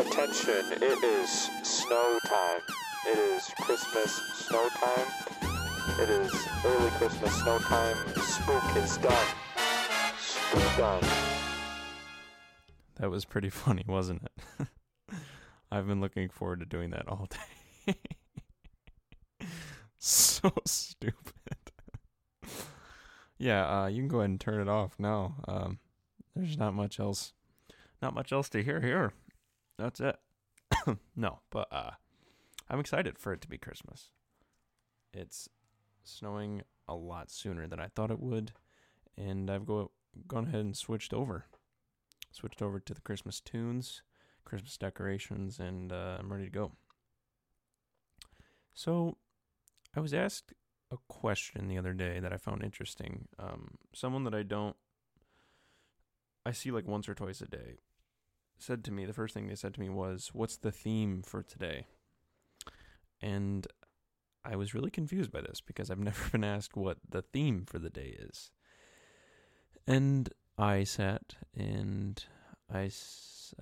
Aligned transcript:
Attention, 0.00 0.64
it 0.80 1.04
is 1.04 1.50
snow 1.62 2.18
time. 2.24 2.60
It 3.06 3.18
is 3.18 3.52
Christmas 3.60 4.10
snow 4.34 4.66
time. 4.70 5.06
It 6.00 6.08
is 6.08 6.48
early 6.64 6.88
Christmas 6.92 7.34
snow 7.42 7.58
time. 7.58 7.96
Spook 8.16 8.76
is 8.76 8.96
done. 8.96 9.26
Spook 10.18 10.76
done. 10.78 11.02
That 12.96 13.10
was 13.10 13.26
pretty 13.26 13.50
funny, 13.50 13.84
wasn't 13.86 14.22
it? 14.22 14.68
I've 15.70 15.86
been 15.86 16.00
looking 16.00 16.30
forward 16.30 16.60
to 16.60 16.66
doing 16.66 16.90
that 16.92 17.06
all 17.06 17.28
day. 17.86 17.94
so 19.98 20.50
stupid. 20.64 21.14
yeah, 23.36 23.82
uh, 23.82 23.86
you 23.88 24.00
can 24.00 24.08
go 24.08 24.20
ahead 24.20 24.30
and 24.30 24.40
turn 24.40 24.62
it 24.62 24.68
off 24.68 24.94
now. 24.98 25.34
Um, 25.46 25.78
there's 26.34 26.56
not 26.56 26.72
much 26.72 26.98
else, 26.98 27.34
not 28.00 28.14
much 28.14 28.32
else 28.32 28.48
to 28.48 28.62
hear 28.62 28.80
here. 28.80 29.12
That's 29.80 30.00
it. 30.00 30.16
no, 31.16 31.40
but 31.50 31.66
uh, 31.72 31.92
I'm 32.68 32.80
excited 32.80 33.18
for 33.18 33.32
it 33.32 33.40
to 33.40 33.48
be 33.48 33.56
Christmas. 33.56 34.10
It's 35.14 35.48
snowing 36.04 36.62
a 36.86 36.94
lot 36.94 37.30
sooner 37.30 37.66
than 37.66 37.80
I 37.80 37.86
thought 37.86 38.10
it 38.10 38.20
would, 38.20 38.52
and 39.16 39.50
I've 39.50 39.64
go 39.64 39.90
gone 40.26 40.48
ahead 40.48 40.60
and 40.60 40.76
switched 40.76 41.14
over, 41.14 41.46
switched 42.30 42.60
over 42.60 42.78
to 42.78 42.92
the 42.92 43.00
Christmas 43.00 43.40
tunes, 43.40 44.02
Christmas 44.44 44.76
decorations, 44.76 45.58
and 45.58 45.92
uh, 45.92 46.18
I'm 46.18 46.30
ready 46.30 46.44
to 46.44 46.50
go. 46.50 46.72
So, 48.74 49.16
I 49.96 50.00
was 50.00 50.12
asked 50.12 50.52
a 50.92 50.98
question 51.08 51.68
the 51.68 51.78
other 51.78 51.94
day 51.94 52.20
that 52.20 52.34
I 52.34 52.36
found 52.36 52.62
interesting. 52.62 53.28
Um, 53.38 53.78
someone 53.94 54.24
that 54.24 54.34
I 54.34 54.42
don't, 54.42 54.76
I 56.44 56.52
see 56.52 56.70
like 56.70 56.86
once 56.86 57.08
or 57.08 57.14
twice 57.14 57.40
a 57.40 57.46
day, 57.46 57.78
said 58.62 58.84
to 58.84 58.92
me, 58.92 59.06
the 59.06 59.12
first 59.12 59.34
thing 59.34 59.46
they 59.46 59.54
said 59.54 59.74
to 59.74 59.80
me 59.80 59.88
was, 59.88 60.30
What's 60.32 60.56
the 60.56 60.72
theme 60.72 61.22
for 61.22 61.42
today? 61.42 61.86
And 63.20 63.66
I 64.44 64.56
was 64.56 64.74
really 64.74 64.90
confused 64.90 65.30
by 65.30 65.40
this 65.40 65.60
because 65.60 65.90
I've 65.90 65.98
never 66.10 66.30
been 66.30 66.44
asked 66.44 66.76
what 66.76 66.98
the 67.08 67.22
theme 67.22 67.64
for 67.66 67.78
the 67.78 67.90
day 67.90 68.16
is. 68.18 68.50
And 69.86 70.30
I 70.56 70.84
sat 70.84 71.34
and 71.56 72.22
I, 72.72 72.90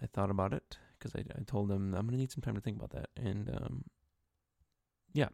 I 0.02 0.06
thought 0.12 0.30
about 0.30 0.52
it 0.52 0.78
because 0.98 1.14
I, 1.14 1.20
I 1.38 1.42
told 1.46 1.68
them 1.68 1.94
I'm 1.94 2.06
going 2.06 2.12
to 2.12 2.16
need 2.16 2.32
some 2.32 2.42
time 2.42 2.54
to 2.54 2.60
think 2.60 2.76
about 2.76 2.90
that. 2.90 3.08
And 3.16 3.48
um, 3.50 3.84
yeah, 5.12 5.28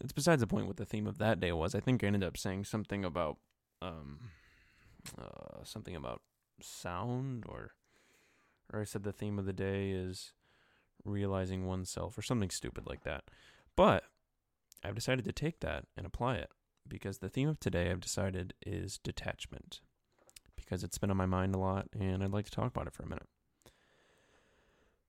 it's 0.00 0.12
besides 0.12 0.40
the 0.40 0.46
point 0.46 0.66
what 0.66 0.76
the 0.76 0.84
theme 0.84 1.06
of 1.06 1.18
that 1.18 1.40
day 1.40 1.52
was. 1.52 1.74
I 1.74 1.80
think 1.80 2.02
I 2.02 2.06
ended 2.06 2.24
up 2.24 2.36
saying 2.36 2.64
something 2.64 3.04
about 3.04 3.38
um, 3.80 4.30
uh, 5.18 5.64
something 5.64 5.96
about 5.96 6.22
sound 6.60 7.44
or 7.48 7.72
or 8.72 8.80
I 8.80 8.84
said 8.84 9.02
the 9.02 9.12
theme 9.12 9.38
of 9.38 9.46
the 9.46 9.52
day 9.52 9.90
is 9.90 10.32
realizing 11.04 11.66
oneself 11.66 12.16
or 12.16 12.22
something 12.22 12.50
stupid 12.50 12.86
like 12.86 13.04
that. 13.04 13.24
But 13.76 14.04
I've 14.84 14.94
decided 14.94 15.24
to 15.24 15.32
take 15.32 15.60
that 15.60 15.84
and 15.96 16.06
apply 16.06 16.36
it 16.36 16.50
because 16.88 17.18
the 17.18 17.28
theme 17.28 17.48
of 17.48 17.60
today 17.60 17.90
I've 17.90 18.00
decided 18.00 18.54
is 18.64 18.98
detachment 18.98 19.80
because 20.56 20.82
it's 20.82 20.98
been 20.98 21.10
on 21.10 21.16
my 21.16 21.26
mind 21.26 21.54
a 21.54 21.58
lot 21.58 21.88
and 21.98 22.22
I'd 22.22 22.30
like 22.30 22.44
to 22.46 22.50
talk 22.50 22.68
about 22.68 22.86
it 22.86 22.92
for 22.92 23.04
a 23.04 23.08
minute. 23.08 23.28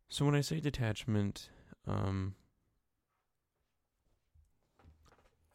So 0.10 0.26
when 0.26 0.36
I 0.36 0.42
say 0.42 0.60
detachment, 0.60 1.50
um, 1.88 2.36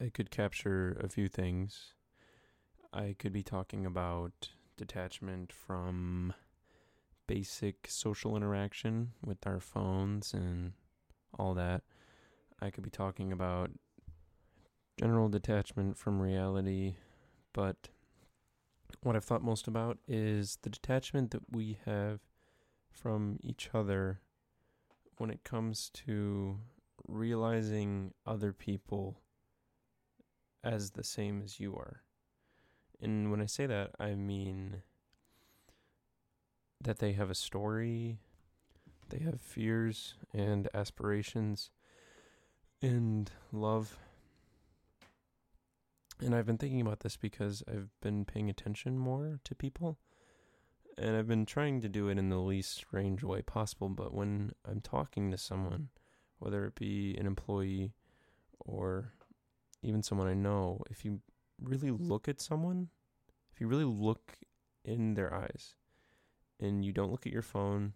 I 0.00 0.10
could 0.10 0.30
capture 0.30 0.96
a 1.00 1.08
few 1.08 1.28
things. 1.28 1.94
I 2.92 3.14
could 3.18 3.32
be 3.32 3.42
talking 3.42 3.86
about 3.86 4.50
detachment 4.76 5.52
from 5.52 6.34
basic 7.28 7.86
social 7.88 8.36
interaction 8.36 9.12
with 9.24 9.46
our 9.46 9.60
phones 9.60 10.34
and 10.34 10.72
all 11.38 11.54
that. 11.54 11.82
I 12.60 12.70
could 12.70 12.82
be 12.82 12.90
talking 12.90 13.30
about 13.30 13.70
general 14.98 15.28
detachment 15.28 15.96
from 15.96 16.20
reality, 16.20 16.96
but 17.52 17.90
what 19.02 19.14
I've 19.14 19.24
thought 19.24 19.44
most 19.44 19.68
about 19.68 19.98
is 20.08 20.58
the 20.62 20.70
detachment 20.70 21.30
that 21.30 21.42
we 21.52 21.78
have 21.84 22.18
from 22.90 23.38
each 23.42 23.70
other 23.72 24.20
when 25.18 25.30
it 25.30 25.44
comes 25.44 25.90
to 26.06 26.58
realizing 27.06 28.12
other 28.26 28.52
people 28.52 29.20
as 30.64 30.90
the 30.90 31.04
same 31.04 31.42
as 31.44 31.60
you 31.60 31.76
are. 31.76 32.02
And 33.00 33.30
when 33.30 33.40
I 33.40 33.46
say 33.46 33.66
that, 33.66 33.92
I 34.00 34.14
mean 34.14 34.82
that 36.80 36.98
they 36.98 37.12
have 37.12 37.30
a 37.30 37.34
story, 37.34 38.18
they 39.08 39.18
have 39.18 39.40
fears 39.40 40.14
and 40.32 40.68
aspirations 40.74 41.70
and 42.82 43.30
love. 43.52 43.98
And 46.20 46.34
I've 46.34 46.46
been 46.46 46.58
thinking 46.58 46.80
about 46.80 47.00
this 47.00 47.16
because 47.16 47.62
I've 47.68 47.90
been 48.00 48.24
paying 48.24 48.50
attention 48.50 48.98
more 48.98 49.40
to 49.44 49.54
people. 49.54 49.98
And 50.96 51.16
I've 51.16 51.28
been 51.28 51.46
trying 51.46 51.80
to 51.82 51.88
do 51.88 52.08
it 52.08 52.18
in 52.18 52.28
the 52.28 52.38
least 52.38 52.74
strange 52.74 53.22
way 53.22 53.40
possible. 53.40 53.88
But 53.88 54.12
when 54.12 54.52
I'm 54.68 54.80
talking 54.80 55.30
to 55.30 55.38
someone, 55.38 55.88
whether 56.40 56.64
it 56.66 56.74
be 56.74 57.16
an 57.16 57.26
employee 57.26 57.92
or 58.58 59.12
even 59.82 60.02
someone 60.02 60.26
I 60.26 60.34
know, 60.34 60.82
if 60.90 61.04
you 61.04 61.20
really 61.62 61.92
look 61.92 62.28
at 62.28 62.40
someone, 62.40 62.88
if 63.52 63.60
you 63.60 63.68
really 63.68 63.84
look 63.84 64.38
in 64.84 65.14
their 65.14 65.32
eyes, 65.32 65.74
and 66.60 66.84
you 66.84 66.92
don't 66.92 67.10
look 67.10 67.26
at 67.26 67.32
your 67.32 67.42
phone 67.42 67.94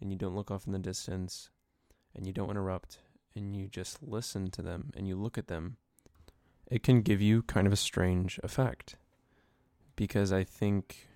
and 0.00 0.10
you 0.10 0.18
don't 0.18 0.34
look 0.34 0.50
off 0.50 0.66
in 0.66 0.72
the 0.72 0.78
distance 0.78 1.50
and 2.14 2.26
you 2.26 2.32
don't 2.32 2.50
interrupt 2.50 2.98
and 3.34 3.56
you 3.56 3.66
just 3.66 4.02
listen 4.02 4.50
to 4.50 4.62
them 4.62 4.90
and 4.96 5.08
you 5.08 5.16
look 5.16 5.36
at 5.36 5.48
them, 5.48 5.76
it 6.70 6.82
can 6.82 7.02
give 7.02 7.20
you 7.20 7.42
kind 7.42 7.66
of 7.66 7.72
a 7.72 7.76
strange 7.76 8.38
effect. 8.42 8.96
Because 9.96 10.32
I 10.32 10.44
think 10.44 11.08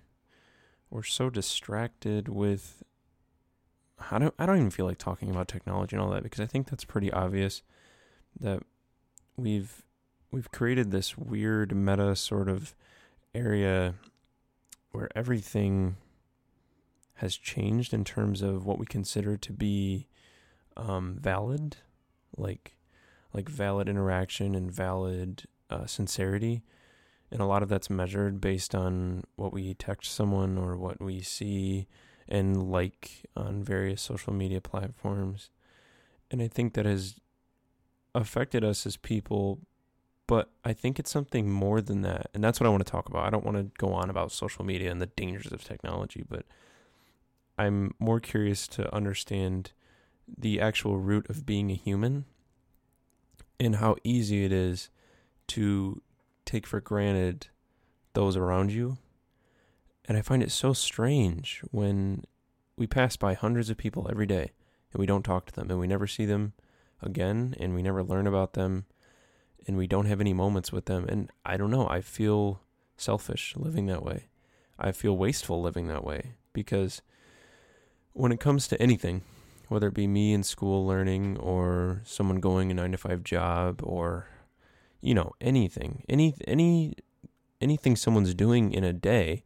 we're 0.89 1.03
so 1.03 1.29
distracted 1.29 2.27
with 2.27 2.83
I 4.11 4.17
don't 4.17 4.33
I 4.39 4.45
don't 4.45 4.57
even 4.57 4.69
feel 4.69 4.85
like 4.85 4.97
talking 4.97 5.29
about 5.29 5.47
technology 5.47 5.95
and 5.95 6.03
all 6.03 6.11
that 6.11 6.23
because 6.23 6.39
I 6.39 6.45
think 6.45 6.69
that's 6.69 6.85
pretty 6.85 7.11
obvious 7.11 7.61
that 8.39 8.63
we've 9.35 9.83
we've 10.31 10.51
created 10.51 10.91
this 10.91 11.17
weird 11.17 11.75
meta 11.75 12.15
sort 12.15 12.47
of 12.47 12.73
area 13.35 13.95
where 14.91 15.09
everything 15.15 15.97
has 17.19 17.35
changed 17.35 17.93
in 17.93 18.05
terms 18.05 18.41
of 18.41 18.65
what 18.65 18.79
we 18.79 18.85
consider 18.85 19.35
to 19.35 19.53
be 19.53 20.07
um, 20.77 21.17
valid, 21.19 21.77
like 22.37 22.77
like 23.33 23.49
valid 23.49 23.87
interaction 23.89 24.55
and 24.55 24.71
valid 24.71 25.43
uh, 25.69 25.85
sincerity, 25.85 26.63
and 27.29 27.41
a 27.41 27.45
lot 27.45 27.61
of 27.61 27.69
that's 27.69 27.89
measured 27.89 28.39
based 28.39 28.73
on 28.73 29.23
what 29.35 29.51
we 29.51 29.73
text 29.73 30.13
someone 30.13 30.57
or 30.57 30.77
what 30.77 31.01
we 31.01 31.21
see 31.21 31.87
and 32.27 32.71
like 32.71 33.25
on 33.35 33.63
various 33.63 34.01
social 34.01 34.31
media 34.31 34.61
platforms, 34.61 35.49
and 36.31 36.41
I 36.41 36.47
think 36.47 36.73
that 36.73 36.85
has 36.85 37.15
affected 38.15 38.63
us 38.63 38.85
as 38.85 38.95
people. 38.97 39.59
But 40.25 40.51
I 40.63 40.73
think 40.73 40.99
it's 40.99 41.09
something 41.09 41.49
more 41.49 41.81
than 41.81 42.01
that. 42.03 42.29
And 42.35 42.43
that's 42.43 42.59
what 42.59 42.67
I 42.67 42.69
want 42.69 42.85
to 42.85 42.91
talk 42.91 43.09
about. 43.09 43.25
I 43.25 43.31
don't 43.31 43.43
want 43.43 43.57
to 43.57 43.71
go 43.79 43.93
on 43.93 44.11
about 44.11 44.31
social 44.31 44.63
media 44.63 44.91
and 44.91 45.01
the 45.01 45.07
dangers 45.07 45.51
of 45.51 45.63
technology, 45.63 46.23
but 46.29 46.45
I'm 47.59 47.93
more 47.99 48.21
curious 48.21 48.69
to 48.69 48.93
understand 48.95 49.73
the 50.25 50.61
actual 50.61 50.97
root 50.97 51.29
of 51.29 51.45
being 51.45 51.69
a 51.69 51.75
human 51.75 52.23
and 53.59 53.75
how 53.75 53.97
easy 54.01 54.45
it 54.45 54.53
is 54.53 54.89
to 55.47 56.01
take 56.45 56.65
for 56.65 56.79
granted 56.79 57.47
those 58.13 58.37
around 58.37 58.71
you. 58.71 58.97
And 60.05 60.17
I 60.17 60.21
find 60.21 60.41
it 60.41 60.51
so 60.51 60.71
strange 60.71 61.61
when 61.69 62.23
we 62.77 62.87
pass 62.87 63.17
by 63.17 63.33
hundreds 63.33 63.69
of 63.69 63.75
people 63.75 64.07
every 64.09 64.25
day 64.25 64.51
and 64.93 64.99
we 64.99 65.05
don't 65.05 65.23
talk 65.23 65.45
to 65.47 65.53
them 65.53 65.69
and 65.69 65.81
we 65.81 65.87
never 65.87 66.07
see 66.07 66.25
them 66.25 66.53
again 67.01 67.55
and 67.59 67.75
we 67.75 67.81
never 67.81 68.01
learn 68.01 68.25
about 68.25 68.53
them 68.53 68.85
and 69.67 69.75
we 69.75 69.85
don't 69.85 70.05
have 70.05 70.21
any 70.21 70.33
moments 70.33 70.71
with 70.71 70.85
them. 70.85 71.05
And 71.09 71.29
I 71.45 71.57
don't 71.57 71.71
know, 71.71 71.89
I 71.89 71.99
feel 71.99 72.61
selfish 72.95 73.53
living 73.57 73.87
that 73.87 74.05
way. 74.05 74.29
I 74.79 74.93
feel 74.93 75.17
wasteful 75.17 75.61
living 75.61 75.87
that 75.89 76.05
way 76.05 76.35
because 76.53 77.01
when 78.19 78.31
it 78.31 78.39
comes 78.39 78.67
to 78.67 78.81
anything, 78.81 79.21
whether 79.69 79.87
it 79.87 79.93
be 79.93 80.07
me 80.07 80.33
in 80.33 80.43
school 80.43 80.85
learning 80.85 81.37
or 81.37 82.01
someone 82.03 82.39
going 82.39 82.69
a 82.69 82.73
9 82.73 82.91
to 82.91 82.97
5 82.97 83.23
job 83.23 83.79
or 83.83 84.27
you 85.01 85.13
know, 85.13 85.31
anything, 85.39 86.03
any 86.09 86.35
any 86.45 86.93
anything 87.61 87.95
someone's 87.95 88.33
doing 88.33 88.73
in 88.73 88.83
a 88.83 88.93
day, 88.93 89.43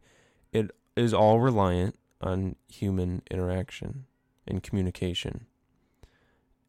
it 0.51 0.71
is 0.95 1.13
all 1.13 1.39
reliant 1.39 1.97
on 2.21 2.55
human 2.67 3.21
interaction 3.29 4.05
and 4.47 4.63
communication. 4.63 5.45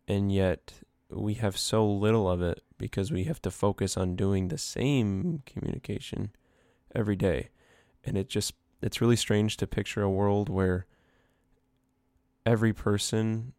And 0.07 0.33
yet 0.33 0.75
we 1.09 1.35
have 1.35 1.57
so 1.57 1.87
little 1.87 2.29
of 2.29 2.43
it 2.43 2.63
because 2.77 3.11
we 3.11 3.25
have 3.25 3.41
to 3.43 3.51
focus 3.51 3.97
on 3.97 4.17
doing 4.17 4.49
the 4.49 4.59
same 4.59 5.43
communication 5.47 6.31
every 6.95 7.17
day. 7.17 7.49
And 8.05 8.19
it 8.19 8.29
just 8.29 8.53
it's 8.83 9.01
really 9.01 9.17
strange 9.17 9.57
to 9.57 9.67
picture 9.67 10.03
a 10.03 10.11
world 10.11 10.51
where 10.51 10.87
every 12.47 12.73
person 12.73 13.53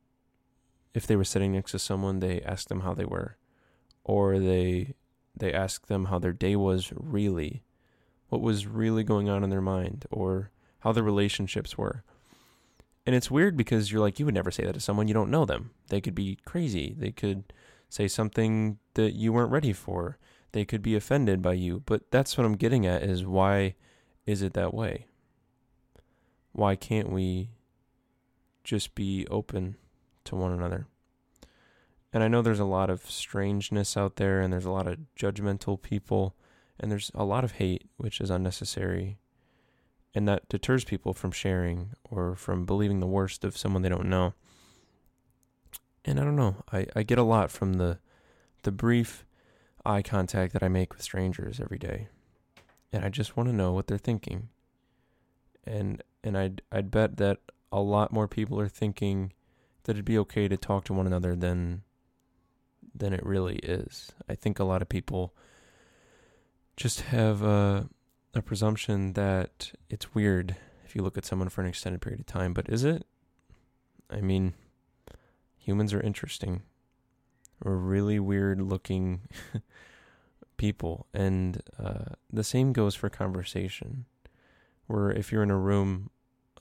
if 0.96 1.06
they 1.06 1.16
were 1.18 1.26
sitting 1.26 1.52
next 1.52 1.72
to 1.72 1.80
someone, 1.80 2.20
they 2.20 2.42
asked 2.42 2.70
them 2.70 2.80
how 2.80 2.94
they 2.94 3.06
were, 3.06 3.38
or 4.04 4.40
they 4.40 4.96
they 5.36 5.52
asked 5.52 5.88
them 5.88 6.06
how 6.06 6.18
their 6.18 6.32
day 6.32 6.56
was 6.56 6.94
really, 6.96 7.64
what 8.30 8.42
was 8.42 8.66
really 8.66 9.04
going 9.04 9.28
on 9.28 9.44
in 9.44 9.50
their 9.50 9.62
mind, 9.62 10.06
or 10.10 10.52
how 10.80 10.94
their 10.94 11.04
relationships 11.04 11.78
were. 11.78 12.04
And 13.06 13.14
it's 13.14 13.30
weird 13.30 13.58
because 13.58 13.92
you're 13.92 14.02
like, 14.02 14.18
you 14.18 14.26
would 14.26 14.34
never 14.34 14.50
say 14.50 14.64
that 14.64 14.74
to 14.74 14.80
someone 14.80 15.10
you 15.10 15.14
don't 15.14 15.30
know 15.30 15.46
them. 15.46 15.72
They 15.90 16.00
could 16.00 16.16
be 16.16 16.40
crazy. 16.46 16.96
They 16.98 17.12
could 17.12 17.44
say 17.90 18.08
something 18.08 18.80
that 18.94 19.14
you 19.14 19.34
weren't 19.34 19.52
ready 19.52 19.74
for. 19.74 20.18
They 20.54 20.64
could 20.64 20.82
be 20.82 20.96
offended 20.96 21.42
by 21.42 21.54
you. 21.54 21.84
But 21.86 22.10
that's 22.10 22.38
what 22.38 22.46
I'm 22.46 22.56
getting 22.56 22.86
at 22.86 23.04
is 23.04 23.26
why 23.26 23.76
is 24.26 24.42
it 24.42 24.54
that 24.54 24.74
way? 24.74 25.06
Why 26.54 26.76
can't 26.76 27.12
we 27.12 27.50
just 28.66 28.96
be 28.96 29.26
open 29.32 29.78
to 30.26 30.36
one 30.36 30.52
another? 30.52 30.88
And 32.12 32.24
I 32.24 32.28
know 32.28 32.42
there's 32.42 32.60
a 32.60 32.66
lot 32.66 32.90
of 32.90 33.10
strangeness 33.10 33.96
out 33.96 34.18
there 34.18 34.42
and 34.42 34.52
there's 34.52 34.66
a 34.66 34.72
lot 34.72 34.88
of 34.88 35.00
judgmental 35.18 35.82
people 35.82 36.36
and 36.80 36.92
there's 36.92 37.12
a 37.16 37.24
lot 37.24 37.44
of 37.44 37.54
hate, 37.54 37.90
which 37.98 38.20
is 38.20 38.30
unnecessary 38.30 39.18
and 40.16 40.28
that 40.30 40.48
deters 40.48 40.86
people 40.86 41.14
from 41.14 41.32
sharing 41.32 41.92
or 42.10 42.36
from 42.36 42.66
believing 42.66 43.02
the 43.02 43.06
worst 43.06 43.44
of 43.44 43.58
someone 43.58 43.82
they 43.82 43.90
don't 43.90 44.10
know. 44.10 44.34
And 46.06 46.20
I 46.20 46.24
don't 46.24 46.38
know, 46.38 46.64
I, 46.72 46.88
I 46.96 47.04
get 47.04 47.18
a 47.18 47.24
lot 47.24 47.52
from 47.52 47.74
the 47.74 48.00
the 48.64 48.72
brief 48.72 49.26
eye 49.86 50.02
contact 50.02 50.54
that 50.54 50.64
I 50.64 50.70
make 50.70 50.94
with 50.94 51.04
strangers 51.04 51.60
every 51.60 51.78
day. 51.78 52.08
And 52.92 53.06
I 53.06 53.10
just 53.10 53.38
want 53.38 53.50
to 53.50 53.56
know 53.56 53.74
what 53.74 53.86
they're 53.88 53.98
thinking. 53.98 54.50
And 55.66 56.02
and 56.24 56.38
I'd 56.38 56.62
I'd 56.72 56.90
bet 56.90 57.18
that 57.18 57.40
a 57.76 57.82
lot 57.82 58.14
more 58.14 58.26
people 58.26 58.58
are 58.58 58.70
thinking 58.70 59.34
that 59.84 59.92
it'd 59.92 60.06
be 60.06 60.18
okay 60.18 60.48
to 60.48 60.56
talk 60.56 60.86
to 60.86 60.94
one 60.94 61.06
another 61.06 61.36
than 61.36 61.84
than 62.96 63.12
it 63.12 63.26
really 63.26 63.58
is. 63.58 64.14
I 64.30 64.36
think 64.36 64.58
a 64.58 64.64
lot 64.64 64.82
of 64.82 64.88
people 64.88 65.36
just 66.78 67.02
have 67.02 67.42
a 67.42 67.90
a 68.34 68.42
presumption 68.42 69.12
that 69.14 69.74
it's 69.90 70.16
weird 70.16 70.56
if 70.86 70.96
you 70.96 71.02
look 71.02 71.18
at 71.18 71.26
someone 71.26 71.50
for 71.50 71.62
an 71.62 71.68
extended 71.68 72.02
period 72.02 72.22
of 72.22 72.26
time, 72.26 72.54
but 72.54 72.70
is 72.70 72.86
it? 72.86 73.06
I 74.10 74.22
mean, 74.22 74.54
humans 75.58 75.94
are 75.94 76.02
interesting. 76.02 76.62
We're 77.62 77.76
really 77.76 78.20
weird 78.20 78.62
looking 78.62 79.28
people, 80.58 81.08
and 81.14 81.62
uh, 81.78 82.16
the 82.32 82.44
same 82.44 82.72
goes 82.72 82.96
for 82.96 83.10
conversation. 83.10 84.06
Where 84.88 85.12
if 85.12 85.32
you're 85.32 85.44
in 85.44 85.52
a 85.52 85.58
room 85.58 86.10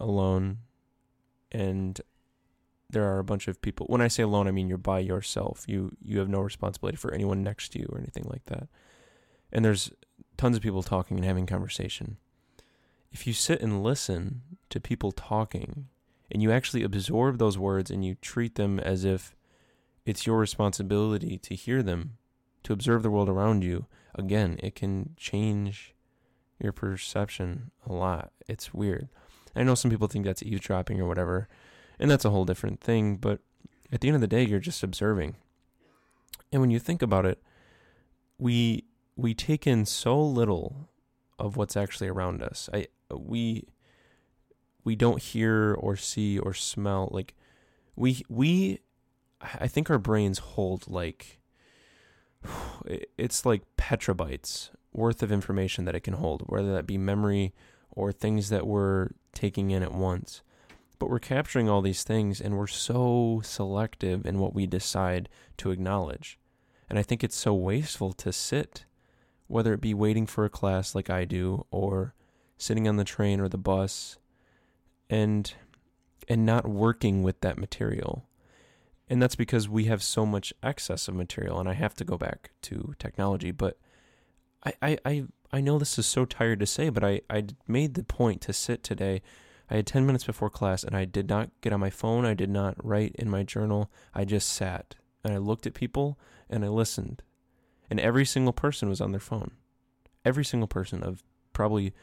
alone 0.00 0.58
and 1.54 2.00
there 2.90 3.04
are 3.04 3.18
a 3.18 3.24
bunch 3.24 3.48
of 3.48 3.62
people 3.62 3.86
when 3.88 4.02
i 4.02 4.08
say 4.08 4.22
alone 4.22 4.46
i 4.46 4.50
mean 4.50 4.68
you're 4.68 4.76
by 4.76 4.98
yourself 4.98 5.64
you 5.66 5.96
you 6.02 6.18
have 6.18 6.28
no 6.28 6.40
responsibility 6.40 6.96
for 6.96 7.14
anyone 7.14 7.42
next 7.42 7.70
to 7.70 7.78
you 7.78 7.88
or 7.90 7.98
anything 7.98 8.24
like 8.28 8.44
that 8.46 8.68
and 9.54 9.64
there's 9.64 9.90
tons 10.36 10.56
of 10.56 10.62
people 10.62 10.82
talking 10.82 11.16
and 11.16 11.24
having 11.24 11.46
conversation. 11.46 12.16
If 13.12 13.26
you 13.26 13.32
sit 13.32 13.60
and 13.60 13.82
listen 13.82 14.42
to 14.70 14.80
people 14.80 15.12
talking 15.12 15.86
and 16.30 16.42
you 16.42 16.50
actually 16.50 16.82
absorb 16.82 17.38
those 17.38 17.56
words 17.56 17.90
and 17.90 18.04
you 18.04 18.16
treat 18.16 18.56
them 18.56 18.80
as 18.80 19.04
if 19.04 19.36
it's 20.04 20.26
your 20.26 20.38
responsibility 20.38 21.38
to 21.38 21.54
hear 21.54 21.82
them, 21.82 22.18
to 22.64 22.72
observe 22.72 23.02
the 23.02 23.10
world 23.10 23.28
around 23.28 23.62
you, 23.62 23.86
again, 24.14 24.58
it 24.62 24.74
can 24.74 25.14
change 25.16 25.94
your 26.58 26.72
perception 26.72 27.70
a 27.86 27.92
lot. 27.92 28.32
It's 28.48 28.74
weird. 28.74 29.08
I 29.56 29.62
know 29.62 29.74
some 29.74 29.90
people 29.90 30.08
think 30.08 30.24
that's 30.24 30.42
eavesdropping 30.42 31.00
or 31.00 31.06
whatever, 31.06 31.48
and 31.98 32.10
that's 32.10 32.24
a 32.24 32.30
whole 32.30 32.44
different 32.44 32.80
thing, 32.80 33.16
but 33.16 33.40
at 33.92 34.00
the 34.00 34.08
end 34.08 34.16
of 34.16 34.20
the 34.20 34.26
day, 34.26 34.42
you're 34.42 34.60
just 34.60 34.82
observing. 34.82 35.36
And 36.52 36.60
when 36.60 36.70
you 36.70 36.78
think 36.78 37.02
about 37.02 37.26
it, 37.26 37.42
we 38.38 38.84
we 39.16 39.34
take 39.34 39.66
in 39.66 39.86
so 39.86 40.20
little 40.20 40.88
of 41.38 41.56
what's 41.56 41.76
actually 41.76 42.08
around 42.08 42.42
us. 42.42 42.68
I 42.72 42.88
we 43.14 43.64
we 44.82 44.96
don't 44.96 45.22
hear 45.22 45.74
or 45.74 45.96
see 45.96 46.38
or 46.38 46.54
smell 46.54 47.08
like 47.12 47.34
we 47.96 48.22
we 48.28 48.80
I 49.40 49.68
think 49.68 49.90
our 49.90 49.98
brains 49.98 50.38
hold 50.38 50.88
like 50.88 51.38
it's 53.16 53.46
like 53.46 53.62
petabytes 53.76 54.70
worth 54.92 55.22
of 55.22 55.32
information 55.32 55.84
that 55.84 55.94
it 55.94 56.00
can 56.00 56.14
hold, 56.14 56.42
whether 56.46 56.72
that 56.72 56.86
be 56.86 56.98
memory 56.98 57.52
or 57.90 58.12
things 58.12 58.48
that 58.48 58.66
we're 58.66 59.10
taking 59.34 59.70
in 59.70 59.82
at 59.82 59.92
once. 59.92 60.42
But 60.98 61.10
we're 61.10 61.18
capturing 61.18 61.68
all 61.68 61.82
these 61.82 62.02
things 62.02 62.40
and 62.40 62.56
we're 62.56 62.66
so 62.66 63.40
selective 63.44 64.24
in 64.24 64.38
what 64.38 64.54
we 64.54 64.66
decide 64.66 65.28
to 65.58 65.70
acknowledge. 65.70 66.38
And 66.88 66.98
I 66.98 67.02
think 67.02 67.24
it's 67.24 67.36
so 67.36 67.54
wasteful 67.54 68.12
to 68.14 68.32
sit 68.32 68.84
whether 69.46 69.74
it 69.74 69.80
be 69.80 69.94
waiting 69.94 70.26
for 70.26 70.44
a 70.44 70.50
class 70.50 70.94
like 70.94 71.10
I 71.10 71.24
do 71.24 71.66
or 71.70 72.14
sitting 72.56 72.88
on 72.88 72.96
the 72.96 73.04
train 73.04 73.40
or 73.40 73.48
the 73.48 73.58
bus 73.58 74.18
and 75.10 75.52
and 76.28 76.46
not 76.46 76.66
working 76.66 77.22
with 77.22 77.40
that 77.42 77.58
material. 77.58 78.26
And 79.08 79.20
that's 79.20 79.36
because 79.36 79.68
we 79.68 79.84
have 79.84 80.02
so 80.02 80.24
much 80.24 80.54
excess 80.62 81.08
of 81.08 81.14
material 81.14 81.60
and 81.60 81.68
I 81.68 81.74
have 81.74 81.94
to 81.96 82.04
go 82.04 82.16
back 82.16 82.52
to 82.62 82.94
technology, 82.98 83.50
but 83.50 83.78
I 84.64 84.72
I 84.80 84.98
I, 85.04 85.24
I 85.54 85.60
know 85.60 85.78
this 85.78 85.98
is 85.98 86.06
so 86.06 86.24
tired 86.24 86.58
to 86.60 86.66
say, 86.66 86.88
but 86.88 87.04
I 87.04 87.20
I 87.30 87.44
made 87.68 87.94
the 87.94 88.02
point 88.02 88.40
to 88.42 88.52
sit 88.52 88.82
today 88.82 89.22
I 89.70 89.76
had 89.76 89.86
10 89.86 90.04
minutes 90.04 90.24
before 90.24 90.50
class 90.50 90.84
and 90.84 90.96
I 90.96 91.04
did 91.04 91.28
not 91.28 91.50
get 91.60 91.72
on 91.72 91.80
my 91.80 91.90
phone. 91.90 92.24
I 92.24 92.34
did 92.34 92.50
not 92.50 92.76
write 92.84 93.14
in 93.16 93.30
my 93.30 93.42
journal. 93.42 93.90
I 94.12 94.24
just 94.24 94.48
sat 94.48 94.94
and 95.22 95.32
I 95.32 95.38
looked 95.38 95.66
at 95.66 95.74
people 95.74 96.18
and 96.50 96.64
I 96.64 96.68
listened 96.68 97.22
and 97.90 97.98
every 98.00 98.24
single 98.24 98.52
person 98.52 98.88
was 98.88 99.00
on 99.00 99.12
their 99.12 99.20
phone. 99.20 99.52
Every 100.24 100.44
single 100.44 100.66
person 100.66 101.02
of 101.02 101.22
probably 101.52 101.94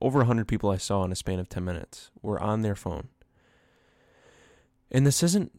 over 0.00 0.18
100 0.18 0.48
people 0.48 0.70
I 0.70 0.76
saw 0.76 1.04
in 1.04 1.12
a 1.12 1.16
span 1.16 1.38
of 1.38 1.48
10 1.48 1.64
minutes 1.64 2.10
were 2.22 2.42
on 2.42 2.62
their 2.62 2.74
phone. 2.74 3.08
And 4.90 5.06
this 5.06 5.22
isn't 5.22 5.52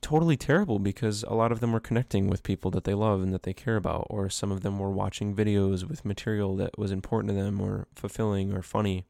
totally 0.00 0.36
terrible 0.36 0.78
because 0.78 1.22
a 1.24 1.34
lot 1.34 1.52
of 1.52 1.60
them 1.60 1.72
were 1.72 1.80
connecting 1.80 2.28
with 2.28 2.42
people 2.42 2.70
that 2.72 2.84
they 2.84 2.94
love 2.94 3.22
and 3.22 3.32
that 3.32 3.42
they 3.42 3.52
care 3.52 3.76
about, 3.76 4.06
or 4.10 4.28
some 4.28 4.50
of 4.50 4.62
them 4.62 4.78
were 4.78 4.90
watching 4.90 5.34
videos 5.34 5.84
with 5.84 6.04
material 6.04 6.56
that 6.56 6.78
was 6.78 6.90
important 6.90 7.34
to 7.34 7.42
them 7.42 7.60
or 7.60 7.86
fulfilling 7.94 8.52
or 8.52 8.62
funny. 8.62 9.06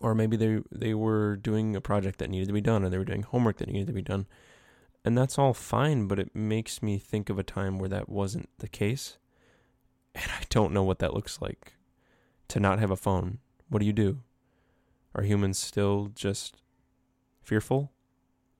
Or 0.00 0.14
maybe 0.14 0.36
they 0.36 0.62
they 0.70 0.94
were 0.94 1.36
doing 1.36 1.74
a 1.74 1.80
project 1.80 2.18
that 2.18 2.30
needed 2.30 2.48
to 2.48 2.52
be 2.52 2.60
done 2.60 2.84
or 2.84 2.90
they 2.90 2.98
were 2.98 3.04
doing 3.04 3.22
homework 3.22 3.56
that 3.58 3.68
needed 3.68 3.86
to 3.86 3.92
be 3.92 4.02
done. 4.02 4.26
And 5.04 5.16
that's 5.16 5.38
all 5.38 5.54
fine, 5.54 6.06
but 6.06 6.18
it 6.18 6.34
makes 6.34 6.82
me 6.82 6.98
think 6.98 7.30
of 7.30 7.38
a 7.38 7.44
time 7.44 7.78
where 7.78 7.88
that 7.88 8.08
wasn't 8.08 8.48
the 8.58 8.68
case. 8.68 9.18
And 10.14 10.30
I 10.30 10.44
don't 10.50 10.72
know 10.72 10.82
what 10.82 10.98
that 11.00 11.14
looks 11.14 11.40
like 11.40 11.74
to 12.48 12.58
not 12.58 12.78
have 12.78 12.90
a 12.90 12.96
phone. 12.96 13.38
What 13.68 13.80
do 13.80 13.86
you 13.86 13.92
do? 13.92 14.20
Are 15.14 15.22
humans 15.22 15.58
still 15.58 16.10
just 16.14 16.56
fearful? 17.42 17.92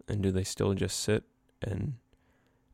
And 0.09 0.23
do 0.23 0.31
they 0.31 0.45
still 0.45 0.75
just 0.75 1.01
sit 1.01 1.25
and 1.63 1.95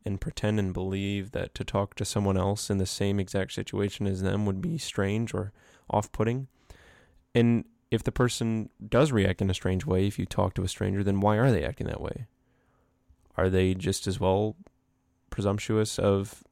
and 0.04 0.20
pretend 0.20 0.58
and 0.58 0.74
believe 0.74 1.30
that 1.30 1.54
to 1.54 1.62
talk 1.62 1.94
to 1.94 2.04
someone 2.04 2.36
else 2.36 2.68
in 2.70 2.78
the 2.78 2.86
same 2.86 3.20
exact 3.20 3.52
situation 3.52 4.06
as 4.06 4.20
them 4.20 4.44
would 4.44 4.60
be 4.60 4.76
strange 4.76 5.32
or 5.32 5.52
off-putting? 5.88 6.48
And 7.34 7.64
if 7.90 8.02
the 8.02 8.10
person 8.10 8.68
does 8.88 9.12
react 9.12 9.40
in 9.40 9.48
a 9.48 9.54
strange 9.54 9.86
way 9.86 10.06
if 10.06 10.18
you 10.18 10.26
talk 10.26 10.54
to 10.54 10.64
a 10.64 10.68
stranger, 10.68 11.04
then 11.04 11.20
why 11.20 11.36
are 11.36 11.52
they 11.52 11.64
acting 11.64 11.86
that 11.86 12.00
way? 12.00 12.26
Are 13.36 13.48
they 13.48 13.74
just 13.74 14.06
as 14.06 14.18
well 14.18 14.56
presumptuous 15.30 15.98
of 15.98 16.42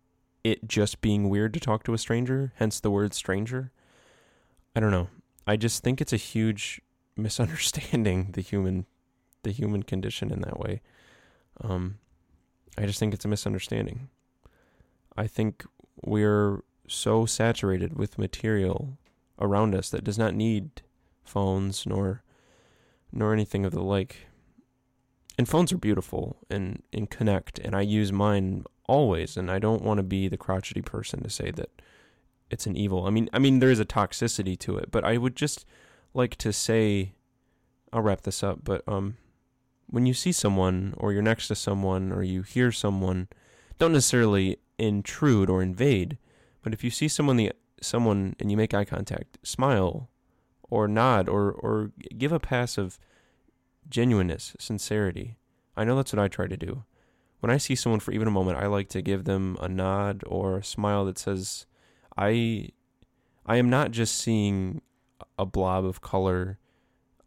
it 0.44 0.68
just 0.68 1.00
being 1.00 1.28
weird 1.28 1.52
to 1.54 1.60
talk 1.60 1.82
to 1.84 1.92
a 1.92 1.98
stranger, 1.98 2.52
hence 2.56 2.78
the 2.78 2.90
word 2.90 3.14
stranger? 3.14 3.72
I 4.76 4.80
don't 4.80 4.92
know. 4.92 5.08
I 5.46 5.56
just 5.56 5.82
think 5.82 6.00
it's 6.00 6.12
a 6.12 6.16
huge 6.16 6.80
misunderstanding 7.16 8.30
the 8.32 8.40
human 8.40 8.86
the 9.42 9.52
human 9.52 9.82
condition 9.82 10.30
in 10.30 10.40
that 10.42 10.58
way. 10.58 10.80
Um 11.60 11.98
I 12.78 12.86
just 12.86 12.98
think 12.98 13.12
it's 13.14 13.24
a 13.24 13.28
misunderstanding. 13.28 14.08
I 15.16 15.26
think 15.26 15.64
we're 16.02 16.62
so 16.88 17.26
saturated 17.26 17.96
with 17.96 18.18
material 18.18 18.98
around 19.38 19.74
us 19.74 19.90
that 19.90 20.04
does 20.04 20.18
not 20.18 20.34
need 20.34 20.82
phones 21.24 21.86
nor 21.86 22.22
nor 23.12 23.32
anything 23.32 23.64
of 23.64 23.72
the 23.72 23.82
like 23.82 24.26
and 25.38 25.48
phones 25.48 25.72
are 25.72 25.78
beautiful 25.78 26.36
and, 26.50 26.82
and 26.92 27.08
connect 27.10 27.58
and 27.58 27.74
I 27.74 27.80
use 27.80 28.12
mine 28.12 28.64
always 28.86 29.36
and 29.36 29.50
I 29.50 29.58
don't 29.58 29.82
want 29.82 29.98
to 29.98 30.02
be 30.02 30.28
the 30.28 30.36
crotchety 30.36 30.82
person 30.82 31.22
to 31.22 31.30
say 31.30 31.50
that 31.52 31.70
it's 32.50 32.66
an 32.66 32.76
evil. 32.76 33.06
I 33.06 33.10
mean 33.10 33.30
I 33.32 33.38
mean 33.38 33.60
there 33.60 33.70
is 33.70 33.80
a 33.80 33.84
toxicity 33.84 34.58
to 34.60 34.76
it, 34.76 34.90
but 34.90 35.04
I 35.04 35.16
would 35.16 35.36
just 35.36 35.64
like 36.12 36.36
to 36.36 36.52
say 36.52 37.12
I'll 37.92 38.02
wrap 38.02 38.22
this 38.22 38.42
up, 38.42 38.64
but 38.64 38.82
um 38.88 39.16
when 39.90 40.06
you 40.06 40.14
see 40.14 40.32
someone 40.32 40.94
or 40.96 41.12
you're 41.12 41.20
next 41.20 41.48
to 41.48 41.54
someone 41.54 42.12
or 42.12 42.22
you 42.22 42.42
hear 42.42 42.70
someone, 42.70 43.28
don't 43.78 43.92
necessarily 43.92 44.58
intrude 44.78 45.50
or 45.50 45.62
invade, 45.62 46.16
but 46.62 46.72
if 46.72 46.84
you 46.84 46.90
see 46.90 47.08
someone 47.08 47.36
the 47.36 47.52
someone 47.82 48.36
and 48.38 48.50
you 48.50 48.56
make 48.56 48.72
eye 48.72 48.84
contact, 48.84 49.38
smile 49.42 50.08
or 50.62 50.86
nod 50.86 51.28
or 51.28 51.50
or 51.50 51.90
give 52.16 52.32
a 52.32 52.38
pass 52.38 52.78
of 52.78 52.98
genuineness, 53.88 54.54
sincerity. 54.58 55.36
I 55.76 55.84
know 55.84 55.96
that's 55.96 56.12
what 56.12 56.22
I 56.22 56.28
try 56.28 56.46
to 56.46 56.56
do. 56.56 56.84
when 57.40 57.50
I 57.50 57.56
see 57.56 57.74
someone 57.74 58.00
for 58.00 58.12
even 58.12 58.28
a 58.28 58.30
moment, 58.30 58.58
I 58.58 58.66
like 58.66 58.90
to 58.90 59.00
give 59.00 59.24
them 59.24 59.56
a 59.60 59.68
nod 59.68 60.22
or 60.26 60.58
a 60.58 60.64
smile 60.64 61.06
that 61.06 61.18
says, 61.18 61.66
"I, 62.16 62.68
I 63.46 63.56
am 63.56 63.70
not 63.70 63.92
just 63.92 64.14
seeing 64.16 64.82
a 65.38 65.46
blob 65.46 65.84
of 65.86 66.02
color. 66.02 66.58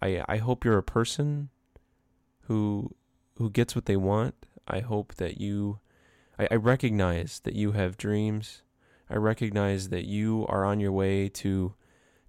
I 0.02 0.24
I 0.28 0.38
hope 0.38 0.64
you're 0.64 0.78
a 0.78 0.84
person 0.84 1.50
who 2.44 2.96
who 3.38 3.50
gets 3.50 3.76
what 3.76 3.86
they 3.86 3.98
want. 3.98 4.36
I 4.68 4.80
hope 4.80 5.16
that 5.16 5.40
you, 5.42 5.80
I, 6.38 6.48
I 6.52 6.56
recognize 6.56 7.42
that 7.44 7.56
you 7.56 7.72
have 7.74 7.98
dreams. 7.98 8.62
I 9.10 9.16
recognize 9.16 9.90
that 9.90 10.06
you 10.06 10.46
are 10.48 10.64
on 10.64 10.80
your 10.80 10.92
way 10.92 11.30
to, 11.30 11.74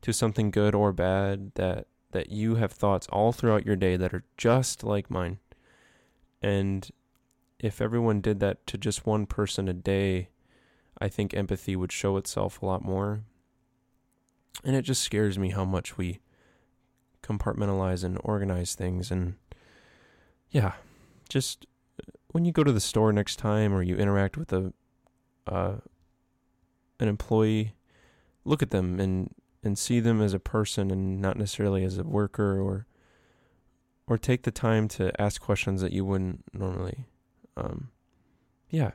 to 0.02 0.12
something 0.12 0.50
good 0.50 0.74
or 0.74 0.92
bad. 0.92 1.52
That 1.54 1.86
that 2.12 2.30
you 2.30 2.54
have 2.56 2.72
thoughts 2.72 3.08
all 3.08 3.32
throughout 3.32 3.66
your 3.66 3.76
day 3.76 3.96
that 3.96 4.14
are 4.14 4.24
just 4.36 4.84
like 4.84 5.10
mine, 5.10 5.38
and 6.42 6.90
if 7.58 7.80
everyone 7.80 8.20
did 8.20 8.40
that 8.40 8.66
to 8.66 8.76
just 8.76 9.06
one 9.06 9.26
person 9.26 9.68
a 9.68 9.72
day, 9.72 10.28
I 10.98 11.08
think 11.08 11.34
empathy 11.34 11.74
would 11.76 11.90
show 11.90 12.16
itself 12.16 12.60
a 12.60 12.66
lot 12.66 12.84
more. 12.84 13.22
And 14.62 14.76
it 14.76 14.82
just 14.82 15.02
scares 15.02 15.38
me 15.38 15.50
how 15.50 15.64
much 15.64 15.96
we 15.96 16.20
compartmentalize 17.22 18.04
and 18.04 18.18
organize 18.22 18.74
things. 18.74 19.10
And 19.10 19.36
yeah, 20.54 20.72
just 21.28 21.66
when 22.30 22.44
you 22.44 22.52
go 22.52 22.62
to 22.62 22.72
the 22.72 22.80
store 22.80 23.12
next 23.12 23.36
time 23.36 23.74
or 23.74 23.82
you 23.82 23.96
interact 23.96 24.36
with 24.36 24.52
a 24.52 24.72
uh, 25.46 25.74
an 27.00 27.08
employee, 27.08 27.74
look 28.44 28.62
at 28.62 28.70
them 28.70 29.00
and 29.00 29.34
and 29.64 29.76
see 29.76 29.98
them 29.98 30.22
as 30.22 30.32
a 30.32 30.38
person 30.38 30.92
and 30.92 31.20
not 31.20 31.36
necessarily 31.36 31.82
as 31.84 31.98
a 31.98 32.04
worker 32.04 32.60
or 32.60 32.86
or 34.06 34.16
take 34.16 34.44
the 34.44 34.52
time 34.52 34.86
to 34.86 35.10
ask 35.20 35.40
questions 35.40 35.80
that 35.80 35.92
you 35.92 36.04
wouldn't 36.04 36.44
normally 36.52 37.06
um, 37.56 37.88
yeah. 38.70 38.92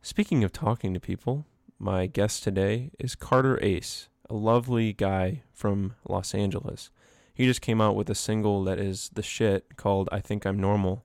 Speaking 0.00 0.44
of 0.44 0.52
talking 0.52 0.94
to 0.94 1.00
people, 1.00 1.46
my 1.78 2.06
guest 2.06 2.44
today 2.44 2.90
is 3.00 3.16
Carter 3.16 3.58
Ace, 3.62 4.08
a 4.30 4.34
lovely 4.34 4.92
guy 4.92 5.42
from 5.52 5.94
Los 6.08 6.34
Angeles. 6.34 6.90
He 7.34 7.46
just 7.46 7.60
came 7.60 7.80
out 7.80 7.96
with 7.96 8.08
a 8.08 8.14
single 8.14 8.62
that 8.62 8.78
is 8.78 9.10
the 9.12 9.22
shit 9.22 9.76
called 9.76 10.08
I 10.12 10.20
Think 10.20 10.46
I'm 10.46 10.58
Normal, 10.58 11.04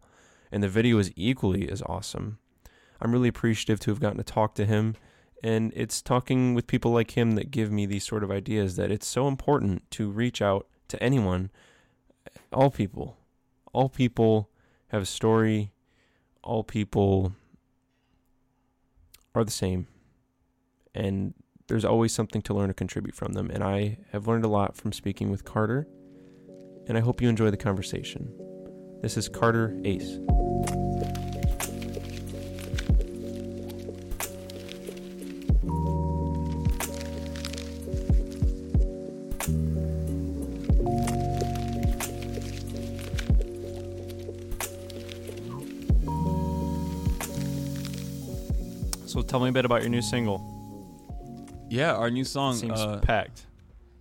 and 0.52 0.62
the 0.62 0.70
video 0.70 1.00
is 1.00 1.12
equally 1.16 1.68
as 1.68 1.82
awesome. 1.88 2.38
I'm 3.02 3.12
really 3.12 3.30
appreciative 3.30 3.80
to 3.82 3.92
have 3.92 4.00
gotten 4.00 4.18
to 4.18 4.24
talk 4.24 4.54
to 4.56 4.66
him, 4.66 4.96
and 5.44 5.74
it's 5.76 6.04
talking 6.04 6.54
with 6.54 6.68
people 6.68 6.92
like 6.92 7.12
him 7.12 7.32
that 7.32 7.50
give 7.50 7.72
me 7.72 7.88
these 7.88 8.06
sort 8.06 8.24
of 8.24 8.30
ideas 8.30 8.76
that 8.76 8.92
it's 8.92 9.08
so 9.08 9.28
important 9.28 9.90
to 9.92 10.12
reach 10.12 10.40
out 10.40 10.68
to 10.90 11.02
anyone, 11.02 11.50
all 12.54 12.70
people. 12.70 13.18
All 13.74 13.90
people 13.90 14.52
have 14.90 15.02
a 15.02 15.08
story, 15.08 15.72
all 16.44 16.64
people 16.64 17.34
are 19.34 19.44
the 19.44 19.52
same. 19.52 19.88
And 20.94 21.34
there's 21.68 21.86
always 21.86 22.14
something 22.14 22.42
to 22.44 22.54
learn 22.54 22.70
or 22.70 22.74
contribute 22.74 23.16
from 23.16 23.34
them. 23.34 23.50
And 23.52 23.64
i 23.64 23.98
have 24.12 24.28
learned 24.28 24.44
a 24.44 24.50
lot 24.50 24.76
from 24.76 24.92
speaking 24.92 25.30
with 25.30 25.46
carter 25.46 25.88
and 26.89 26.98
i 26.98 27.01
hope 27.01 27.22
you 27.22 27.29
enjoy 27.29 27.50
the 27.50 27.58
conversation 27.58 28.29
this 29.01 29.15
is 29.15 29.29
carter 29.29 29.79
ace 29.86 30.17
So 49.10 49.24
tell 49.24 49.39
me 49.39 49.50
a 49.50 49.51
bit 49.51 49.65
about 49.65 49.81
your 49.81 49.89
new 49.89 50.03
single. 50.03 50.39
Yeah, 51.67 51.96
our 51.96 52.12
new 52.12 52.24
song. 52.24 52.55
Seems 52.55 52.79
uh, 52.79 53.00
packed. 53.00 53.48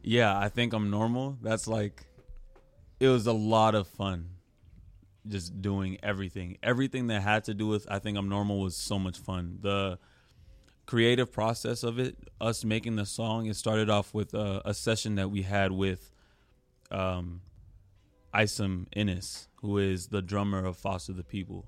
yeah, 0.02 0.38
I 0.38 0.50
think 0.50 0.74
I'm 0.74 0.90
normal. 0.90 1.38
That's 1.42 1.66
like, 1.66 2.04
it 3.00 3.08
was 3.08 3.26
a 3.26 3.32
lot 3.32 3.74
of 3.74 3.86
fun, 3.86 4.30
just 5.26 5.60
doing 5.60 5.98
everything. 6.02 6.58
Everything 6.62 7.06
that 7.08 7.22
had 7.22 7.44
to 7.44 7.54
do 7.54 7.66
with 7.66 7.86
I 7.90 7.98
think 7.98 8.18
I'm 8.18 8.28
normal 8.28 8.60
was 8.60 8.76
so 8.76 8.98
much 8.98 9.18
fun. 9.18 9.58
The 9.60 9.98
creative 10.86 11.30
process 11.30 11.82
of 11.82 11.98
it, 11.98 12.16
us 12.40 12.64
making 12.64 12.96
the 12.96 13.06
song, 13.06 13.46
it 13.46 13.56
started 13.56 13.90
off 13.90 14.14
with 14.14 14.32
a, 14.34 14.62
a 14.64 14.74
session 14.74 15.16
that 15.16 15.30
we 15.30 15.42
had 15.42 15.70
with, 15.70 16.10
um, 16.90 17.42
Isom 18.32 18.86
Innis, 18.94 19.48
who 19.60 19.78
is 19.78 20.08
the 20.08 20.22
drummer 20.22 20.64
of 20.64 20.76
Foster 20.76 21.12
the 21.12 21.24
People, 21.24 21.66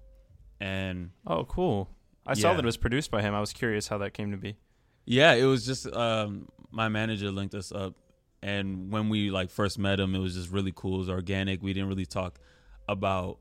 and 0.61 1.11
Oh, 1.27 1.45
cool. 1.45 1.91
I 2.27 2.35
saw 2.35 2.53
that 2.55 2.65
it 2.65 2.67
was 2.67 2.77
produced 2.77 3.11
by 3.11 3.23
him. 3.23 3.35
I 3.35 3.41
was 3.41 3.53
curious 3.53 3.89
how 3.89 3.99
that 3.99 4.13
came 4.13 4.31
to 4.31 4.37
be. 4.37 4.57
Yeah, 5.07 5.33
it 5.33 5.45
was 5.45 5.67
just 5.67 5.87
um, 5.95 6.49
my 6.71 6.89
manager 6.89 7.31
linked 7.31 7.55
us 7.55 7.73
up, 7.73 7.95
and 8.43 8.91
when 8.93 9.09
we 9.09 9.31
like 9.31 9.51
first 9.51 9.79
met 9.79 10.01
him, 10.01 10.15
it 10.15 10.19
was 10.19 10.35
just 10.35 10.51
really 10.51 10.73
cool. 10.75 10.97
It 10.97 10.99
was 10.99 11.11
organic. 11.11 11.63
We 11.63 11.73
didn't 11.73 11.89
really 11.89 12.07
talk 12.07 12.39
about. 12.89 13.39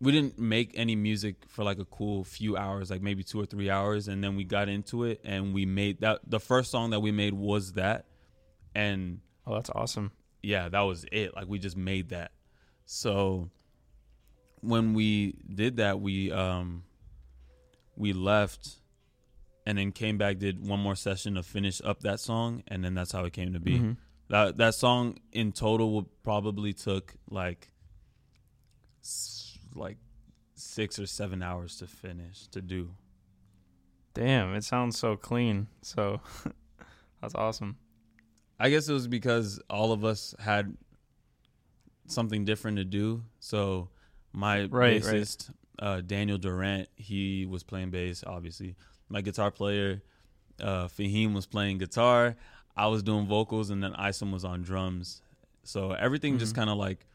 We 0.00 0.10
didn't 0.10 0.36
make 0.38 0.72
any 0.74 0.96
music 0.96 1.44
for 1.46 1.62
like 1.62 1.78
a 1.78 1.84
cool 1.84 2.24
few 2.24 2.56
hours, 2.56 2.90
like 2.90 3.02
maybe 3.02 3.22
two 3.22 3.40
or 3.40 3.46
three 3.46 3.70
hours, 3.70 4.08
and 4.08 4.22
then 4.24 4.34
we 4.34 4.42
got 4.44 4.68
into 4.68 5.04
it 5.04 5.20
and 5.22 5.54
we 5.54 5.64
made 5.64 6.00
that. 6.00 6.20
The 6.26 6.40
first 6.40 6.70
song 6.72 6.90
that 6.90 7.00
we 7.00 7.12
made 7.12 7.34
was 7.34 7.74
that, 7.74 8.06
and 8.74 9.20
Oh, 9.46 9.54
that's 9.54 9.70
awesome. 9.70 10.10
yeah, 10.42 10.68
that 10.68 10.80
was 10.80 11.04
it. 11.12 11.36
Like 11.36 11.46
we 11.46 11.58
just 11.60 11.76
made 11.76 12.08
that. 12.08 12.32
So 12.84 13.50
when 14.60 14.94
we 14.94 15.34
did 15.54 15.76
that, 15.76 16.00
we 16.00 16.32
um 16.32 16.82
we 17.96 18.12
left 18.12 18.80
and 19.66 19.78
then 19.78 19.92
came 19.92 20.18
back, 20.18 20.38
did 20.38 20.66
one 20.66 20.80
more 20.80 20.96
session 20.96 21.34
to 21.34 21.42
finish 21.44 21.80
up 21.84 22.00
that 22.00 22.18
song, 22.18 22.64
and 22.66 22.84
then 22.84 22.94
that's 22.94 23.12
how 23.12 23.24
it 23.24 23.32
came 23.32 23.52
to 23.52 23.60
be. 23.60 23.78
Mhm. 23.78 23.96
That 24.32 24.56
that 24.56 24.74
song 24.74 25.18
in 25.30 25.52
total 25.52 25.92
would 25.96 26.06
probably 26.22 26.72
took 26.72 27.14
like 27.28 27.68
like 29.74 29.98
six 30.54 30.98
or 30.98 31.04
seven 31.04 31.42
hours 31.42 31.76
to 31.80 31.86
finish 31.86 32.46
to 32.48 32.62
do. 32.62 32.94
Damn, 34.14 34.54
it 34.54 34.64
sounds 34.64 34.98
so 34.98 35.16
clean. 35.16 35.66
So 35.82 36.22
that's 37.20 37.34
awesome. 37.34 37.76
I 38.58 38.70
guess 38.70 38.88
it 38.88 38.94
was 38.94 39.06
because 39.06 39.60
all 39.68 39.92
of 39.92 40.02
us 40.02 40.34
had 40.38 40.78
something 42.06 42.46
different 42.46 42.78
to 42.78 42.84
do. 42.86 43.24
So 43.38 43.90
my 44.32 44.60
Right, 44.60 44.72
right. 44.72 45.02
bassist, 45.02 45.52
uh, 45.78 46.00
Daniel 46.00 46.38
Durant, 46.38 46.88
he 46.96 47.44
was 47.44 47.64
playing 47.64 47.90
bass, 47.90 48.24
obviously. 48.26 48.76
My 49.10 49.20
guitar 49.20 49.50
player, 49.50 50.00
uh, 50.58 50.88
Fahim, 50.88 51.34
was 51.34 51.44
playing 51.44 51.76
guitar. 51.76 52.34
I 52.76 52.86
was 52.86 53.02
doing 53.02 53.26
vocals, 53.26 53.70
and 53.70 53.82
then 53.82 53.94
Isom 53.94 54.32
was 54.32 54.44
on 54.44 54.62
drums. 54.62 55.22
So 55.62 55.92
everything 55.92 56.38
just 56.38 56.52
Mhm. 56.52 56.56
kind 56.56 56.70
of 56.70 56.78
like 56.78 57.06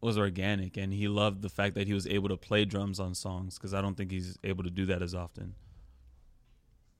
was 0.00 0.18
organic, 0.18 0.76
and 0.76 0.92
he 0.92 1.06
loved 1.06 1.42
the 1.42 1.48
fact 1.48 1.74
that 1.76 1.86
he 1.86 1.94
was 1.94 2.06
able 2.08 2.28
to 2.28 2.36
play 2.36 2.64
drums 2.64 2.98
on 2.98 3.14
songs 3.14 3.56
because 3.56 3.72
I 3.72 3.80
don't 3.80 3.94
think 3.96 4.10
he's 4.10 4.36
able 4.42 4.64
to 4.64 4.70
do 4.70 4.84
that 4.86 5.00
as 5.00 5.14
often. 5.14 5.54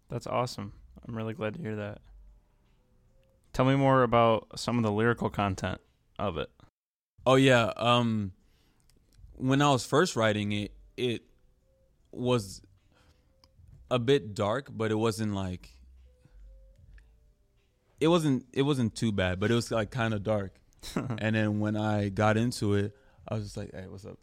That's 0.09 0.27
awesome. 0.27 0.73
I'm 1.07 1.17
really 1.17 1.35
glad 1.35 1.55
to 1.55 1.61
hear 1.61 1.75
that. 1.77 2.01
Tell 3.53 3.65
me 3.65 3.75
more 3.75 4.03
about 4.03 4.59
some 4.59 4.77
of 4.79 4.85
the 4.85 4.93
lyrical 4.93 5.31
content 5.31 5.81
of 6.19 6.39
it. 6.39 6.51
Oh 7.27 7.35
yeah. 7.35 7.73
Um 7.77 8.33
when 9.35 9.61
I 9.61 9.71
was 9.71 9.85
first 9.85 10.15
writing 10.15 10.53
it, 10.53 10.73
it 10.97 11.25
was 12.13 12.63
a 13.91 13.99
bit 13.99 14.35
dark, 14.35 14.69
but 14.71 14.91
it 14.93 14.95
wasn't 14.97 15.35
like 15.35 15.77
it 18.03 18.09
wasn't 18.09 18.45
it 18.53 18.63
wasn't 18.63 18.97
too 18.97 19.13
bad, 19.13 19.39
but 19.39 19.51
it 19.51 19.55
was 19.55 19.71
like 19.71 19.91
kind 19.91 20.13
of 20.13 20.25
dark. 20.25 20.59
and 20.97 21.37
then 21.37 21.61
when 21.61 21.77
I 21.77 22.09
got 22.09 22.37
into 22.37 22.75
it, 22.75 22.97
I 23.29 23.35
was 23.35 23.45
just 23.45 23.57
like, 23.57 23.71
"Hey, 23.73 23.87
what's 23.89 24.05
up?" 24.05 24.19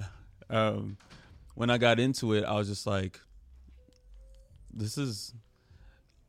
Um 0.50 0.96
when 1.54 1.70
I 1.70 1.78
got 1.78 1.98
into 1.98 2.34
it, 2.34 2.44
I 2.44 2.54
was 2.54 2.68
just 2.68 2.86
like 2.86 3.18
this 4.72 4.96
is 4.96 5.34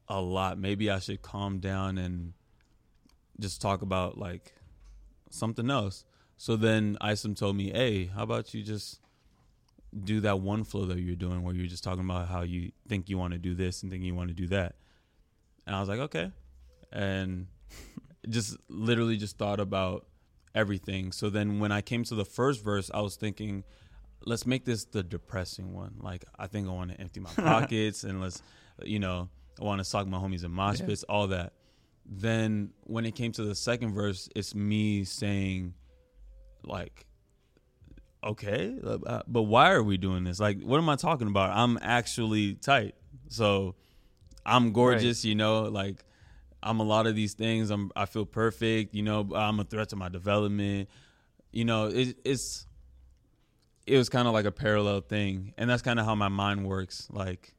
a 0.07 0.19
lot. 0.19 0.57
Maybe 0.57 0.89
I 0.89 1.00
should 1.00 1.22
calm 1.22 1.60
down 1.60 1.98
and 2.00 2.34
just 3.39 3.62
talk 3.62 3.81
about 3.84 4.17
like 4.17 4.53
something 5.29 5.69
else. 5.69 6.03
So 6.38 6.55
then 6.55 6.98
Isom 7.00 7.36
told 7.36 7.55
me, 7.55 7.72
"Hey, 7.72 8.05
how 8.05 8.24
about 8.24 8.55
you 8.55 8.63
just 8.63 9.01
do 10.03 10.19
that 10.22 10.39
one 10.39 10.63
flow 10.63 10.86
that 10.86 11.00
you're 11.00 11.15
doing, 11.15 11.43
where 11.43 11.53
you're 11.53 11.67
just 11.67 11.84
talking 11.84 12.03
about 12.03 12.27
how 12.27 12.41
you 12.41 12.72
think 12.88 13.07
you 13.07 13.19
want 13.19 13.34
to 13.34 13.39
do 13.39 13.53
this 13.53 13.84
and 13.84 13.91
think 13.91 14.03
you 14.03 14.15
want 14.15 14.29
to 14.29 14.34
do 14.34 14.48
that." 14.48 14.75
And 15.67 15.75
I 15.75 15.79
was 15.79 15.89
like, 15.89 16.00
"Okay," 16.00 16.31
and 16.95 17.47
just 18.29 18.57
literally 18.69 19.17
just 19.17 19.37
thought 19.37 19.59
about 19.59 20.07
everything. 20.55 21.11
So 21.11 21.29
then 21.29 21.59
when 21.59 21.71
I 21.71 21.81
came 21.81 22.03
to 22.05 22.15
the 22.15 22.25
first 22.25 22.63
verse, 22.63 22.89
I 22.93 23.01
was 23.01 23.15
thinking, 23.17 23.63
"Let's 24.25 24.45
make 24.47 24.65
this 24.65 24.85
the 24.85 25.03
depressing 25.03 25.73
one. 25.73 25.95
Like 25.99 26.25
I 26.39 26.47
think 26.47 26.67
I 26.67 26.71
want 26.71 26.91
to 26.91 26.99
empty 27.01 27.19
my 27.19 27.29
pockets 27.35 28.03
and 28.03 28.21
let's, 28.21 28.41
you 28.83 28.99
know, 28.99 29.29
I 29.61 29.63
want 29.63 29.79
to 29.79 29.83
sock 29.85 30.07
my 30.07 30.17
homies 30.17 30.43
in 30.43 30.51
mosh 30.51 30.79
Yeah. 30.79 30.85
pits, 30.87 31.03
all 31.03 31.27
that." 31.27 31.53
then 32.07 32.69
when 32.83 33.03
it 33.03 33.15
came 33.15 33.31
to 33.31 33.43
the 33.43 33.55
second 33.55 33.91
verse, 33.91 34.29
it's 34.35 34.53
me 34.53 35.03
saying, 35.03 35.73
like, 36.63 37.07
okay, 38.23 38.75
uh, 38.83 39.23
but 39.27 39.41
why 39.43 39.71
are 39.71 39.81
we 39.81 39.97
doing 39.97 40.23
this? 40.23 40.39
Like, 40.39 40.61
what 40.61 40.77
am 40.77 40.87
I 40.87 40.97
talking 40.97 41.27
about? 41.27 41.49
I'm 41.57 41.79
actually 41.81 42.53
tight. 42.55 42.93
So 43.29 43.73
I'm 44.45 44.71
gorgeous, 44.71 45.25
you 45.25 45.33
know, 45.33 45.63
like 45.63 46.04
I'm 46.65 46.79
a 46.79 46.84
lot 46.84 47.05
of 47.05 47.15
these 47.15 47.34
things. 47.34 47.69
I'm 47.69 47.91
I 47.95 48.05
feel 48.05 48.25
perfect, 48.25 48.95
you 48.95 49.03
know, 49.03 49.29
I'm 49.34 49.60
a 49.60 49.63
threat 49.63 49.89
to 49.89 49.95
my 49.95 50.10
development. 50.10 50.89
You 51.51 51.63
know, 51.63 51.86
it, 51.86 52.17
it's 52.25 52.65
it 53.86 53.98
was 53.98 54.10
kind 54.10 54.27
of 54.27 54.34
like 54.34 54.45
a 54.45 54.51
parallel 54.51 55.01
thing. 55.01 55.53
And 55.57 55.69
that's 55.69 55.84
kind 55.84 56.00
of 56.00 56.05
how 56.05 56.15
my 56.15 56.27
mind 56.27 56.67
works. 56.67 57.07
Like 57.12 57.53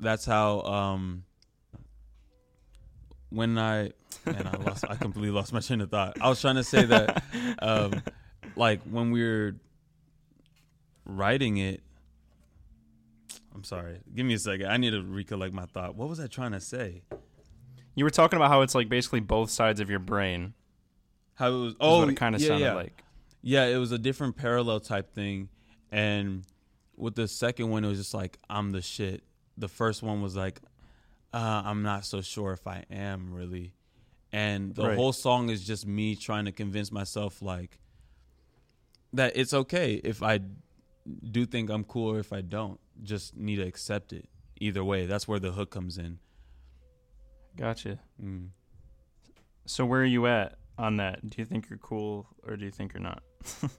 that's 0.00 0.24
how 0.24 0.62
um 0.62 1.24
when 3.28 3.58
I 3.58 3.90
man, 4.24 4.46
I 4.46 4.56
lost 4.56 4.84
I 4.88 4.96
completely 4.96 5.30
lost 5.30 5.52
my 5.52 5.60
train 5.60 5.82
of 5.82 5.90
thought. 5.90 6.16
I 6.20 6.28
was 6.30 6.40
trying 6.40 6.56
to 6.56 6.64
say 6.64 6.84
that 6.86 7.22
um 7.60 8.02
like 8.56 8.80
when 8.84 9.10
we 9.10 9.22
were 9.22 9.56
writing 11.04 11.58
it 11.58 11.82
I'm 13.54 13.62
sorry. 13.62 14.00
Give 14.12 14.26
me 14.26 14.34
a 14.34 14.38
second. 14.38 14.66
I 14.66 14.78
need 14.78 14.90
to 14.90 15.02
recollect 15.02 15.54
my 15.54 15.66
thought. 15.66 15.94
What 15.94 16.08
was 16.08 16.18
I 16.18 16.26
trying 16.26 16.52
to 16.52 16.60
say? 16.60 17.02
You 17.94 18.04
were 18.04 18.10
talking 18.10 18.36
about 18.36 18.48
how 18.50 18.62
it's 18.62 18.74
like 18.74 18.88
basically 18.88 19.20
both 19.20 19.50
sides 19.50 19.80
of 19.80 19.88
your 19.90 19.98
brain. 19.98 20.54
How 21.34 21.48
it 21.48 21.58
was 21.58 21.74
oh 21.80 22.00
what 22.00 22.08
it 22.08 22.16
kind 22.16 22.34
of 22.34 22.40
yeah, 22.40 22.48
sounded 22.48 22.64
yeah. 22.64 22.74
like. 22.74 23.04
Yeah, 23.42 23.66
it 23.66 23.76
was 23.76 23.92
a 23.92 23.98
different 23.98 24.36
parallel 24.36 24.80
type 24.80 25.14
thing. 25.14 25.48
And 25.92 26.44
with 26.96 27.14
the 27.14 27.28
second 27.28 27.70
one, 27.70 27.84
it 27.84 27.88
was 27.88 27.98
just 27.98 28.14
like, 28.14 28.38
I'm 28.48 28.70
the 28.70 28.82
shit. 28.82 29.22
The 29.58 29.68
first 29.68 30.02
one 30.02 30.22
was 30.22 30.34
like, 30.34 30.60
uh, 31.32 31.62
I'm 31.64 31.82
not 31.82 32.04
so 32.04 32.20
sure 32.20 32.52
if 32.52 32.66
I 32.66 32.84
am 32.90 33.32
really. 33.34 33.74
And 34.32 34.74
the 34.74 34.88
Right. 34.88 34.96
whole 34.96 35.12
song 35.12 35.50
is 35.50 35.64
just 35.64 35.86
me 35.86 36.16
trying 36.16 36.46
to 36.46 36.52
convince 36.52 36.90
myself, 36.90 37.40
like, 37.42 37.78
that 39.12 39.36
it's 39.36 39.54
okay 39.54 39.94
if 40.02 40.22
I 40.22 40.40
do 41.30 41.46
think 41.46 41.70
I'm 41.70 41.84
cool 41.84 42.12
or 42.16 42.18
if 42.18 42.32
I 42.32 42.40
don't. 42.40 42.80
Just 43.02 43.36
need 43.36 43.56
to 43.56 43.62
accept 43.62 44.12
it. 44.12 44.28
Either 44.60 44.82
way, 44.82 45.06
that's 45.06 45.28
where 45.28 45.38
the 45.38 45.52
hook 45.52 45.70
comes 45.70 45.98
in. 45.98 46.18
Gotcha. 47.56 47.98
Mm. 48.22 48.48
So 49.66 49.84
where 49.84 50.00
are 50.00 50.04
you 50.06 50.26
at 50.26 50.58
on 50.76 50.96
that? 50.96 51.28
Do 51.28 51.36
you 51.40 51.44
think 51.44 51.70
you're 51.70 51.78
cool 51.78 52.26
or 52.46 52.56
do 52.56 52.64
you 52.64 52.70
think 52.70 52.92
you're 52.92 53.02
not? 53.02 53.22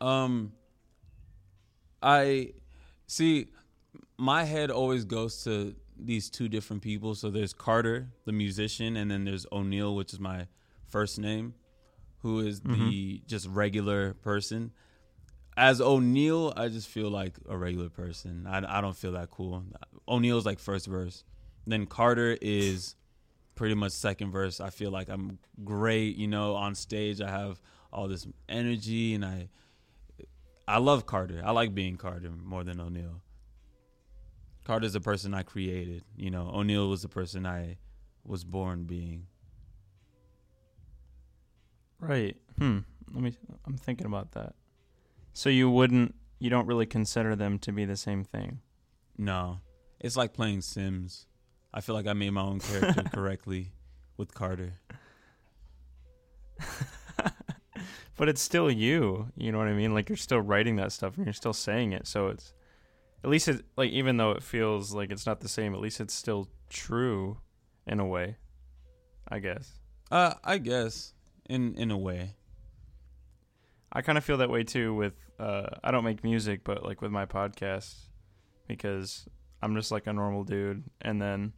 Um, 0.00 0.52
I 2.02 2.52
see. 3.06 3.48
My 4.16 4.44
head 4.44 4.70
always 4.70 5.04
goes 5.04 5.44
to 5.44 5.74
these 5.98 6.30
two 6.30 6.48
different 6.48 6.82
people. 6.82 7.14
So 7.14 7.30
there's 7.30 7.52
Carter, 7.52 8.08
the 8.24 8.32
musician, 8.32 8.96
and 8.96 9.10
then 9.10 9.24
there's 9.24 9.46
O'Neill, 9.52 9.94
which 9.94 10.12
is 10.12 10.20
my 10.20 10.46
first 10.86 11.18
name, 11.18 11.54
who 12.18 12.40
is 12.40 12.60
the 12.60 13.22
just 13.26 13.46
regular 13.48 14.14
person. 14.14 14.72
As 15.56 15.80
O'Neill, 15.80 16.52
I 16.56 16.68
just 16.68 16.88
feel 16.88 17.10
like 17.10 17.34
a 17.48 17.56
regular 17.56 17.88
person. 17.88 18.46
I, 18.48 18.78
I 18.78 18.80
don't 18.80 18.96
feel 18.96 19.12
that 19.12 19.30
cool. 19.30 19.64
O'Neill's 20.08 20.46
like 20.46 20.60
first 20.60 20.86
verse. 20.86 21.24
Then 21.68 21.86
Carter 21.86 22.36
is 22.40 22.96
pretty 23.54 23.74
much 23.74 23.92
second 23.92 24.30
verse. 24.30 24.60
I 24.60 24.70
feel 24.70 24.90
like 24.90 25.08
I'm 25.08 25.38
great, 25.64 26.16
you 26.16 26.26
know, 26.26 26.54
on 26.54 26.74
stage. 26.74 27.20
I 27.20 27.30
have 27.30 27.60
all 27.92 28.08
this 28.08 28.26
energy 28.48 29.14
and 29.14 29.24
I 29.24 29.48
I 30.66 30.78
love 30.78 31.06
Carter. 31.06 31.40
I 31.42 31.52
like 31.52 31.74
being 31.74 31.96
Carter 31.96 32.30
more 32.30 32.62
than 32.62 32.78
O'Neill. 32.78 33.22
Carter's 34.64 34.92
the 34.92 35.00
person 35.00 35.32
I 35.32 35.42
created, 35.42 36.04
you 36.14 36.30
know. 36.30 36.50
O'Neill 36.54 36.90
was 36.90 37.00
the 37.00 37.08
person 37.08 37.46
I 37.46 37.78
was 38.22 38.44
born 38.44 38.84
being. 38.84 39.26
Right. 41.98 42.36
Hmm. 42.58 42.80
Let 43.12 43.22
me. 43.22 43.36
I'm 43.66 43.78
thinking 43.78 44.06
about 44.06 44.32
that. 44.32 44.54
So 45.32 45.48
you 45.48 45.70
wouldn't. 45.70 46.14
You 46.38 46.50
don't 46.50 46.66
really 46.66 46.86
consider 46.86 47.34
them 47.34 47.58
to 47.60 47.72
be 47.72 47.86
the 47.86 47.96
same 47.96 48.22
thing. 48.22 48.60
No. 49.16 49.60
It's 50.00 50.16
like 50.16 50.34
playing 50.34 50.60
Sims. 50.60 51.26
I 51.72 51.80
feel 51.80 51.94
like 51.94 52.06
I 52.06 52.12
made 52.12 52.30
my 52.30 52.42
own 52.42 52.60
character 52.60 53.02
correctly 53.12 53.72
with 54.16 54.34
Carter. 54.34 54.74
but 58.16 58.28
it's 58.28 58.40
still 58.40 58.70
you. 58.70 59.28
You 59.36 59.52
know 59.52 59.58
what 59.58 59.68
I 59.68 59.74
mean? 59.74 59.94
Like 59.94 60.08
you're 60.08 60.16
still 60.16 60.40
writing 60.40 60.76
that 60.76 60.92
stuff 60.92 61.16
and 61.16 61.26
you're 61.26 61.32
still 61.32 61.52
saying 61.52 61.92
it. 61.92 62.06
So 62.06 62.28
it's 62.28 62.52
at 63.22 63.30
least 63.30 63.48
it 63.48 63.64
like 63.76 63.90
even 63.90 64.16
though 64.16 64.32
it 64.32 64.42
feels 64.42 64.94
like 64.94 65.10
it's 65.10 65.26
not 65.26 65.40
the 65.40 65.48
same, 65.48 65.74
at 65.74 65.80
least 65.80 66.00
it's 66.00 66.14
still 66.14 66.48
true 66.70 67.38
in 67.86 68.00
a 68.00 68.06
way. 68.06 68.36
I 69.28 69.38
guess. 69.38 69.72
Uh 70.10 70.34
I 70.42 70.58
guess 70.58 71.12
in 71.48 71.74
in 71.76 71.90
a 71.90 71.98
way. 71.98 72.34
I 73.92 74.02
kind 74.02 74.18
of 74.18 74.24
feel 74.24 74.38
that 74.38 74.50
way 74.50 74.64
too 74.64 74.94
with 74.94 75.14
uh 75.38 75.66
I 75.84 75.90
don't 75.90 76.04
make 76.04 76.24
music, 76.24 76.64
but 76.64 76.82
like 76.82 77.02
with 77.02 77.12
my 77.12 77.26
podcast 77.26 77.94
because 78.66 79.28
I'm 79.62 79.74
just 79.74 79.90
like 79.90 80.06
a 80.06 80.12
normal 80.12 80.44
dude 80.44 80.84
and 81.00 81.20
then 81.20 81.52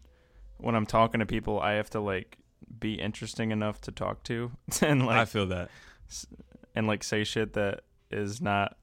when 0.58 0.74
I'm 0.74 0.86
talking 0.86 1.20
to 1.20 1.26
people, 1.26 1.60
I 1.60 1.72
have 1.72 1.90
to 1.90 2.00
like 2.00 2.38
be 2.78 2.94
interesting 2.94 3.50
enough 3.50 3.80
to 3.82 3.92
talk 3.92 4.22
to 4.24 4.50
and 4.82 5.06
like 5.06 5.16
I 5.16 5.24
feel 5.24 5.46
that. 5.46 5.70
and 6.74 6.86
like 6.86 7.02
say 7.02 7.24
shit 7.24 7.54
that 7.54 7.80
is 8.10 8.40
not 8.40 8.76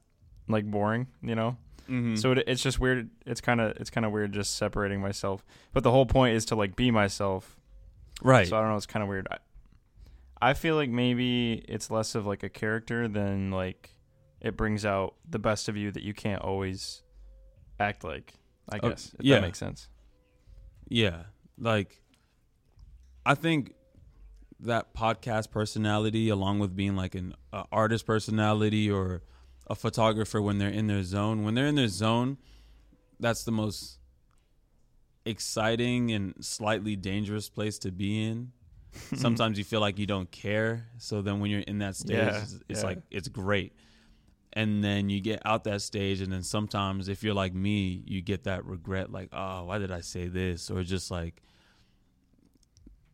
like 0.47 0.65
boring, 0.69 1.07
you 1.21 1.35
know? 1.35 1.57
Mm-hmm. 1.89 2.15
So 2.15 2.33
it, 2.33 2.43
it's 2.47 2.61
just 2.61 2.79
weird. 2.79 3.09
It's 3.25 3.41
kind 3.41 3.61
of 3.61 3.77
it's 3.77 3.89
kind 3.89 4.05
of 4.05 4.11
weird 4.11 4.33
just 4.33 4.57
separating 4.57 4.99
myself. 5.01 5.45
But 5.73 5.83
the 5.83 5.91
whole 5.91 6.05
point 6.05 6.35
is 6.35 6.45
to 6.45 6.55
like 6.55 6.75
be 6.75 6.91
myself. 6.91 7.57
right. 8.21 8.47
So 8.47 8.57
I 8.57 8.61
don't 8.61 8.69
know. 8.69 8.75
It's 8.75 8.85
kind 8.85 9.03
of 9.03 9.09
weird. 9.09 9.27
I, 9.31 9.37
I 10.49 10.53
feel 10.53 10.75
like 10.75 10.89
maybe 10.89 11.53
it's 11.67 11.89
less 11.89 12.13
of 12.15 12.25
like 12.25 12.43
a 12.43 12.49
character 12.49 13.07
than 13.07 13.51
like 13.51 13.91
it 14.41 14.57
brings 14.57 14.85
out 14.85 15.15
the 15.27 15.39
best 15.39 15.69
of 15.69 15.77
you 15.77 15.91
that 15.91 16.03
you 16.03 16.13
can't 16.13 16.41
always 16.41 17.03
act 17.79 18.03
like. 18.03 18.33
I 18.69 18.79
Oh, 18.83 18.89
guess 18.89 19.13
if 19.19 19.25
yeah. 19.25 19.35
that 19.35 19.41
makes 19.41 19.59
sense. 19.59 19.87
Yeah, 20.89 21.23
like 21.57 22.01
I 23.25 23.35
think 23.35 23.73
that 24.59 24.93
podcast 24.93 25.51
personality, 25.51 26.29
along 26.29 26.59
with 26.59 26.75
being 26.75 26.95
like 26.95 27.13
an 27.15 27.33
uh, 27.53 27.63
artist 27.71 28.05
personality 28.05 28.89
or 28.89 29.21
a 29.67 29.75
photographer, 29.75 30.41
when 30.41 30.57
they're 30.57 30.69
in 30.69 30.87
their 30.87 31.03
zone, 31.03 31.43
when 31.43 31.53
they're 31.55 31.67
in 31.67 31.75
their 31.75 31.87
zone, 31.89 32.37
that's 33.19 33.43
the 33.43 33.51
most 33.51 33.99
exciting 35.25 36.11
and 36.11 36.33
slightly 36.39 36.95
dangerous 36.95 37.49
place 37.49 37.77
to 37.79 37.91
be 37.91 38.23
in. 38.23 38.51
Sometimes 39.15 39.57
you 39.57 39.63
feel 39.63 39.81
like 39.81 39.99
you 39.99 40.07
don't 40.07 40.31
care, 40.31 40.87
so 40.97 41.21
then 41.21 41.39
when 41.39 41.51
you're 41.51 41.59
in 41.61 41.79
that 41.79 41.95
stage, 41.95 42.17
Yeah, 42.17 42.41
it's, 42.41 42.59
it's 42.69 42.79
yeah. 42.81 42.85
like 42.87 42.99
it's 43.11 43.27
great. 43.27 43.73
And 44.57 44.83
then 44.83 45.07
you 45.07 45.21
get 45.21 45.39
out 45.45 45.65
that 45.65 45.83
stage, 45.83 46.19
and 46.19 46.33
then 46.33 46.41
sometimes, 46.41 47.09
if 47.09 47.21
you're 47.21 47.35
like 47.35 47.53
me, 47.53 48.01
you 48.07 48.23
get 48.23 48.45
that 48.45 48.65
regret, 48.65 49.11
like, 49.11 49.29
oh, 49.31 49.65
why 49.65 49.77
did 49.77 49.91
I 49.91 50.01
say 50.01 50.27
this? 50.27 50.71
Or 50.71 50.81
just 50.81 51.11
like, 51.11 51.43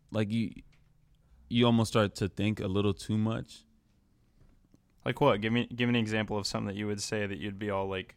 like 0.10 0.32
you, 0.32 0.54
you 1.50 1.66
almost 1.66 1.92
start 1.92 2.16
to 2.16 2.30
think 2.30 2.62
a 2.62 2.68
little 2.68 2.94
too 2.94 3.18
much. 3.18 3.66
Like 5.04 5.20
what? 5.20 5.42
Give 5.42 5.52
me 5.52 5.68
give 5.76 5.90
me 5.90 6.00
an 6.00 6.02
example 6.02 6.38
of 6.38 6.48
something 6.48 6.68
that 6.68 6.76
you 6.76 6.88
would 6.88 7.02
say 7.02 7.28
that 7.28 7.38
you'd 7.38 7.60
be 7.60 7.70
all 7.70 7.90
like 7.90 8.16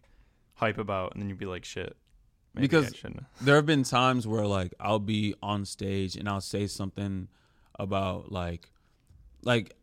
hype 0.54 0.78
about, 0.78 1.12
and 1.14 1.20
then 1.20 1.28
you'd 1.28 1.36
be 1.38 1.46
like, 1.46 1.64
shit. 1.64 1.96
Maybe 2.54 2.68
Because- 2.68 2.94
There 3.40 3.56
have 3.56 3.66
been 3.66 3.82
times 3.82 4.28
where 4.28 4.46
like 4.46 4.72
I'll 4.78 5.00
be 5.00 5.34
on 5.42 5.64
stage 5.64 6.14
and 6.14 6.28
I'll 6.28 6.40
say 6.40 6.68
something 6.68 7.26
about 7.76 8.30
like, 8.30 8.70
like, 9.42 9.74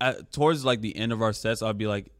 at, 0.00 0.32
towards 0.32 0.64
like 0.64 0.80
the 0.80 0.96
end 0.96 1.12
of 1.12 1.20
our 1.20 1.34
sets, 1.34 1.60
I'll 1.60 1.74
be 1.74 1.86
like, 1.86 2.10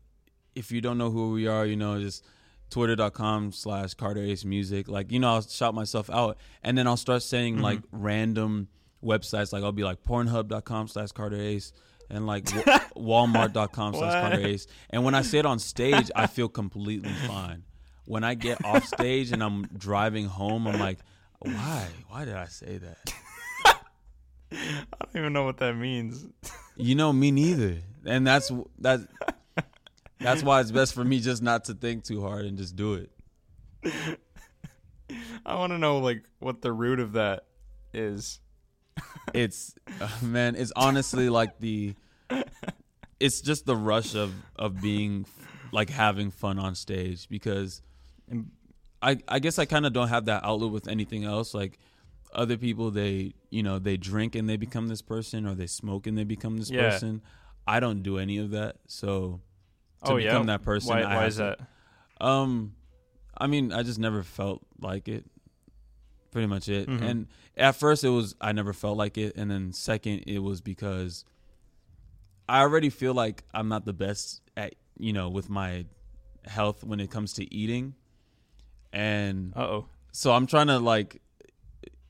if 0.60 0.70
you 0.70 0.80
don't 0.80 0.96
know 0.98 1.10
who 1.10 1.32
we 1.32 1.46
are, 1.48 1.66
you 1.66 1.76
know, 1.76 1.98
just 2.00 2.24
twitter.com 2.70 3.50
slash 3.52 3.94
Carter 3.94 4.22
Ace 4.22 4.44
Music. 4.44 4.86
Like, 4.88 5.10
you 5.10 5.18
know, 5.18 5.34
I'll 5.34 5.42
shout 5.42 5.74
myself 5.74 6.08
out 6.08 6.38
and 6.62 6.78
then 6.78 6.86
I'll 6.86 6.96
start 6.96 7.22
saying 7.22 7.56
Mhm. 7.56 7.62
like 7.62 7.80
random 7.90 8.68
websites. 9.02 9.52
Like 9.52 9.64
I'll 9.64 9.72
be 9.72 9.82
like 9.84 10.02
pornhub.com 10.04 10.86
slash 10.88 11.10
Carter 11.12 11.40
Ace 11.40 11.72
and 12.08 12.26
like 12.26 12.44
wa- 12.54 12.78
walmart.com 13.26 13.94
slash? 13.94 14.12
Carter 14.12 14.46
Ace. 14.46 14.66
And 14.90 15.04
when 15.04 15.14
I 15.16 15.22
say 15.22 15.38
it 15.40 15.46
on 15.46 15.58
stage, 15.58 16.10
I 16.14 16.26
feel 16.28 16.48
completely 16.48 17.12
fine. 17.26 17.64
When 18.04 18.22
I 18.24 18.34
get 18.34 18.64
off 18.64 18.84
stage 18.86 19.32
and 19.32 19.42
I'm 19.42 19.64
driving 19.76 20.26
home, 20.26 20.66
I'm 20.68 20.78
like, 20.78 20.98
why? 21.40 21.86
Why 22.08 22.24
did 22.24 22.34
I 22.34 22.46
say 22.46 22.78
that? 22.78 23.14
I 24.52 25.04
don't 25.04 25.16
even 25.16 25.32
know 25.32 25.44
what 25.44 25.58
that 25.58 25.74
means. 25.76 26.26
You 26.76 26.94
know, 26.96 27.12
me 27.12 27.30
neither. 27.30 27.78
And 28.04 28.26
that's 28.26 28.50
that. 28.80 29.00
That's 30.20 30.42
why 30.42 30.60
it's 30.60 30.70
best 30.70 30.94
for 30.94 31.04
me 31.04 31.20
just 31.20 31.42
not 31.42 31.64
to 31.64 31.74
think 31.74 32.04
too 32.04 32.20
hard 32.20 32.44
and 32.44 32.56
just 32.58 32.76
do 32.76 32.94
it. 32.94 33.10
I 35.46 35.54
want 35.54 35.72
to 35.72 35.78
know 35.78 35.98
like 35.98 36.24
what 36.38 36.60
the 36.62 36.72
root 36.72 37.00
of 37.00 37.12
that 37.12 37.44
is. 37.92 38.40
It's 39.32 39.74
uh, 40.00 40.08
man, 40.22 40.56
it's 40.56 40.72
honestly 40.74 41.28
like 41.30 41.60
the. 41.60 41.94
It's 43.20 43.40
just 43.40 43.64
the 43.64 43.76
rush 43.76 44.14
of 44.16 44.32
of 44.56 44.80
being 44.80 45.24
like 45.72 45.88
having 45.88 46.30
fun 46.32 46.58
on 46.58 46.74
stage 46.74 47.28
because, 47.28 47.80
I 49.02 49.18
I 49.28 49.38
guess 49.38 49.58
I 49.60 49.66
kind 49.66 49.86
of 49.86 49.92
don't 49.92 50.08
have 50.08 50.24
that 50.24 50.42
outlet 50.44 50.72
with 50.72 50.88
anything 50.88 51.22
else. 51.24 51.54
Like 51.54 51.78
other 52.34 52.56
people, 52.56 52.90
they 52.90 53.34
you 53.50 53.62
know 53.62 53.78
they 53.78 53.96
drink 53.96 54.34
and 54.34 54.48
they 54.48 54.56
become 54.56 54.88
this 54.88 55.02
person, 55.02 55.46
or 55.46 55.54
they 55.54 55.66
smoke 55.68 56.08
and 56.08 56.18
they 56.18 56.24
become 56.24 56.56
this 56.56 56.70
Yeah. 56.70 56.90
person. 56.90 57.22
I 57.68 57.78
don't 57.78 58.02
do 58.02 58.18
any 58.18 58.38
of 58.38 58.50
that, 58.50 58.76
so 58.88 59.40
to 60.04 60.12
oh 60.12 60.16
become 60.16 60.48
yeah. 60.48 60.56
that 60.56 60.62
person. 60.62 60.90
Why, 60.90 61.02
why 61.02 61.26
is 61.26 61.36
to- 61.36 61.56
that? 61.58 62.24
Um, 62.24 62.74
I 63.36 63.46
mean, 63.46 63.72
I 63.72 63.82
just 63.82 63.98
never 63.98 64.22
felt 64.22 64.62
like 64.80 65.08
it. 65.08 65.24
Pretty 66.30 66.46
much 66.46 66.68
it. 66.68 66.88
Mhm. 66.88 67.02
And 67.02 67.26
at 67.56 67.74
first, 67.74 68.04
it 68.04 68.10
was 68.10 68.36
I 68.40 68.52
never 68.52 68.72
felt 68.72 68.96
like 68.96 69.18
it, 69.18 69.36
and 69.36 69.50
then 69.50 69.72
second, 69.72 70.24
it 70.26 70.38
was 70.38 70.60
because 70.60 71.24
I 72.48 72.60
already 72.60 72.90
feel 72.90 73.14
like 73.14 73.44
I'm 73.52 73.68
not 73.68 73.84
the 73.84 73.92
best 73.92 74.42
at 74.56 74.74
you 74.96 75.12
know 75.12 75.28
with 75.28 75.50
my 75.50 75.86
health 76.46 76.84
when 76.84 77.00
it 77.00 77.10
comes 77.10 77.32
to 77.34 77.52
eating, 77.52 77.94
and 78.92 79.52
oh. 79.56 79.86
so 80.12 80.32
I'm 80.32 80.46
trying 80.46 80.68
to 80.68 80.78
like 80.78 81.20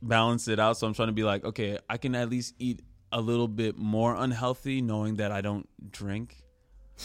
balance 0.02 0.48
it 0.48 0.58
out. 0.58 0.76
So 0.76 0.86
I'm 0.86 0.94
trying 0.94 1.08
to 1.08 1.14
be 1.14 1.24
like, 1.24 1.44
okay, 1.44 1.78
I 1.88 1.96
can 1.96 2.14
at 2.14 2.28
least 2.28 2.54
eat 2.58 2.82
a 3.12 3.20
little 3.20 3.48
bit 3.48 3.76
more 3.76 4.14
unhealthy, 4.14 4.80
knowing 4.80 5.16
that 5.16 5.32
I 5.32 5.40
don't 5.40 5.68
drink 5.90 6.39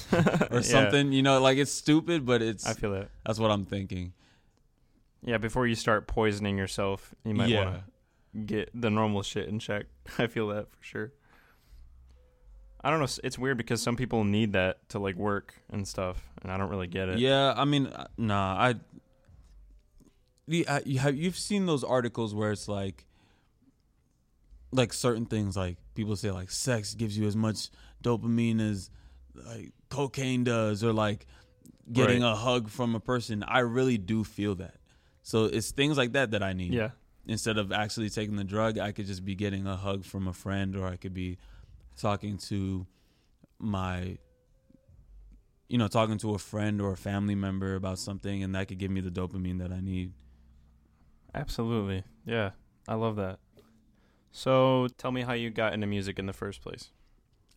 or 0.52 0.62
something. 0.62 1.12
You 1.12 1.22
know, 1.22 1.42
like 1.42 1.58
it's 1.58 1.72
stupid, 1.72 2.26
but 2.26 2.42
it's 2.42 2.66
I 2.66 2.74
feel 2.74 2.92
that. 2.92 3.10
that's 3.26 3.40
what 3.40 3.52
I'm 3.52 3.66
thinking. 3.66 4.14
Yeah, 5.24 5.38
before 5.38 5.66
you 5.66 5.76
start 5.76 6.08
poisoning 6.08 6.58
yourself, 6.58 7.14
you 7.24 7.34
might 7.34 7.50
yeah. 7.50 7.66
want 7.66 7.78
to 7.78 8.40
get 8.40 8.70
the 8.74 8.90
normal 8.90 9.24
shit 9.24 9.48
in 9.48 9.60
check. 9.60 9.86
I 10.18 10.28
feel 10.28 10.48
that 10.50 10.72
for 10.72 10.84
sure. 10.84 11.12
I 12.84 12.92
don't 12.92 13.00
know. 13.00 13.08
It's 13.24 13.40
weird 13.40 13.58
because 13.58 13.82
some 13.82 13.96
people 13.96 14.24
need 14.24 14.54
that 14.54 14.88
to 14.90 15.00
like 15.00 15.16
work 15.16 15.56
and 15.72 15.88
stuff, 15.88 16.30
and 16.44 16.52
I 16.52 16.58
don't 16.58 16.70
really 16.70 16.88
get 16.88 17.10
it. 17.10 17.18
Yeah, 17.18 17.54
I 17.56 17.66
mean, 17.66 17.88
uh, 17.88 18.08
nah, 18.18 18.56
I. 18.56 18.76
The, 20.48 20.68
uh, 20.68 20.82
you 20.86 21.00
have 21.00 21.16
you've 21.16 21.40
seen 21.40 21.66
those 21.66 21.84
articles 21.84 22.36
where 22.36 22.52
it's 22.52 22.68
like, 22.68 23.08
like 24.72 24.94
certain 24.94 25.26
things 25.26 25.58
like 25.58 25.78
people 25.96 26.16
say 26.16 26.30
like 26.30 26.52
sex 26.52 26.94
gives 26.94 27.18
you 27.18 27.26
as 27.26 27.36
much 27.36 27.70
dopamine 28.04 28.62
as 28.62 28.92
like 29.34 29.72
cocaine 29.90 30.44
does, 30.44 30.84
or 30.84 30.94
like 30.94 31.26
getting 31.92 32.24
Right. 32.24 32.32
a 32.32 32.36
hug 32.36 32.70
from 32.70 32.96
a 32.96 33.00
person. 33.00 33.44
I 33.44 33.60
really 33.60 33.98
do 33.98 34.24
feel 34.24 34.56
that. 34.56 34.76
So 35.24 35.46
it's 35.46 35.72
things 35.72 35.98
like 35.98 36.14
that 36.14 36.32
that 36.32 36.44
I 36.44 36.54
need. 36.54 36.74
Yeah. 36.74 36.92
instead 37.28 37.58
of 37.58 37.72
actually 37.72 38.08
taking 38.12 38.36
the 38.36 38.44
drug, 38.44 38.78
I 38.78 38.92
could 38.92 39.08
just 39.08 39.26
be 39.26 39.34
getting 39.34 39.66
a 39.66 39.76
hug 39.76 40.04
from 40.06 40.28
a 40.28 40.34
friend, 40.34 40.76
or 40.76 40.86
I 40.86 40.96
could 40.96 41.14
be 41.16 41.40
talking 41.98 42.38
to 42.50 42.86
my, 43.58 44.20
you 45.68 45.80
know, 45.80 45.88
talking 45.88 46.20
to 46.20 46.36
a 46.36 46.38
friend 46.38 46.80
or 46.82 46.92
a 46.92 46.98
family 46.98 47.34
member 47.34 47.74
about 47.74 47.98
something, 47.98 48.44
and 48.44 48.54
that 48.54 48.68
could 48.68 48.78
give 48.78 48.92
me 48.92 49.02
the 49.02 49.10
dopamine 49.10 49.58
that 49.58 49.72
I 49.72 49.82
need. 49.82 50.14
Absolutely. 51.34 52.04
Yeah. 52.26 52.52
I 52.88 52.94
love 52.94 53.16
that. 53.16 53.40
So 54.32 54.88
tell 54.98 55.12
me 55.12 55.22
how 55.22 55.34
you 55.34 55.50
got 55.50 55.74
into 55.74 55.88
music 55.88 56.20
in 56.20 56.26
the 56.28 56.34
first 56.34 56.62
place. 56.62 56.92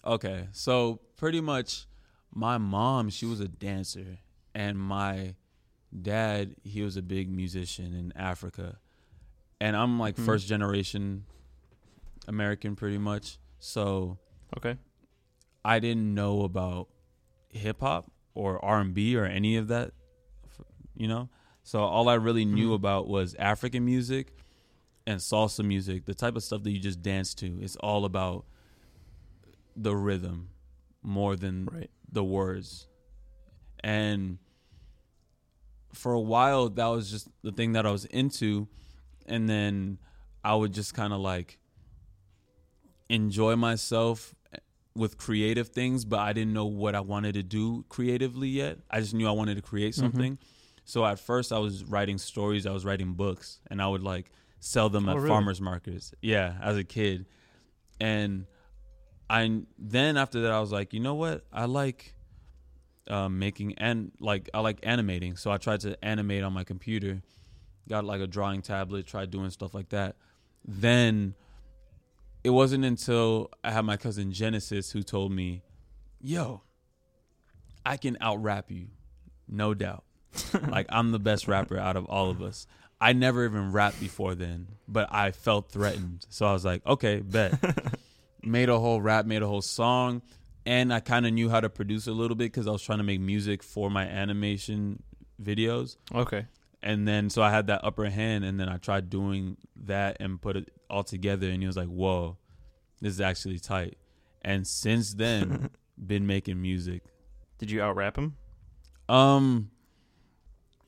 Okay, 0.06 0.48
so 0.52 1.00
pretty 1.16 1.40
much, 1.40 1.87
my 2.34 2.58
mom 2.58 3.08
she 3.10 3.26
was 3.26 3.40
a 3.40 3.48
dancer, 3.48 4.18
and 4.54 4.78
my 4.78 5.34
dad 6.02 6.54
he 6.64 6.82
was 6.82 6.96
a 6.96 7.02
big 7.02 7.30
musician 7.30 7.94
in 7.94 8.12
Africa, 8.16 8.78
and 9.60 9.76
I'm 9.76 9.98
like 9.98 10.16
Mhm. 10.16 10.24
first 10.24 10.46
generation 10.48 11.24
American 12.26 12.76
pretty 12.76 12.98
much. 12.98 13.38
So 13.58 14.18
Okay. 14.56 14.76
I 15.64 15.78
didn't 15.78 16.14
know 16.14 16.42
about 16.42 16.88
hip 17.50 17.80
hop 17.80 18.12
or 18.34 18.62
R 18.64 18.80
and 18.80 18.94
B 18.94 19.16
or 19.16 19.24
any 19.24 19.56
of 19.56 19.68
that, 19.68 19.92
you 20.94 21.08
know. 21.08 21.28
So 21.62 21.80
all 21.80 22.08
I 22.08 22.14
really 22.14 22.44
knew 22.44 22.70
Mhm. 22.70 22.74
about 22.74 23.08
was 23.08 23.34
African 23.34 23.84
music 23.84 24.34
and 25.06 25.20
salsa 25.20 25.64
music, 25.64 26.04
the 26.04 26.14
type 26.14 26.36
of 26.36 26.42
stuff 26.44 26.62
that 26.62 26.70
you 26.70 26.78
just 26.78 27.02
dance 27.02 27.34
to. 27.34 27.58
It's 27.60 27.76
all 27.76 28.04
about 28.04 28.44
the 29.76 29.94
rhythm 29.96 30.50
more 31.02 31.36
than 31.36 31.66
Right. 31.66 31.90
The 32.10 32.24
words. 32.24 32.86
And 33.82 34.38
for 35.92 36.12
a 36.12 36.20
while, 36.20 36.68
that 36.68 36.86
was 36.86 37.10
just 37.10 37.28
the 37.42 37.52
thing 37.52 37.72
that 37.72 37.86
I 37.86 37.90
was 37.90 38.04
into. 38.06 38.68
And 39.26 39.48
then 39.48 39.98
I 40.44 40.54
would 40.54 40.72
just 40.72 40.94
kind 40.94 41.12
of 41.12 41.20
like 41.20 41.58
enjoy 43.08 43.56
myself 43.56 44.34
with 44.94 45.16
creative 45.16 45.68
things, 45.68 46.04
but 46.04 46.18
I 46.18 46.32
didn't 46.32 46.52
know 46.52 46.66
what 46.66 46.94
I 46.94 47.00
wanted 47.00 47.34
to 47.34 47.42
do 47.42 47.84
creatively 47.88 48.48
yet. 48.48 48.78
I 48.90 49.00
just 49.00 49.14
knew 49.14 49.28
I 49.28 49.32
wanted 49.32 49.54
to 49.54 49.62
create 49.62 49.94
Mhm. 49.94 49.98
something. 49.98 50.38
So 50.84 51.04
at 51.04 51.20
first, 51.20 51.52
I 51.52 51.58
was 51.58 51.84
writing 51.84 52.18
stories, 52.18 52.66
I 52.66 52.72
was 52.72 52.84
writing 52.84 53.12
books, 53.14 53.60
and 53.68 53.80
I 53.80 53.86
would 53.86 54.02
like 54.02 54.30
sell 54.60 54.88
them 54.88 55.08
Oh, 55.08 55.12
at 55.12 55.16
really? 55.18 55.28
farmers 55.28 55.60
markets. 55.60 56.12
Yeah, 56.20 56.58
as 56.60 56.76
a 56.76 56.84
kid. 56.84 57.26
And 58.00 58.46
I 59.30 59.62
then 59.78 60.16
after 60.16 60.42
that 60.42 60.50
I 60.50 60.60
was 60.60 60.72
like, 60.72 60.92
you 60.92 61.00
know 61.00 61.14
what? 61.14 61.44
I 61.52 61.66
like 61.66 62.14
um, 63.08 63.38
making 63.38 63.74
and 63.78 64.12
like 64.20 64.48
I 64.54 64.60
like 64.60 64.78
animating. 64.82 65.36
So 65.36 65.50
I 65.50 65.58
tried 65.58 65.80
to 65.80 66.02
animate 66.04 66.42
on 66.42 66.52
my 66.52 66.64
computer. 66.64 67.22
Got 67.88 68.04
like 68.04 68.20
a 68.20 68.26
drawing 68.26 68.62
tablet, 68.62 69.06
tried 69.06 69.30
doing 69.30 69.50
stuff 69.50 69.74
like 69.74 69.90
that. 69.90 70.16
Then 70.64 71.34
it 72.44 72.50
wasn't 72.50 72.84
until 72.84 73.50
I 73.64 73.70
had 73.70 73.84
my 73.84 73.96
cousin 73.96 74.32
Genesis 74.32 74.90
who 74.90 75.02
told 75.02 75.32
me, 75.32 75.62
"Yo, 76.20 76.62
I 77.84 77.96
can 77.96 78.18
out 78.20 78.42
rap 78.42 78.70
you, 78.70 78.88
no 79.48 79.72
doubt. 79.74 80.04
like 80.68 80.86
I'm 80.90 81.12
the 81.12 81.18
best 81.18 81.48
rapper 81.48 81.78
out 81.78 81.96
of 81.96 82.04
all 82.06 82.30
of 82.30 82.42
us." 82.42 82.66
I 83.00 83.12
never 83.12 83.44
even 83.44 83.70
rapped 83.70 84.00
before 84.00 84.34
then, 84.34 84.66
but 84.88 85.08
I 85.12 85.30
felt 85.30 85.70
threatened. 85.70 86.26
So 86.28 86.46
I 86.46 86.52
was 86.52 86.64
like, 86.64 86.84
"Okay, 86.86 87.20
bet." 87.20 87.54
made 88.42 88.68
a 88.68 88.78
whole 88.78 89.00
rap, 89.00 89.26
made 89.26 89.42
a 89.42 89.46
whole 89.46 89.62
song, 89.62 90.22
and 90.66 90.92
I 90.92 91.00
kind 91.00 91.26
of 91.26 91.32
knew 91.32 91.48
how 91.48 91.60
to 91.60 91.68
produce 91.70 92.06
a 92.06 92.12
little 92.12 92.36
bit 92.36 92.44
because 92.52 92.66
I 92.66 92.70
was 92.70 92.82
trying 92.82 92.98
to 92.98 93.04
make 93.04 93.20
music 93.20 93.62
for 93.62 93.90
my 93.90 94.04
animation 94.06 95.02
videos. 95.42 95.96
Okay. 96.14 96.46
And 96.82 97.08
then 97.08 97.30
so 97.30 97.42
I 97.42 97.50
had 97.50 97.66
that 97.68 97.84
upper 97.84 98.08
hand, 98.08 98.44
and 98.44 98.58
then 98.60 98.68
I 98.68 98.76
tried 98.76 99.10
doing 99.10 99.56
that 99.84 100.18
and 100.20 100.40
put 100.40 100.56
it 100.56 100.70
all 100.88 101.02
together, 101.04 101.48
and 101.48 101.60
he 101.62 101.66
was 101.66 101.76
like, 101.76 101.88
"Whoa, 101.88 102.36
this 103.00 103.12
is 103.14 103.20
actually 103.20 103.58
tight." 103.58 103.98
And 104.42 104.66
since 104.66 105.14
then, 105.14 105.70
been 106.06 106.26
making 106.26 106.62
music. 106.62 107.02
Did 107.58 107.70
you 107.72 107.82
out 107.82 107.96
rap 107.96 108.16
him? 108.16 108.36
Um, 109.08 109.70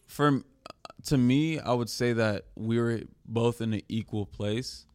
for 0.06 0.42
to 1.06 1.18
me, 1.18 1.58
I 1.58 1.72
would 1.72 1.88
say 1.90 2.12
that 2.12 2.44
we 2.54 2.78
were 2.78 3.00
both 3.24 3.60
in 3.60 3.72
an 3.74 3.82
equal 3.88 4.26
place, 4.26 4.86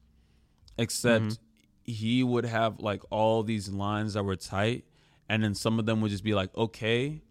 except 0.78 1.26
Mhm. 1.26 1.38
He 1.86 2.24
would 2.24 2.46
have 2.46 2.80
like 2.80 3.02
all 3.10 3.44
these 3.44 3.70
lines 3.70 4.14
that 4.14 4.24
were 4.24 4.36
tight, 4.36 4.86
and 5.30 5.44
then 5.44 5.56
some 5.56 5.80
of 5.80 5.86
them 5.86 6.02
would 6.02 6.12
just 6.12 6.24
be 6.24 6.34
like 6.34 6.56
okay. 6.56 7.22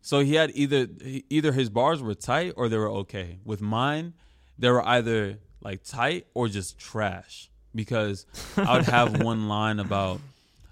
So 0.00 0.20
he 0.20 0.34
had 0.34 0.50
either 0.54 0.88
either 1.30 1.52
his 1.52 1.70
bars 1.70 2.02
were 2.02 2.14
tight 2.14 2.54
or 2.56 2.68
they 2.68 2.76
were 2.78 2.90
okay. 2.90 3.38
With 3.44 3.60
mine, 3.60 4.14
they 4.58 4.70
were 4.70 4.86
either 4.86 5.38
like 5.60 5.84
tight 5.84 6.26
or 6.34 6.48
just 6.48 6.78
trash 6.78 7.50
because 7.74 8.26
I 8.56 8.76
would 8.76 8.86
have 8.86 9.22
one 9.22 9.48
line 9.48 9.78
about 9.78 10.20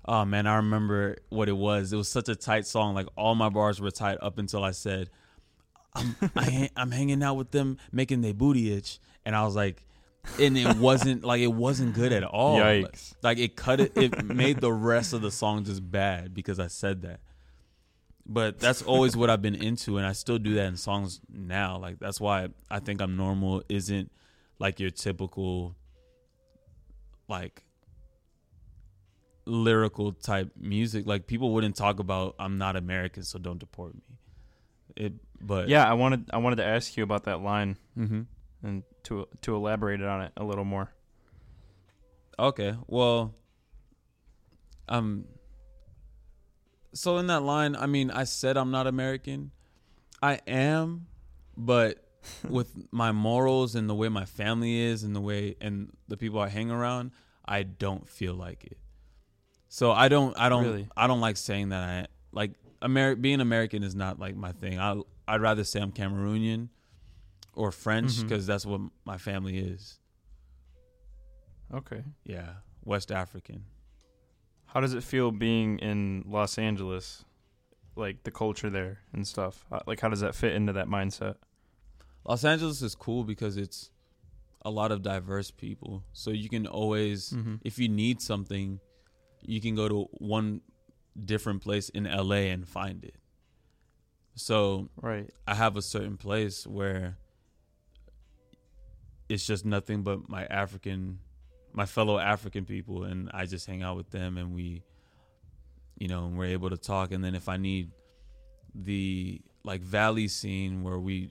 oh 0.04 0.24
man, 0.24 0.46
I 0.46 0.56
remember 0.56 1.18
what 1.28 1.48
it 1.48 1.56
was. 1.56 1.92
It 1.92 1.96
was 1.96 2.08
such 2.08 2.28
a 2.28 2.34
tight 2.34 2.66
song. 2.66 2.94
Like 2.94 3.06
all 3.16 3.34
my 3.34 3.48
bars 3.48 3.80
were 3.80 3.90
tight 3.90 4.18
up 4.20 4.38
until 4.38 4.64
I 4.64 4.72
said, 4.72 5.10
"I'm 5.94 6.16
I, 6.34 6.44
ha- 6.50 6.68
I'm 6.76 6.90
hanging 6.90 7.22
out 7.22 7.34
with 7.34 7.52
them, 7.52 7.78
making 7.92 8.22
their 8.22 8.34
booty 8.34 8.72
itch," 8.72 8.98
and 9.24 9.36
I 9.36 9.44
was 9.44 9.54
like, 9.54 9.84
and 10.38 10.56
it 10.56 10.76
wasn't 10.76 11.24
like 11.24 11.40
it 11.40 11.52
wasn't 11.52 11.94
good 11.94 12.12
at 12.12 12.24
all. 12.24 12.58
Like, 12.58 12.92
Yikes. 12.92 13.14
like 13.22 13.38
it 13.38 13.56
cut 13.56 13.80
it. 13.80 13.92
It 13.96 14.22
made 14.22 14.60
the 14.60 14.72
rest 14.72 15.12
of 15.12 15.22
the 15.22 15.30
song 15.30 15.64
just 15.64 15.88
bad 15.90 16.34
because 16.34 16.58
I 16.58 16.66
said 16.68 17.02
that. 17.02 17.20
But 18.26 18.60
that's 18.60 18.82
always 18.82 19.16
what 19.16 19.28
I've 19.28 19.42
been 19.42 19.56
into, 19.56 19.96
and 19.96 20.06
I 20.06 20.12
still 20.12 20.38
do 20.38 20.54
that 20.54 20.66
in 20.66 20.76
songs 20.76 21.20
now. 21.28 21.78
Like 21.78 21.98
that's 21.98 22.20
why 22.20 22.48
I 22.70 22.78
think 22.78 23.00
I'm 23.00 23.16
normal. 23.16 23.62
Isn't 23.68 24.10
like 24.58 24.78
your 24.78 24.90
typical 24.90 25.74
like 27.28 27.62
lyrical 29.46 30.12
type 30.12 30.52
music. 30.56 31.06
Like 31.06 31.26
people 31.26 31.52
wouldn't 31.52 31.76
talk 31.76 31.98
about 31.98 32.36
I'm 32.38 32.58
not 32.58 32.76
American, 32.76 33.22
so 33.24 33.38
don't 33.38 33.58
deport 33.58 33.94
me. 33.94 34.02
It, 34.96 35.12
but 35.40 35.68
Yeah, 35.68 35.88
I 35.88 35.94
wanted 35.94 36.30
I 36.32 36.38
wanted 36.38 36.56
to 36.56 36.64
ask 36.64 36.96
you 36.96 37.02
about 37.02 37.24
that 37.24 37.40
line 37.40 37.76
hmm 37.94 38.22
and 38.62 38.82
to 39.04 39.26
to 39.42 39.54
elaborate 39.54 40.02
on 40.02 40.22
it 40.22 40.32
a 40.36 40.44
little 40.44 40.64
more. 40.64 40.92
Okay. 42.38 42.74
Well, 42.86 43.34
um. 44.88 45.24
So 46.92 47.18
in 47.18 47.28
that 47.28 47.42
line, 47.42 47.76
I 47.76 47.86
mean, 47.86 48.10
I 48.10 48.24
said 48.24 48.56
I'm 48.56 48.72
not 48.72 48.86
American. 48.86 49.52
I 50.20 50.40
am, 50.46 51.06
but 51.56 52.04
with 52.48 52.74
my 52.90 53.12
morals 53.12 53.74
and 53.74 53.88
the 53.88 53.94
way 53.94 54.08
my 54.08 54.24
family 54.24 54.78
is 54.80 55.02
and 55.04 55.14
the 55.14 55.20
way 55.20 55.56
and 55.60 55.96
the 56.08 56.16
people 56.16 56.40
I 56.40 56.48
hang 56.48 56.70
around, 56.70 57.12
I 57.44 57.62
don't 57.62 58.08
feel 58.08 58.34
like 58.34 58.64
it. 58.64 58.78
So 59.68 59.92
I 59.92 60.08
don't 60.08 60.36
I 60.38 60.48
don't 60.48 60.64
Really? 60.64 60.88
I 60.96 61.06
don't 61.06 61.20
like 61.20 61.36
saying 61.36 61.68
that 61.68 61.82
I 61.82 62.06
like 62.32 62.52
Ameri- 62.82 63.20
being 63.20 63.40
American 63.40 63.82
is 63.82 63.94
not 63.94 64.18
like 64.18 64.34
my 64.34 64.52
thing. 64.52 64.80
I 64.80 65.00
I'd 65.28 65.40
rather 65.40 65.62
say 65.62 65.80
I'm 65.80 65.92
Cameroonian 65.92 66.68
or 67.54 67.72
French 67.72 68.20
because 68.22 68.46
that's 68.46 68.64
what 68.66 68.80
my 69.04 69.18
family 69.18 69.58
is. 69.58 69.98
Okay. 71.72 72.02
Yeah, 72.24 72.54
West 72.84 73.12
African. 73.12 73.64
How 74.66 74.80
does 74.80 74.94
it 74.94 75.02
feel 75.02 75.30
being 75.30 75.78
in 75.78 76.24
Los 76.26 76.58
Angeles 76.58 77.24
like 77.96 78.22
the 78.24 78.30
culture 78.30 78.70
there 78.70 78.98
and 79.12 79.26
stuff? 79.26 79.64
Uh, 79.70 79.80
Like, 79.86 80.00
how 80.00 80.08
does 80.08 80.20
that 80.20 80.34
fit 80.34 80.54
into 80.54 80.72
that 80.74 80.86
mindset? 80.88 81.36
Los 82.24 82.44
Angeles 82.44 82.82
is 82.82 82.94
cool 82.94 83.24
because 83.24 83.56
it's 83.56 83.90
a 84.64 84.70
lot 84.70 84.92
of 84.92 85.02
diverse 85.02 85.50
people. 85.50 86.04
So 86.12 86.30
you 86.30 86.48
can 86.48 86.66
always, 86.66 87.30
Mm-hmm. 87.30 87.56
if 87.64 87.78
you 87.78 87.88
need 87.88 88.20
something, 88.20 88.78
you 89.42 89.60
can 89.60 89.74
go 89.74 89.88
to 89.88 90.08
one 90.18 90.60
different 91.18 91.62
place 91.62 91.88
in 91.88 92.04
LA 92.04 92.50
and 92.52 92.66
find 92.68 93.04
it. 93.04 93.16
So 94.34 94.88
Right. 95.00 95.30
I 95.46 95.54
have 95.54 95.76
a 95.76 95.82
certain 95.82 96.16
place 96.16 96.66
where 96.66 97.16
it's 99.30 99.46
just 99.46 99.64
nothing 99.64 100.02
but 100.02 100.28
my 100.28 100.44
African, 100.46 101.20
my 101.72 101.86
fellow 101.86 102.18
African 102.18 102.64
people, 102.64 103.04
and 103.04 103.30
I 103.32 103.46
just 103.46 103.64
hang 103.64 103.80
out 103.82 103.96
with 103.96 104.10
them, 104.10 104.36
and 104.36 104.52
we, 104.52 104.82
you 105.96 106.08
know, 106.08 106.26
and 106.26 106.36
we're 106.36 106.46
able 106.46 106.68
to 106.70 106.76
talk. 106.76 107.12
And 107.12 107.24
then 107.24 107.36
if 107.36 107.48
I 107.48 107.56
need 107.56 107.92
the 108.74 109.40
like 109.62 109.82
valley 109.82 110.26
scene 110.26 110.82
where 110.82 110.98
we, 110.98 111.30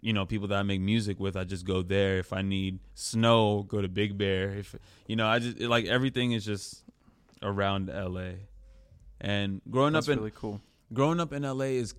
you 0.00 0.12
know, 0.12 0.24
people 0.24 0.46
that 0.48 0.58
I 0.58 0.62
make 0.62 0.80
music 0.80 1.18
with, 1.18 1.36
I 1.36 1.42
just 1.42 1.66
go 1.66 1.82
there. 1.82 2.18
If 2.18 2.32
I 2.32 2.42
need 2.42 2.78
snow, 2.94 3.64
go 3.64 3.82
to 3.82 3.88
Big 3.88 4.16
Bear. 4.16 4.50
If 4.50 4.76
you 5.08 5.16
know, 5.16 5.26
I 5.26 5.40
just 5.40 5.58
like 5.58 5.86
everything 5.86 6.30
is 6.30 6.44
just 6.44 6.84
around 7.42 7.88
LA. 7.88 8.34
And 9.20 9.60
growing 9.68 9.94
That's 9.94 10.06
up 10.08 10.12
in 10.12 10.18
really 10.20 10.32
cool. 10.32 10.60
growing 10.92 11.18
up 11.18 11.32
in 11.32 11.42
LA 11.42 11.74
is 11.82 11.92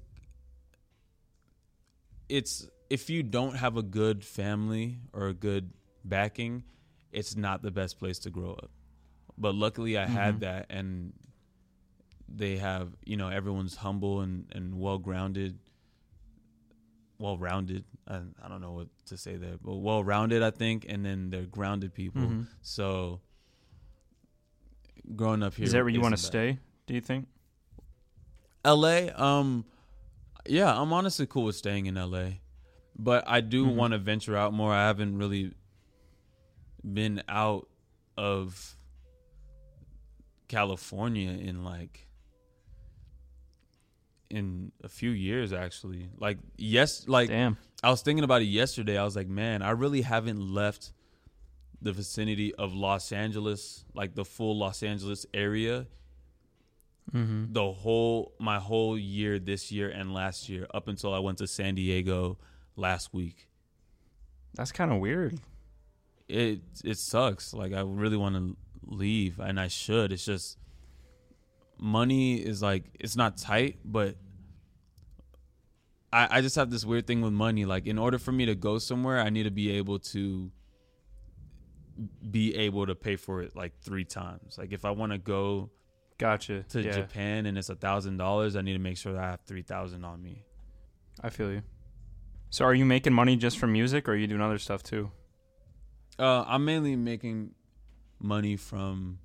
it's 2.29 2.69
if 2.89 3.09
you 3.09 3.23
don't 3.23 3.55
have 3.55 3.77
a 3.77 3.83
good 3.83 4.23
family 4.23 4.97
or 5.13 5.27
a 5.27 5.33
good 5.33 5.71
backing, 6.03 6.63
it's 7.11 7.35
not 7.35 7.61
the 7.61 7.71
best 7.71 7.99
place 7.99 8.19
to 8.19 8.29
grow 8.29 8.51
up. 8.53 8.71
But 9.37 9.55
luckily 9.55 9.97
I 9.97 10.05
Mhm. 10.05 10.09
had 10.09 10.39
that 10.41 10.65
and 10.69 11.13
they 12.27 12.57
have, 12.57 12.95
you 13.05 13.17
know, 13.17 13.29
everyone's 13.29 13.75
humble 13.77 14.21
and, 14.21 14.45
and 14.51 14.79
well 14.79 14.97
grounded 14.97 15.59
well 17.17 17.37
rounded. 17.37 17.83
I, 18.07 18.21
I 18.41 18.47
don't 18.47 18.61
know 18.61 18.71
what 18.71 18.87
to 19.07 19.17
say 19.17 19.35
there, 19.35 19.57
but 19.61 19.75
well 19.75 20.03
rounded 20.05 20.41
I 20.41 20.51
think 20.51 20.85
and 20.87 21.03
then 21.05 21.29
they're 21.29 21.45
grounded 21.45 21.93
people. 21.93 22.21
Mhm. 22.21 22.47
So 22.61 23.19
growing 25.15 25.43
up 25.43 25.53
here 25.55 25.65
Is 25.65 25.73
that 25.73 25.79
where 25.83 25.89
you 25.89 25.99
want 26.01 26.13
to 26.15 26.21
stay? 26.21 26.59
Do 26.87 26.93
you 26.93 27.01
think? 27.01 27.27
LA, 28.63 29.09
um, 29.15 29.65
yeah, 30.47 30.73
I'm 30.79 30.93
honestly 30.93 31.25
cool 31.25 31.43
with 31.45 31.55
staying 31.55 31.87
in 31.87 31.95
LA, 31.95 32.39
but 33.01 33.23
I 33.27 33.39
do 33.41 33.65
Mhm. 33.65 33.75
want 33.75 33.91
to 33.93 33.97
venture 33.97 34.35
out 34.35 34.53
more. 34.53 34.73
I 34.73 34.85
haven't 34.87 35.17
really 35.17 35.53
been 36.83 37.23
out 37.29 37.67
of 38.17 38.75
California 40.47 41.31
in 41.31 41.63
like 41.63 42.07
in 44.29 44.71
a 44.83 44.89
few 44.89 45.09
years 45.09 45.53
actually. 45.53 46.09
Like 46.17 46.37
yes, 46.57 47.07
like 47.07 47.29
Damn. 47.29 47.57
I 47.81 47.89
was 47.89 48.01
thinking 48.01 48.23
about 48.23 48.41
it 48.41 48.45
yesterday. 48.45 48.97
I 48.97 49.03
was 49.03 49.15
like, 49.15 49.27
man, 49.27 49.61
I 49.61 49.71
really 49.71 50.01
haven't 50.01 50.39
left 50.41 50.91
the 51.81 51.93
vicinity 51.93 52.53
of 52.55 52.73
Los 52.73 53.11
Angeles, 53.11 53.85
like 53.93 54.13
the 54.15 54.25
full 54.25 54.57
Los 54.57 54.83
Angeles 54.83 55.25
area 55.33 55.87
Mm-hmm. 57.13 57.53
the 57.53 57.71
whole 57.71 58.35
my 58.39 58.59
whole 58.59 58.95
year 58.95 59.39
this 59.39 59.71
year 59.71 59.89
and 59.89 60.13
last 60.13 60.47
year 60.47 60.67
up 60.75 60.87
until 60.87 61.11
I 61.11 61.17
went 61.17 61.39
to 61.39 61.47
San 61.47 61.73
Diego 61.73 62.37
last 62.79 63.13
week. 63.13 63.47
That's 64.55 64.71
kind 64.71 64.91
of 64.91 64.99
weird. 64.99 65.39
It 66.27 66.61
it 66.83 66.97
sucks. 66.97 67.53
Like 67.53 67.73
I 67.73 67.81
really 67.81 68.17
want 68.17 68.35
to 68.35 68.57
leave 68.85 69.39
and 69.39 69.59
I 69.59 69.67
should. 69.67 70.11
It's 70.11 70.25
just 70.25 70.57
money 71.77 72.35
is 72.35 72.61
like 72.61 72.85
it's 72.99 73.15
not 73.15 73.37
tight, 73.37 73.79
but 73.85 74.15
I 76.11 76.37
I 76.37 76.41
just 76.41 76.55
have 76.55 76.69
this 76.69 76.85
weird 76.85 77.07
thing 77.07 77.21
with 77.21 77.33
money. 77.33 77.65
Like 77.65 77.87
in 77.87 77.97
order 77.97 78.17
for 78.17 78.31
me 78.31 78.45
to 78.45 78.55
go 78.55 78.77
somewhere, 78.79 79.19
I 79.19 79.29
need 79.29 79.43
to 79.43 79.51
be 79.51 79.71
able 79.71 79.99
to 79.99 80.51
be 82.31 82.55
able 82.55 82.85
to 82.85 82.95
pay 82.95 83.15
for 83.15 83.41
it 83.41 83.55
like 83.55 83.73
three 83.81 84.05
times. 84.05 84.57
Like 84.57 84.71
if 84.71 84.85
I 84.85 84.91
want 84.91 85.11
to 85.11 85.17
go 85.17 85.69
Gotcha. 86.17 86.63
to 86.63 86.81
yeah, 86.81 86.91
Japan 86.91 87.45
and 87.45 87.57
it's 87.57 87.69
a 87.69 87.75
thousand 87.75 88.17
dollars, 88.17 88.55
I 88.55 88.61
need 88.61 88.73
to 88.73 88.79
make 88.79 88.97
sure 88.97 89.13
that 89.13 89.23
I 89.23 89.31
have 89.31 89.41
three 89.45 89.63
thousand 89.63 90.05
on 90.05 90.21
me. 90.21 90.43
I 91.21 91.29
feel 91.29 91.51
you. 91.51 91.61
So, 92.49 92.65
are 92.65 92.73
you 92.73 92.85
making 92.85 93.13
money 93.13 93.35
just 93.35 93.57
from 93.59 93.71
music, 93.73 94.07
or 94.09 94.13
are 94.13 94.15
you 94.15 94.27
doing 94.27 94.41
other 94.41 94.57
stuff 94.57 94.81
too? 94.83 95.11
Uh, 96.17 96.43
I'm 96.47 96.65
mainly 96.65 96.95
making 96.95 97.51
money 98.19 98.55
from 98.57 99.19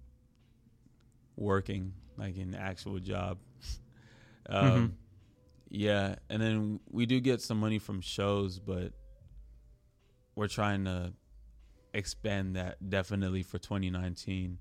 working, 1.37 1.95
like 2.17 2.37
an 2.37 2.55
actual 2.55 2.99
job. 2.99 3.39
um, 4.49 4.65
Mhm. 4.67 4.93
Yeah, 5.71 6.17
and 6.29 6.41
then 6.41 6.81
we 6.91 7.05
do 7.07 7.19
get 7.19 7.41
some 7.41 7.59
money 7.59 7.81
from 7.81 8.01
shows, 8.01 8.61
but 8.61 8.93
we're 10.37 10.47
trying 10.47 10.85
to 10.85 11.13
expand 11.93 12.55
that 12.55 12.89
definitely 12.89 13.43
for 13.43 13.59
2019. 13.59 14.59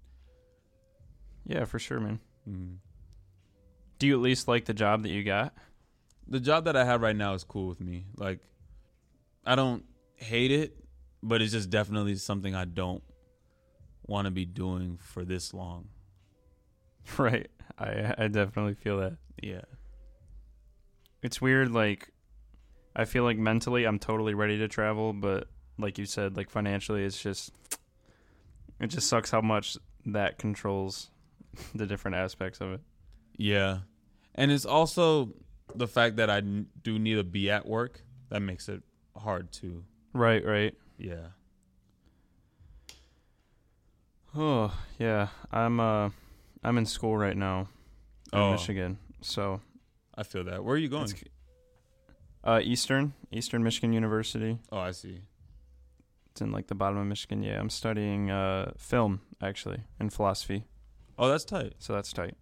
Yeah, 1.46 1.66
for 1.66 1.78
sure, 1.78 2.00
man. 2.00 2.20
Mhm. 2.50 2.78
Do 4.00 4.08
you 4.08 4.16
at 4.16 4.22
least 4.22 4.48
like 4.48 4.66
the 4.66 4.74
job 4.74 5.04
that 5.04 5.10
you 5.10 5.24
got? 5.24 5.54
The 6.28 6.40
job 6.40 6.66
that 6.66 6.76
I 6.76 6.86
have 6.86 7.02
right 7.02 7.16
now 7.16 7.34
is 7.34 7.44
cool 7.44 7.68
with 7.68 7.80
me. 7.82 8.06
Like, 8.16 8.40
I 9.46 9.56
don't 9.56 9.84
hate 10.16 10.52
it, 10.52 10.78
but 11.22 11.42
it's 11.42 11.52
just 11.52 11.70
definitely 11.70 12.16
something 12.16 12.56
I 12.56 12.66
don't 12.66 13.04
want 14.06 14.26
to 14.26 14.32
be 14.32 14.46
doing 14.46 14.98
for 15.02 15.24
this 15.24 15.54
long. 15.54 15.90
Right. 17.18 17.50
I 17.78 18.14
I 18.18 18.28
definitely 18.30 18.76
feel 18.76 19.00
that. 19.00 19.18
Yeah. 19.42 19.64
It's 21.22 21.42
weird. 21.42 21.70
Like, 21.72 22.12
I 22.96 23.04
feel 23.04 23.26
like 23.26 23.38
mentally 23.38 23.84
I'm 23.84 24.00
totally 24.00 24.34
ready 24.34 24.58
to 24.60 24.70
travel, 24.70 25.12
but 25.12 25.50
like 25.78 25.98
you 25.98 26.06
said, 26.06 26.38
like 26.38 26.50
financially, 26.50 27.04
it's 27.04 27.22
just 27.22 27.52
it 28.80 28.88
just 28.88 29.08
sucks 29.08 29.32
how 29.32 29.42
much 29.42 29.78
that 30.06 30.38
controls 30.38 31.10
the 31.76 31.86
different 31.86 32.16
aspects 32.16 32.62
of 32.62 32.74
it. 32.74 32.82
Yeah. 33.38 33.80
And 34.36 34.52
it's 34.52 34.66
also 34.66 35.34
the 35.76 35.88
fact 35.88 36.18
that 36.18 36.30
I 36.30 36.40
do 36.40 37.00
need 37.00 37.16
to 37.16 37.24
be 37.24 37.50
at 37.50 37.66
work 37.66 38.02
that 38.30 38.42
makes 38.42 38.70
it 38.70 38.82
hard 39.18 39.52
too. 39.52 39.84
Right. 40.14 40.46
Right. 40.46 40.76
Yeah. 40.98 41.28
Oh 44.36 44.74
yeah. 45.00 45.28
I'm 45.52 45.80
uh 45.80 46.10
I'm 46.64 46.78
in 46.78 46.86
school 46.86 47.18
right 47.18 47.38
now 47.38 47.68
in 48.32 48.40
Oh. 48.40 48.52
Michigan. 48.52 48.98
So 49.22 49.62
I 50.18 50.24
feel 50.24 50.44
that. 50.46 50.64
Where 50.64 50.76
are 50.76 50.80
you 50.80 50.90
going? 50.90 51.12
uh 52.44 52.60
Eastern 52.64 53.14
Eastern 53.32 53.64
Michigan 53.64 53.94
University. 53.94 54.58
Oh, 54.72 54.80
I 54.80 54.92
see. 54.92 55.22
It's 56.32 56.42
in 56.42 56.52
like 56.52 56.68
the 56.68 56.76
bottom 56.76 56.98
of 56.98 57.06
Michigan. 57.06 57.44
Yeah, 57.44 57.60
I'm 57.60 57.70
studying 57.70 58.32
uh 58.32 58.72
film 58.78 59.22
actually 59.42 59.82
and 60.00 60.12
philosophy. 60.12 60.66
Oh, 61.18 61.30
that's 61.30 61.46
tight. 61.46 61.74
So 61.78 61.94
that's 61.94 62.12
tight. 62.12 62.36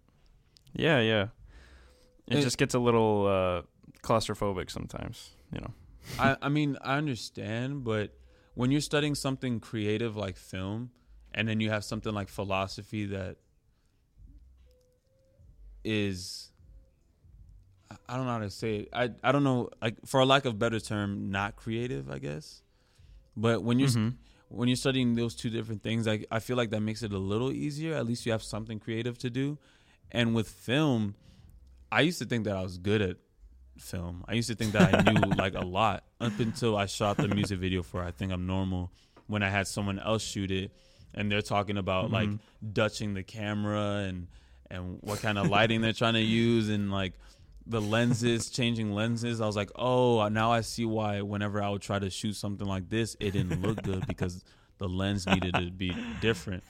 Yeah, 0.74 1.00
yeah. 1.00 1.26
It, 2.26 2.38
It- 2.38 2.42
just 2.42 2.56
gets 2.56 2.72
a 2.74 2.78
little 2.78 3.26
uh, 3.26 3.62
claustrophobic 4.02 4.70
sometimes, 4.70 5.32
you 5.52 5.60
know. 5.60 5.74
I 6.18 6.36
I 6.42 6.48
mean, 6.48 6.76
I 6.82 6.96
understand, 6.98 7.84
but 7.84 8.12
when 8.54 8.70
you're 8.70 8.80
studying 8.82 9.14
something 9.14 9.60
creative 9.60 10.16
like 10.16 10.36
film 10.36 10.90
and 11.34 11.48
then 11.48 11.60
you 11.60 11.70
have 11.70 11.84
something 11.84 12.12
like 12.12 12.28
philosophy 12.28 13.06
that 13.06 13.36
is 15.84 16.50
I- 18.08 18.16
don't 18.16 18.26
know 18.26 18.32
how 18.32 18.38
to 18.38 18.50
say 18.50 18.76
it. 18.80 18.88
I 18.92 19.10
I 19.22 19.32
don't 19.32 19.44
know 19.44 19.68
like 19.80 19.96
for 20.06 20.20
a 20.20 20.26
lack 20.26 20.44
of 20.44 20.58
better 20.58 20.80
term, 20.80 21.30
not 21.30 21.56
creative, 21.56 22.10
I 22.10 22.18
guess. 22.18 22.62
But 23.36 23.62
when 23.62 23.78
you're 23.78 23.88
Mhm. 23.90 24.16
when 24.48 24.68
you're 24.68 24.76
studying 24.76 25.14
those 25.14 25.34
two 25.34 25.50
different 25.50 25.82
things, 25.82 26.06
I 26.06 26.24
I 26.30 26.38
feel 26.38 26.56
like 26.56 26.70
that 26.70 26.80
makes 26.80 27.02
it 27.02 27.12
a 27.12 27.18
little 27.18 27.52
easier. 27.52 27.94
At 27.94 28.06
least 28.06 28.24
you 28.26 28.32
have 28.32 28.42
something 28.42 28.78
creative 28.78 29.18
to 29.18 29.30
do. 29.30 29.58
And 30.10 30.34
with 30.34 30.48
film, 30.48 31.14
I 31.90 32.02
used 32.02 32.18
to 32.18 32.26
think 32.26 32.44
that 32.44 32.56
I 32.56 32.62
was 32.62 32.78
good 32.78 33.00
at 33.02 33.16
film. 33.82 34.24
I 34.28 34.34
used 34.34 34.48
to 34.48 34.54
think 34.54 34.72
that 34.72 34.94
I 34.94 35.12
knew 35.12 35.20
like 35.36 35.54
a 35.54 35.60
lot 35.64 36.04
up 36.20 36.38
until 36.38 36.76
I 36.76 36.86
shot 36.86 37.16
the 37.16 37.28
music 37.28 37.58
video 37.58 37.82
for 37.82 38.02
I 38.02 38.10
think 38.10 38.32
I'm 38.32 38.46
normal 38.46 38.90
when 39.26 39.42
I 39.42 39.48
had 39.50 39.66
someone 39.66 39.98
else 39.98 40.22
shoot 40.22 40.50
it 40.50 40.70
and 41.14 41.30
they're 41.30 41.42
talking 41.42 41.76
about 41.76 42.10
like 42.10 42.28
Mhm. 42.28 42.38
dutching 42.72 43.14
the 43.14 43.22
camera 43.22 44.04
and 44.08 44.28
and 44.70 44.98
what 45.02 45.20
kind 45.20 45.36
of 45.38 45.48
lighting 45.48 45.82
they're 45.82 45.92
trying 45.92 46.14
to 46.14 46.22
use 46.22 46.68
and 46.70 46.90
like 46.90 47.12
the 47.66 47.80
lenses 47.80 48.48
changing 48.58 48.92
lenses 48.94 49.40
i 49.40 49.46
was 49.46 49.54
like 49.54 49.70
oh 49.76 50.26
now 50.28 50.50
i 50.50 50.62
see 50.62 50.84
why 50.86 51.20
whenever 51.20 51.62
i 51.62 51.68
would 51.68 51.82
try 51.82 51.98
to 51.98 52.08
shoot 52.10 52.32
something 52.34 52.66
like 52.66 52.88
this 52.88 53.14
it 53.20 53.32
didn't 53.32 53.60
look 53.62 53.80
good 53.82 54.04
because 54.12 54.42
the 54.78 54.88
lens 54.88 55.26
needed 55.26 55.54
to 55.54 55.70
be 55.70 55.94
different 56.22 56.64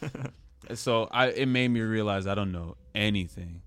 so 0.74 1.04
i 1.12 1.28
it 1.28 1.46
made 1.46 1.68
me 1.68 1.80
realize 1.80 2.26
i 2.26 2.34
don't 2.34 2.50
know 2.52 2.76
anything 2.94 3.62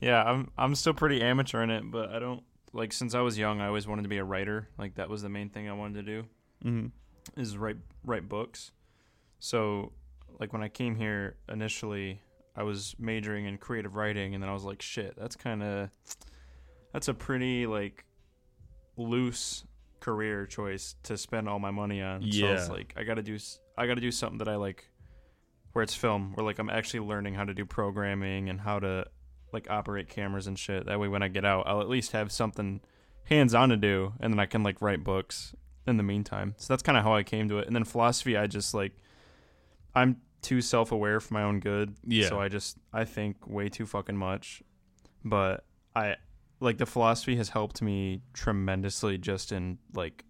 Yeah, 0.00 0.22
I'm 0.22 0.50
I'm 0.56 0.74
still 0.74 0.94
pretty 0.94 1.22
amateur 1.22 1.62
in 1.62 1.70
it, 1.70 1.90
but 1.90 2.10
I 2.10 2.18
don't 2.18 2.42
like 2.72 2.92
since 2.92 3.14
I 3.14 3.20
was 3.20 3.38
young, 3.38 3.60
I 3.60 3.66
always 3.66 3.86
wanted 3.86 4.02
to 4.02 4.08
be 4.08 4.18
a 4.18 4.24
writer. 4.24 4.68
Like 4.78 4.94
that 4.96 5.08
was 5.08 5.22
the 5.22 5.28
main 5.28 5.50
thing 5.50 5.68
I 5.68 5.72
wanted 5.72 5.94
to 5.94 6.02
do 6.02 6.28
mm-hmm. 6.64 7.40
is 7.40 7.56
write 7.56 7.78
write 8.04 8.28
books. 8.28 8.72
So, 9.40 9.92
like 10.40 10.52
when 10.52 10.62
I 10.62 10.68
came 10.68 10.96
here 10.96 11.36
initially, 11.48 12.20
I 12.56 12.62
was 12.62 12.94
majoring 12.98 13.46
in 13.46 13.58
creative 13.58 13.94
writing, 13.94 14.34
and 14.34 14.42
then 14.42 14.50
I 14.50 14.52
was 14.52 14.64
like, 14.64 14.82
shit, 14.82 15.14
that's 15.16 15.36
kind 15.36 15.62
of 15.62 15.90
that's 16.92 17.08
a 17.08 17.14
pretty 17.14 17.66
like 17.66 18.04
loose 18.96 19.64
career 20.00 20.46
choice 20.46 20.94
to 21.04 21.16
spend 21.16 21.48
all 21.48 21.58
my 21.58 21.70
money 21.70 22.02
on. 22.02 22.22
So 22.22 22.28
Yeah. 22.28 22.66
like, 22.68 22.94
I 22.96 23.04
gotta 23.04 23.22
do 23.22 23.38
I 23.76 23.86
gotta 23.86 24.00
do 24.00 24.10
something 24.10 24.38
that 24.38 24.48
I 24.48 24.56
like, 24.56 24.88
where 25.72 25.82
it's 25.82 25.94
film, 25.94 26.32
where 26.34 26.44
like 26.44 26.58
I'm 26.58 26.70
actually 26.70 27.00
learning 27.00 27.34
how 27.34 27.44
to 27.44 27.54
do 27.54 27.64
programming 27.64 28.48
and 28.48 28.60
how 28.60 28.78
to 28.80 29.06
like 29.52 29.68
operate 29.70 30.08
cameras 30.08 30.46
and 30.46 30.58
shit. 30.58 30.86
That 30.86 31.00
way, 31.00 31.08
when 31.08 31.22
I 31.22 31.28
get 31.28 31.44
out, 31.44 31.66
I'll 31.66 31.80
at 31.80 31.88
least 31.88 32.12
have 32.12 32.30
something 32.32 32.80
hands 33.24 33.54
on 33.54 33.68
to 33.68 33.76
do, 33.76 34.14
and 34.20 34.32
then 34.32 34.40
I 34.40 34.46
can 34.46 34.62
like 34.62 34.80
write 34.80 35.04
books 35.04 35.54
in 35.86 35.96
the 35.96 36.02
meantime. 36.02 36.54
So 36.58 36.72
that's 36.72 36.82
kind 36.82 36.98
of 36.98 37.04
how 37.04 37.14
I 37.14 37.22
came 37.22 37.48
to 37.48 37.58
it. 37.58 37.66
And 37.66 37.74
then 37.74 37.84
philosophy, 37.84 38.36
I 38.36 38.46
just 38.46 38.74
like 38.74 38.92
I'm 39.94 40.20
too 40.42 40.60
self 40.60 40.92
aware 40.92 41.20
for 41.20 41.34
my 41.34 41.42
own 41.42 41.60
good. 41.60 41.96
Yeah. 42.04 42.28
So 42.28 42.40
I 42.40 42.48
just 42.48 42.78
I 42.92 43.04
think 43.04 43.46
way 43.46 43.68
too 43.68 43.86
fucking 43.86 44.16
much. 44.16 44.62
But 45.24 45.64
I 45.96 46.16
like 46.60 46.78
the 46.78 46.86
philosophy 46.86 47.36
has 47.36 47.48
helped 47.48 47.82
me 47.82 48.22
tremendously 48.32 49.18
just 49.18 49.52
in 49.52 49.78
like 49.94 50.24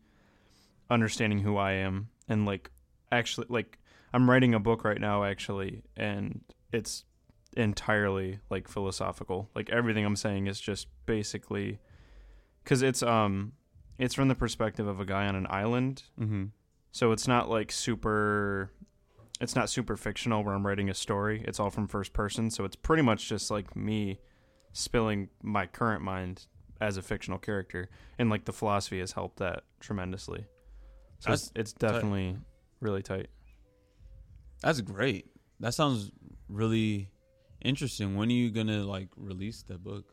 understanding 0.90 1.40
who 1.40 1.56
I 1.56 1.72
am 1.72 2.08
and 2.28 2.46
like 2.46 2.70
actually 3.12 3.46
like 3.50 3.78
I'm 4.12 4.28
writing 4.28 4.54
a 4.54 4.60
book 4.60 4.84
right 4.84 5.00
now 5.00 5.24
actually 5.24 5.82
and 5.96 6.40
it's 6.72 7.04
entirely 7.56 8.38
like 8.50 8.68
philosophical. 8.68 9.48
Like 9.54 9.70
everything 9.70 10.04
I'm 10.04 10.16
saying 10.16 10.46
is 10.46 10.60
just 10.60 10.86
basically 11.06 11.78
cuz 12.64 12.82
it's 12.82 13.02
um 13.02 13.52
it's 13.98 14.14
from 14.14 14.28
the 14.28 14.34
perspective 14.34 14.86
of 14.86 15.00
a 15.00 15.04
guy 15.04 15.26
on 15.26 15.34
an 15.34 15.46
island 15.50 16.04
Mm-hmm. 16.20 16.44
so 16.92 17.10
it's 17.12 17.26
not 17.26 17.48
like 17.48 17.72
super 17.72 18.70
it's 19.40 19.54
not 19.56 19.70
super 19.70 19.96
fictional 19.96 20.42
where 20.42 20.54
I'm 20.54 20.66
writing 20.66 20.90
a 20.90 20.94
story. 20.94 21.44
It's 21.46 21.60
all 21.60 21.70
from 21.70 21.86
first 21.86 22.12
person, 22.12 22.50
so 22.50 22.64
it's 22.64 22.74
pretty 22.76 23.02
much 23.02 23.28
just 23.28 23.50
like 23.52 23.76
me 23.76 24.18
spilling 24.72 25.28
my 25.42 25.66
current 25.66 26.02
mind 26.02 26.46
as 26.80 26.96
a 26.96 27.02
fictional 27.02 27.38
character 27.38 27.88
and 28.18 28.30
like 28.30 28.44
the 28.44 28.52
philosophy 28.52 28.98
has 29.00 29.12
helped 29.12 29.38
that 29.38 29.62
tremendously. 29.80 30.44
So 31.20 31.32
it's, 31.32 31.52
it's 31.54 31.72
definitely 31.72 32.36
really 32.80 33.02
tight. 33.02 33.28
That's 34.62 34.80
great. 34.80 35.26
That 35.60 35.74
sounds 35.74 36.10
really 36.48 37.08
interesting. 37.62 38.16
When 38.16 38.28
are 38.28 38.32
you 38.32 38.50
gonna 38.50 38.84
like 38.84 39.08
release 39.16 39.62
the 39.62 39.78
book? 39.78 40.12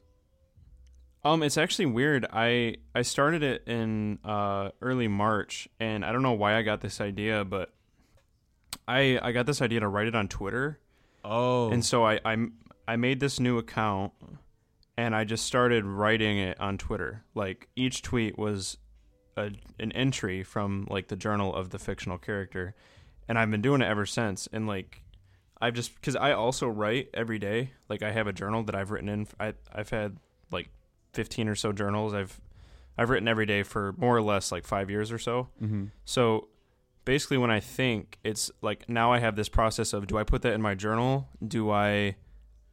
Um, 1.23 1.41
it's 1.41 1.57
actually 1.57 1.87
weird. 1.87 2.25
I 2.31 2.75
I 2.93 3.01
started 3.01 3.41
it 3.41 3.63
in 3.67 4.19
uh, 4.23 4.69
early 4.81 5.07
March, 5.07 5.67
and 5.79 6.05
I 6.05 6.11
don't 6.11 6.21
know 6.21 6.33
why 6.33 6.55
I 6.55 6.61
got 6.61 6.81
this 6.81 7.01
idea, 7.01 7.43
but 7.43 7.73
I 8.87 9.19
I 9.21 9.31
got 9.31 9.45
this 9.47 9.61
idea 9.61 9.79
to 9.79 9.87
write 9.87 10.07
it 10.07 10.15
on 10.15 10.27
Twitter, 10.27 10.79
Oh, 11.23 11.71
and 11.71 11.83
so 11.83 12.05
I 12.05 12.19
I 12.23 12.37
I 12.87 12.95
made 12.97 13.19
this 13.19 13.39
new 13.39 13.57
account, 13.57 14.13
and 14.97 15.15
I 15.15 15.23
just 15.23 15.45
started 15.45 15.83
writing 15.83 16.37
it 16.37 16.59
on 16.59 16.77
Twitter. 16.77 17.23
Like 17.33 17.69
each 17.75 18.03
tweet 18.03 18.37
was 18.37 18.77
a 19.35 19.49
an 19.79 19.91
entry 19.93 20.43
from 20.43 20.85
like 20.91 21.07
the 21.07 21.15
journal 21.15 21.55
of 21.55 21.71
the 21.71 21.79
fictional 21.79 22.19
character, 22.19 22.75
and 23.27 23.39
I've 23.39 23.49
been 23.49 23.63
doing 23.63 23.81
it 23.81 23.85
ever 23.85 24.05
since. 24.05 24.47
And 24.53 24.67
like 24.67 25.01
I've 25.61 25.73
just 25.73 25.95
because 25.95 26.15
I 26.15 26.33
also 26.33 26.67
write 26.67 27.09
every 27.13 27.39
day. 27.39 27.71
Like 27.89 28.03
I 28.03 28.11
have 28.11 28.27
a 28.27 28.33
journal 28.33 28.63
that 28.63 28.75
I've 28.75 28.91
written 28.91 29.09
in. 29.09 29.27
I 29.39 29.53
I've 29.73 29.89
had 29.89 30.17
like 30.51 30.69
fifteen 31.13 31.47
or 31.47 31.55
so 31.55 31.71
journals. 31.71 32.13
I've 32.13 32.39
I've 32.97 33.09
written 33.09 33.27
every 33.27 33.45
day 33.45 33.63
for 33.63 33.93
more 33.97 34.15
or 34.15 34.21
less 34.21 34.51
like 34.51 34.65
five 34.65 34.89
years 34.89 35.11
or 35.11 35.19
so. 35.19 35.49
mm-hmm. 35.61 35.85
So 36.05 36.49
basically, 37.05 37.37
when 37.37 37.51
I 37.51 37.59
think, 37.59 38.19
it's 38.23 38.51
like 38.61 38.89
now 38.89 39.11
I 39.11 39.19
have 39.19 39.35
this 39.35 39.49
process 39.49 39.93
of 39.93 40.07
do 40.07 40.17
I 40.17 40.23
put 40.23 40.41
that 40.41 40.53
in 40.53 40.61
my 40.61 40.75
journal? 40.75 41.29
Do 41.45 41.71
I 41.71 42.15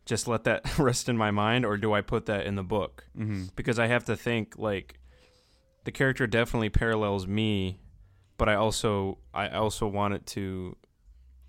just 0.05 0.27
let 0.27 0.45
that 0.45 0.63
rest 0.79 1.09
in 1.09 1.17
my 1.17 1.31
mind, 1.31 1.65
or 1.65 1.77
do 1.77 1.93
I 1.93 2.01
put 2.01 2.27
that 2.27 2.47
in 2.47 2.57
the 2.57 2.65
book? 2.65 3.05
Mm-hmm. 3.17 3.47
Because 3.55 3.79
I 3.79 3.87
have 3.87 4.05
to 4.07 4.17
think 4.17 4.55
like 4.59 4.99
the 5.85 5.93
character 5.93 6.27
definitely 6.27 6.71
parallels 6.71 7.27
me, 7.27 7.79
but 8.39 8.49
I 8.49 8.55
also 8.55 9.19
I 9.33 9.51
also 9.51 9.87
want 9.87 10.15
it 10.15 10.27
to 10.27 10.77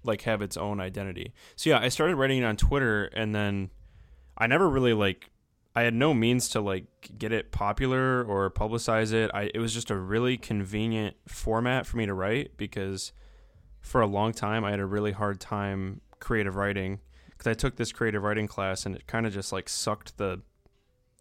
like 0.04 0.22
have 0.24 0.42
its 0.42 0.58
own 0.58 0.80
identity. 0.80 1.34
So 1.56 1.70
yeah, 1.72 1.80
I 1.80 1.90
started 1.90 2.16
writing 2.16 2.40
it 2.40 2.46
on 2.46 2.58
Twitter, 2.58 3.06
and 3.06 3.34
then 3.34 3.70
I 4.38 4.48
never 4.48 4.70
really 4.70 4.94
like 4.94 5.30
I 5.76 5.82
had 5.84 5.94
no 5.94 6.14
means 6.14 6.50
to 6.50 6.62
like 6.62 6.86
get 7.18 7.32
it 7.32 7.52
popular 7.52 8.24
or 8.24 8.50
publicize 8.52 9.12
it. 9.14 9.32
I 9.34 9.50
it 9.54 9.60
was 9.60 9.74
just 9.74 9.90
a 9.90 9.98
really 9.98 10.38
convenient 10.38 11.16
format 11.28 11.86
for 11.88 11.98
me 11.98 12.06
to 12.06 12.14
write 12.14 12.58
because 12.58 13.12
for 13.82 14.02
a 14.02 14.08
long 14.08 14.34
time 14.34 14.64
I 14.64 14.72
had 14.72 14.80
a 14.80 14.86
really 14.86 15.12
hard 15.12 15.40
time 15.40 16.02
creative 16.20 16.56
writing 16.56 17.00
because 17.32 17.48
I 17.48 17.54
took 17.54 17.76
this 17.76 17.92
creative 17.92 18.24
writing 18.24 18.48
class 18.48 18.86
and 18.86 18.96
it 18.96 19.08
kind 19.08 19.26
of 19.26 19.34
just 19.34 19.52
like 19.52 19.68
sucked 19.68 20.18
the 20.18 20.42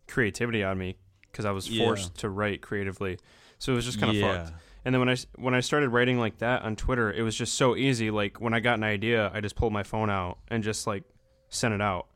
creativity 0.07 0.63
out 0.63 0.73
of 0.73 0.79
me 0.79 0.97
because 1.31 1.45
I 1.45 1.51
was 1.51 1.69
Yeah. 1.69 1.85
forced 1.85 2.17
to 2.19 2.29
write 2.29 2.61
creatively. 2.61 3.19
So 3.59 3.73
it 3.73 3.77
was 3.77 3.85
just 3.85 3.99
kind 3.99 4.11
of 4.11 4.17
yeah. 4.17 4.45
fucked. 4.45 4.53
And 4.85 4.95
then 4.95 5.01
when 5.01 5.09
I 5.09 5.17
when 5.37 5.55
I 5.55 5.61
started 5.61 5.91
writing 5.91 6.19
like 6.19 6.39
that 6.39 6.63
on 6.63 6.77
Twitter, 6.77 7.13
it 7.13 7.23
was 7.23 7.37
just 7.37 7.55
so 7.55 7.77
easy. 7.77 8.11
Like 8.11 8.41
when 8.41 8.55
I 8.55 8.61
got 8.61 8.79
an 8.79 8.85
idea, 8.85 9.31
I 9.33 9.41
just 9.41 9.55
pulled 9.55 9.73
my 9.73 9.83
phone 9.83 10.11
out 10.11 10.39
and 10.49 10.63
just 10.63 10.87
like 10.87 11.05
sent 11.49 11.75
it 11.75 11.81
out. 11.81 12.09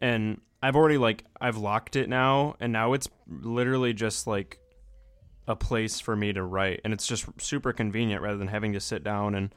And 0.00 0.40
I've 0.62 0.76
already 0.76 0.98
like 0.98 1.24
I've 1.40 1.56
locked 1.56 1.96
it 1.96 2.08
now, 2.08 2.56
and 2.60 2.72
now 2.72 2.92
it's 2.92 3.08
literally 3.28 3.92
just 3.92 4.26
like 4.26 4.58
a 5.46 5.56
place 5.56 6.00
for 6.00 6.16
me 6.16 6.32
to 6.32 6.42
write, 6.42 6.80
and 6.84 6.92
it's 6.92 7.06
just 7.06 7.26
super 7.40 7.72
convenient 7.72 8.22
rather 8.22 8.38
than 8.38 8.48
having 8.48 8.72
to 8.72 8.80
sit 8.80 9.04
down 9.04 9.34
and 9.34 9.54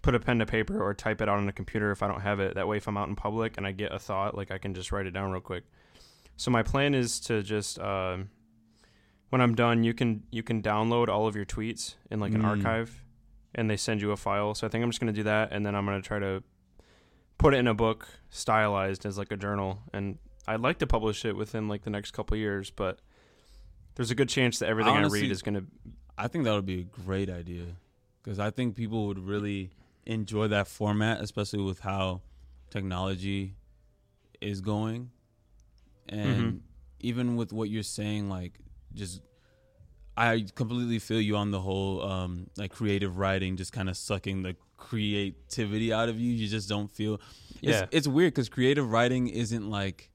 put 0.00 0.14
a 0.14 0.20
pen 0.20 0.38
to 0.38 0.46
paper 0.46 0.82
or 0.82 0.94
type 0.94 1.20
it 1.20 1.28
out 1.28 1.38
on 1.38 1.48
a 1.48 1.52
computer 1.52 1.90
if 1.90 2.02
I 2.02 2.08
don't 2.08 2.20
have 2.20 2.38
it. 2.40 2.54
That 2.54 2.68
way, 2.68 2.76
if 2.76 2.86
I'm 2.86 2.96
out 2.96 3.08
in 3.08 3.16
public 3.16 3.56
and 3.56 3.66
I 3.66 3.72
get 3.72 3.92
a 3.92 3.98
thought, 3.98 4.36
like 4.36 4.50
I 4.50 4.58
can 4.58 4.74
just 4.74 4.92
write 4.92 5.06
it 5.06 5.10
down 5.10 5.30
real 5.30 5.40
quick. 5.40 5.64
So 6.36 6.50
my 6.50 6.62
plan 6.62 6.94
is 6.94 7.18
to 7.20 7.42
just 7.42 7.78
uh, 7.80 8.18
when 9.30 9.40
I'm 9.40 9.54
done, 9.54 9.84
you 9.84 9.94
can 9.94 10.22
you 10.30 10.42
can 10.42 10.62
download 10.62 11.08
all 11.08 11.26
of 11.26 11.36
your 11.36 11.44
tweets 11.44 11.94
in 12.10 12.20
like 12.20 12.34
an 12.34 12.42
Mm. 12.42 12.46
archive, 12.46 13.04
and 13.54 13.68
they 13.70 13.76
send 13.76 14.00
you 14.00 14.10
a 14.12 14.16
file. 14.16 14.54
So 14.54 14.66
I 14.66 14.70
think 14.70 14.82
I'm 14.82 14.90
just 14.90 15.00
gonna 15.00 15.12
do 15.12 15.22
that, 15.24 15.52
and 15.52 15.64
then 15.66 15.74
I'm 15.74 15.84
gonna 15.84 16.02
try 16.02 16.18
to 16.18 16.42
put 17.38 17.54
it 17.54 17.58
in 17.58 17.66
a 17.66 17.74
book, 17.74 18.08
stylized 18.30 19.06
as 19.06 19.16
like 19.18 19.30
a 19.30 19.36
journal, 19.36 19.82
and 19.92 20.18
I'd 20.46 20.60
like 20.60 20.78
to 20.78 20.86
publish 20.86 21.24
it 21.24 21.36
within 21.36 21.68
like 21.68 21.82
the 21.82 21.90
next 21.90 22.12
couple 22.12 22.36
years, 22.36 22.70
but 22.70 23.00
there's 23.94 24.10
a 24.10 24.14
good 24.14 24.28
chance 24.28 24.58
that 24.60 24.68
everything 24.68 24.96
I 24.96 25.02
read 25.02 25.30
is 25.30 25.42
gonna. 25.42 25.62
I 26.16 26.26
think 26.28 26.44
that 26.44 26.52
would 26.54 26.66
be 26.66 26.80
a 26.80 26.84
great 26.84 27.28
idea 27.30 27.76
because 28.22 28.38
I 28.40 28.50
think 28.50 28.74
people 28.76 29.06
would 29.08 29.18
really 29.18 29.70
enjoy 30.06 30.48
that 30.48 30.66
format, 30.66 31.20
especially 31.20 31.62
with 31.62 31.80
how 31.80 32.22
technology 32.70 33.54
is 34.40 34.60
going, 34.60 35.10
and 36.08 36.54
Mhm. 36.54 36.60
even 37.00 37.36
with 37.36 37.52
what 37.52 37.68
you're 37.70 37.82
saying, 37.82 38.28
like 38.28 38.58
just. 38.98 39.22
I 40.16 40.44
completely 40.56 40.98
feel 40.98 41.20
you 41.20 41.36
on 41.36 41.52
the 41.52 41.60
whole 41.60 42.02
um, 42.02 42.48
like 42.56 42.72
creative 42.72 43.18
writing, 43.18 43.56
just 43.56 43.72
kind 43.72 43.88
of 43.88 43.96
sucking 43.96 44.42
the 44.42 44.56
creativity 44.76 45.92
out 45.92 46.08
of 46.08 46.18
you. 46.18 46.32
You 46.32 46.48
just 46.48 46.68
don't 46.68 46.90
feel. 46.90 47.20
Yeah. 47.60 47.82
It's, 47.82 47.88
it's 47.92 48.08
weird 48.08 48.34
because 48.34 48.48
creative 48.48 48.90
writing 48.90 49.28
isn't 49.28 49.70
like. 49.70 50.10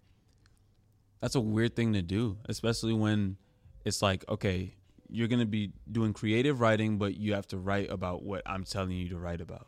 That's 1.21 1.35
a 1.35 1.39
weird 1.39 1.75
thing 1.77 1.93
to 1.93 2.01
do, 2.01 2.37
especially 2.49 2.91
when 2.93 3.37
it's 3.85 4.01
like, 4.01 4.25
okay, 4.27 4.75
you're 5.09 5.27
gonna 5.27 5.45
be 5.45 5.71
doing 5.89 6.11
creative 6.11 6.59
writing, 6.59 6.97
but 6.97 7.15
you 7.15 7.33
have 7.35 7.47
to 7.47 7.57
write 7.57 7.89
about 7.91 8.23
what 8.23 8.41
I'm 8.45 8.63
telling 8.63 8.91
you 8.91 9.09
to 9.09 9.17
write 9.17 9.41
about, 9.41 9.67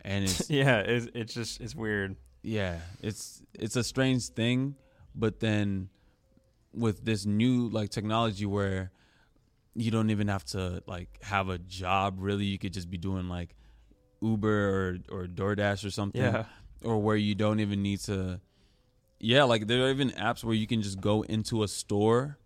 and 0.00 0.24
it's 0.24 0.48
yeah, 0.50 0.78
it's, 0.78 1.06
it's 1.14 1.34
just 1.34 1.60
it's 1.60 1.74
weird. 1.74 2.16
yeah, 2.42 2.78
it's 3.02 3.42
it's 3.54 3.76
a 3.76 3.84
strange 3.84 4.28
thing, 4.28 4.74
but 5.14 5.40
then 5.40 5.90
with 6.78 7.04
this 7.04 7.26
new 7.26 7.68
like 7.68 7.90
technology 7.90 8.46
where 8.46 8.90
you 9.74 9.90
don't 9.90 10.10
even 10.10 10.28
have 10.28 10.44
to 10.46 10.82
like 10.86 11.18
have 11.22 11.48
a 11.48 11.58
job 11.58 12.16
really, 12.18 12.44
you 12.44 12.58
could 12.58 12.72
just 12.72 12.90
be 12.90 12.98
doing 12.98 13.28
like 13.28 13.54
Uber 14.20 14.48
or 14.48 14.98
or 15.22 15.26
DoorDash 15.26 15.84
or 15.84 15.90
something, 15.90 16.20
Yeah, 16.20 16.44
or 16.82 16.98
where 16.98 17.16
you 17.16 17.34
don't 17.34 17.60
even 17.60 17.82
need 17.82 18.00
to 18.00 18.40
yeah 19.20 19.42
like 19.42 19.66
there 19.66 19.84
are 19.84 19.90
even 19.90 20.10
apps 20.12 20.44
where 20.44 20.54
you 20.54 20.66
can 20.66 20.80
just 20.80 21.00
go 21.00 21.22
into 21.22 21.62
a 21.64 21.68
store 21.68 22.38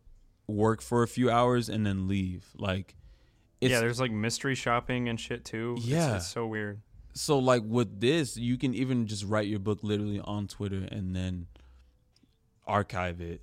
work 0.46 0.80
for 0.80 1.02
a 1.02 1.08
few 1.08 1.30
hours 1.30 1.68
and 1.68 1.84
then 1.86 2.08
leave 2.08 2.46
like 2.56 2.94
it's 3.60 3.70
yeah. 3.70 3.80
There's 3.80 4.00
like 4.00 4.10
mystery 4.10 4.54
shopping 4.54 5.08
and 5.08 5.20
shit 5.20 5.44
too. 5.44 5.74
It's- 5.78 5.86
Yeah. 5.86 6.16
it's, 6.16 6.26
so 6.26 6.46
weird. 6.46 6.80
so 7.14 7.38
like 7.38 7.62
with 7.64 8.00
this 8.00 8.36
you 8.38 8.56
can 8.58 8.74
even 8.74 9.06
just 9.06 9.24
write 9.24 9.46
your 9.48 9.58
book 9.58 9.80
literally 9.82 10.18
on 10.20 10.46
twitter 10.48 10.88
and 10.90 11.14
then 11.14 11.46
archive 12.66 13.20
it 13.20 13.42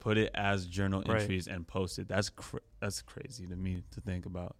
put 0.00 0.18
it 0.18 0.30
as 0.34 0.66
journal 0.66 1.02
Right. 1.06 1.20
entries 1.22 1.46
and 1.46 1.66
post 1.66 1.98
it. 1.98 2.08
That's 2.08 2.30
cr- 2.30 2.58
that's 2.80 3.02
crazy 3.02 3.46
to 3.46 3.54
me 3.56 3.82
to 3.92 4.00
think 4.00 4.26
about. 4.26 4.56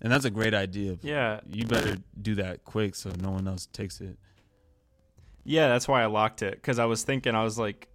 And 0.00 0.10
that's 0.12 0.24
a 0.24 0.30
great 0.30 0.54
idea. 0.54 0.98
Yeah, 1.02 1.40
you 1.48 1.66
better 1.66 1.96
do 2.20 2.34
that 2.36 2.64
quick 2.64 2.94
so 2.94 3.10
no 3.20 3.30
one 3.30 3.46
else 3.46 3.66
takes 3.66 4.00
it. 4.00 4.16
Yeah, 5.44 5.68
that's 5.68 5.86
why 5.86 6.02
I 6.02 6.06
locked 6.06 6.42
it 6.42 6.54
because 6.54 6.78
I 6.78 6.86
was 6.86 7.02
thinking 7.04 7.34
I 7.34 7.44
was 7.44 7.58
like, 7.58 7.88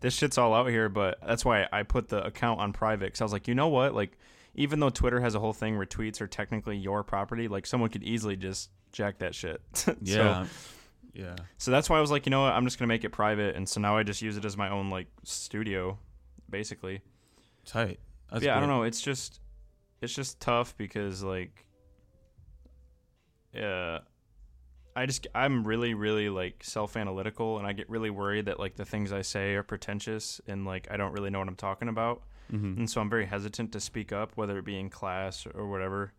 this 0.00 0.14
shit's 0.14 0.38
all 0.38 0.54
out 0.54 0.68
here, 0.68 0.88
but 0.88 1.18
that's 1.26 1.44
why 1.44 1.66
I 1.72 1.82
put 1.82 2.08
the 2.08 2.24
account 2.24 2.60
on 2.60 2.72
private 2.72 3.06
because 3.06 3.20
I 3.20 3.24
was 3.24 3.32
like, 3.32 3.46
you 3.48 3.54
know 3.54 3.68
what, 3.68 3.94
like 3.94 4.16
even 4.54 4.80
though 4.80 4.90
Twitter 4.90 5.20
has 5.20 5.34
a 5.34 5.40
whole 5.40 5.52
thing 5.52 5.76
where 5.76 5.86
tweets 5.86 6.20
are 6.20 6.26
technically 6.26 6.76
your 6.76 7.02
property, 7.02 7.48
like 7.48 7.66
someone 7.66 7.90
could 7.90 8.02
easily 8.04 8.36
just 8.36 8.70
jack 8.92 9.18
that 9.18 9.34
shit. 9.34 9.60
So, 9.74 9.94
yeah. 10.02 10.46
Yeah. 11.12 11.36
So 11.58 11.70
that's 11.70 11.88
why 11.88 11.98
I 11.98 12.00
was 12.00 12.10
like, 12.10 12.26
you 12.26 12.30
know 12.30 12.42
what, 12.42 12.52
I'm 12.54 12.64
just 12.64 12.76
gonna 12.78 12.88
make 12.88 13.04
it 13.04 13.10
private, 13.10 13.54
and 13.54 13.68
so 13.68 13.80
now 13.80 13.96
I 13.96 14.02
just 14.02 14.20
use 14.20 14.36
it 14.36 14.44
as 14.44 14.56
my 14.56 14.68
own 14.70 14.90
like 14.90 15.06
studio, 15.22 15.96
basically. 16.50 17.00
Tight. 17.64 18.00
Yeah, 18.40 18.56
I 18.56 18.60
don't 18.60 18.68
know. 18.68 18.82
It's 18.82 19.00
just, 19.00 19.40
it's 20.00 20.14
just 20.14 20.40
tough 20.40 20.76
because 20.76 21.22
like, 21.22 21.64
uh, 23.58 24.00
I 24.96 25.06
just 25.06 25.26
I'm 25.34 25.64
really 25.66 25.94
really 25.94 26.28
like 26.28 26.62
self 26.62 26.96
analytical, 26.96 27.58
and 27.58 27.66
I 27.66 27.72
get 27.72 27.88
really 27.88 28.10
worried 28.10 28.46
that 28.46 28.58
like 28.60 28.76
the 28.76 28.84
things 28.84 29.12
I 29.12 29.22
say 29.22 29.54
are 29.54 29.62
pretentious 29.62 30.40
and 30.46 30.64
like 30.64 30.88
I 30.90 30.96
don't 30.96 31.12
really 31.12 31.30
know 31.30 31.38
what 31.40 31.48
I'm 31.48 31.56
talking 31.56 31.88
about, 31.88 32.22
Mhm. 32.52 32.76
and 32.78 32.90
so 32.90 33.00
I'm 33.00 33.10
very 33.10 33.26
hesitant 33.26 33.72
to 33.72 33.80
speak 33.80 34.12
up, 34.12 34.32
whether 34.36 34.58
it 34.58 34.64
be 34.64 34.78
in 34.78 34.90
class 34.90 35.46
or 35.54 35.68
whatever. 35.68 36.12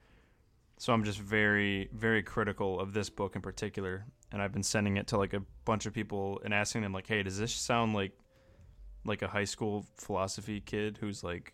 So 0.77 0.91
I'm 0.93 1.03
just 1.05 1.19
very 1.19 1.89
very 1.93 2.21
critical 2.23 2.79
of 2.79 2.93
this 2.93 3.09
book 3.09 3.35
in 3.35 3.41
particular, 3.41 4.05
and 4.31 4.41
I've 4.41 4.51
been 4.51 4.63
sending 4.63 4.97
it 4.97 5.07
to 5.07 5.17
like 5.17 5.33
a 5.33 5.41
bunch 5.63 5.85
of 5.85 5.93
people 5.93 6.41
and 6.43 6.53
asking 6.53 6.81
them 6.81 6.91
like, 6.93 7.07
hey, 7.07 7.23
does 7.23 7.37
this 7.39 7.53
sound 7.53 7.93
like 7.93 8.11
like 9.05 9.21
a 9.21 9.27
high 9.27 9.43
school 9.45 9.85
philosophy 9.95 10.59
kid 10.59 10.97
who's 10.99 11.23
like 11.23 11.53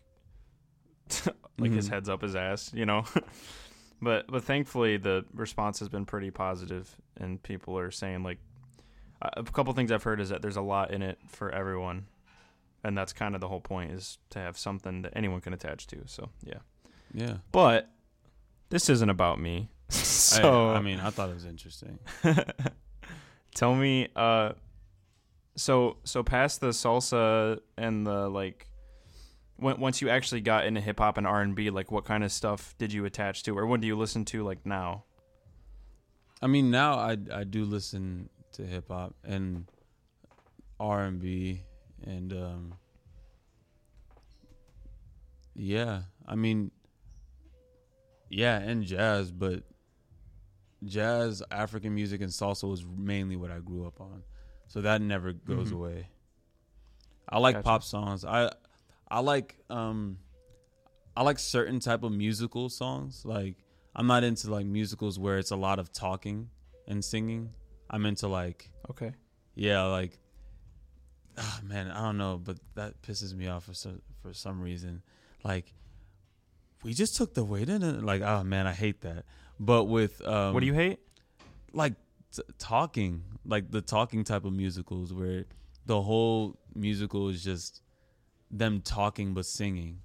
like 1.58 1.72
his 1.72 1.88
Mhm. 1.88 1.92
head's 1.92 2.08
up 2.08 2.22
his 2.22 2.34
ass, 2.34 2.70
you 2.74 2.86
know. 2.86 3.04
but 4.02 4.26
but 4.28 4.42
thankfully 4.44 4.96
the 4.96 5.24
response 5.34 5.78
has 5.80 5.88
been 5.88 6.06
pretty 6.06 6.30
positive, 6.30 6.96
and 7.16 7.42
people 7.42 7.78
are 7.78 7.90
saying 7.90 8.22
like 8.22 8.38
a 9.20 9.42
couple 9.44 9.72
things 9.74 9.92
I've 9.92 10.02
heard 10.02 10.20
is 10.20 10.30
that 10.30 10.42
there's 10.42 10.56
a 10.56 10.62
lot 10.62 10.90
in 10.90 11.02
it 11.02 11.18
for 11.28 11.50
everyone, 11.52 12.06
and 12.82 12.96
that's 12.98 13.12
kind 13.12 13.34
of 13.34 13.40
the 13.40 13.48
whole 13.48 13.60
point 13.60 13.92
is 13.92 14.18
to 14.30 14.38
have 14.40 14.58
something 14.58 15.02
that 15.02 15.12
anyone 15.14 15.40
can 15.40 15.52
attach 15.52 15.86
to. 15.88 15.98
So 16.06 16.30
yeah, 16.42 16.58
Yeah. 17.14 17.36
but 17.52 17.88
this 18.70 18.88
isn't 18.88 19.10
about 19.10 19.38
me. 19.38 19.68
I- 19.90 19.92
so 19.92 20.70
I, 20.70 20.80
mean, 20.80 20.98
I 21.00 21.10
thought 21.10 21.28
it 21.30 21.34
was 21.34 21.44
interesting. 21.44 21.98
tell 23.54 23.74
me 23.74 24.08
uh 24.16 24.52
so 25.56 25.96
so 26.04 26.22
past 26.22 26.60
the 26.60 26.68
salsa 26.68 27.60
and 27.76 28.06
the 28.06 28.28
like 28.28 28.68
when, 29.56 29.78
once 29.78 30.00
you 30.00 30.08
actually 30.08 30.40
got 30.40 30.64
into 30.64 30.80
hip 30.80 30.98
hop 30.98 31.18
and 31.18 31.26
R&B 31.26 31.70
like 31.70 31.90
what 31.92 32.04
kind 32.04 32.24
of 32.24 32.32
stuff 32.32 32.74
did 32.78 32.92
you 32.92 33.04
attach 33.04 33.42
to 33.44 33.56
or 33.56 33.66
what 33.66 33.80
do 33.80 33.86
you 33.86 33.96
listen 33.96 34.24
to 34.24 34.42
like 34.42 34.64
now 34.64 35.04
I 36.42 36.48
mean, 36.48 36.72
now 36.72 36.94
I 36.94 37.16
I 37.32 37.44
do 37.44 37.64
listen 37.64 38.28
to 38.54 38.66
hip 38.66 38.88
hop 38.88 39.14
and 39.22 39.66
R 40.80 41.04
and 41.04 41.20
B 41.20 41.62
and 42.04 42.32
um 42.32 42.74
yeah, 45.54 46.02
I 46.26 46.34
mean 46.34 46.72
yeah, 48.28 48.58
and 48.58 48.82
jazz, 48.82 49.30
but 49.30 49.62
jazz, 50.84 51.42
African 51.52 51.94
music 51.94 52.22
and 52.22 52.30
salsa 52.30 52.68
was 52.68 52.84
mainly 52.84 53.36
what 53.36 53.52
I 53.52 53.60
grew 53.60 53.86
up 53.86 54.00
on. 54.00 54.24
So 54.72 54.80
that 54.80 55.02
never 55.02 55.34
goes 55.34 55.68
Mhm. 55.70 55.74
away. 55.74 56.08
I 57.28 57.38
like 57.38 57.56
Gotcha. 57.56 57.64
pop 57.64 57.82
songs. 57.82 58.24
I 58.24 58.50
I 59.06 59.20
like 59.20 59.58
um 59.68 60.16
I 61.14 61.22
like 61.24 61.38
certain 61.38 61.78
type 61.78 62.02
of 62.04 62.12
musical 62.12 62.70
songs. 62.70 63.22
Like 63.26 63.56
I'm 63.94 64.06
not 64.06 64.24
into 64.24 64.50
like 64.50 64.64
musicals 64.64 65.18
where 65.18 65.36
it's 65.36 65.50
a 65.50 65.56
lot 65.56 65.78
of 65.78 65.92
talking 65.92 66.48
and 66.88 67.04
singing. 67.04 67.52
I'm 67.90 68.06
into 68.06 68.28
like 68.28 68.70
okay 68.88 69.12
yeah, 69.54 69.82
like 69.82 70.18
ah 71.36 71.60
man, 71.62 71.90
I 71.90 72.00
don't 72.06 72.16
know, 72.16 72.40
but 72.42 72.58
that 72.74 73.02
pisses 73.02 73.34
me 73.34 73.48
off 73.48 73.64
for 73.64 73.74
some 73.74 74.00
for 74.22 74.32
some 74.32 74.58
reason. 74.62 75.02
Like 75.44 75.74
we 76.82 76.94
just 76.94 77.14
took 77.14 77.34
the 77.34 77.44
weight 77.44 77.68
in 77.68 77.82
it. 77.82 78.02
Like 78.02 78.22
oh 78.22 78.42
man, 78.42 78.66
I 78.66 78.72
hate 78.72 79.02
that. 79.02 79.26
But 79.60 79.84
with 79.84 80.26
um 80.26 80.54
what 80.54 80.60
do 80.60 80.66
you 80.66 80.72
hate 80.72 81.00
like 81.74 81.92
t- 82.32 82.42
talking, 82.58 83.22
like 83.44 83.70
the 83.70 83.80
talking 83.80 84.24
type 84.24 84.44
of 84.44 84.52
musicals 84.52 85.12
where 85.12 85.44
the 85.86 86.00
whole 86.02 86.58
musical 86.74 87.28
is 87.28 87.42
just 87.44 87.82
them 88.50 88.80
talking 88.80 89.34
but 89.34 89.46
singing. 89.46 90.00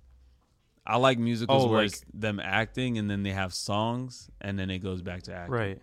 I 0.85 0.95
like 0.97 1.19
musicals 1.19 1.65
Oh, 1.65 1.67
where 1.67 1.81
like- 1.83 1.91
it's 1.93 2.05
them 2.13 2.39
acting 2.39 2.97
and 2.97 3.09
then 3.09 3.23
they 3.23 3.31
have 3.31 3.53
songs 3.53 4.29
and 4.39 4.57
then 4.57 4.69
it 4.69 4.79
goes 4.79 5.01
back 5.01 5.23
to 5.23 5.33
acting. 5.33 5.53
right 5.53 5.81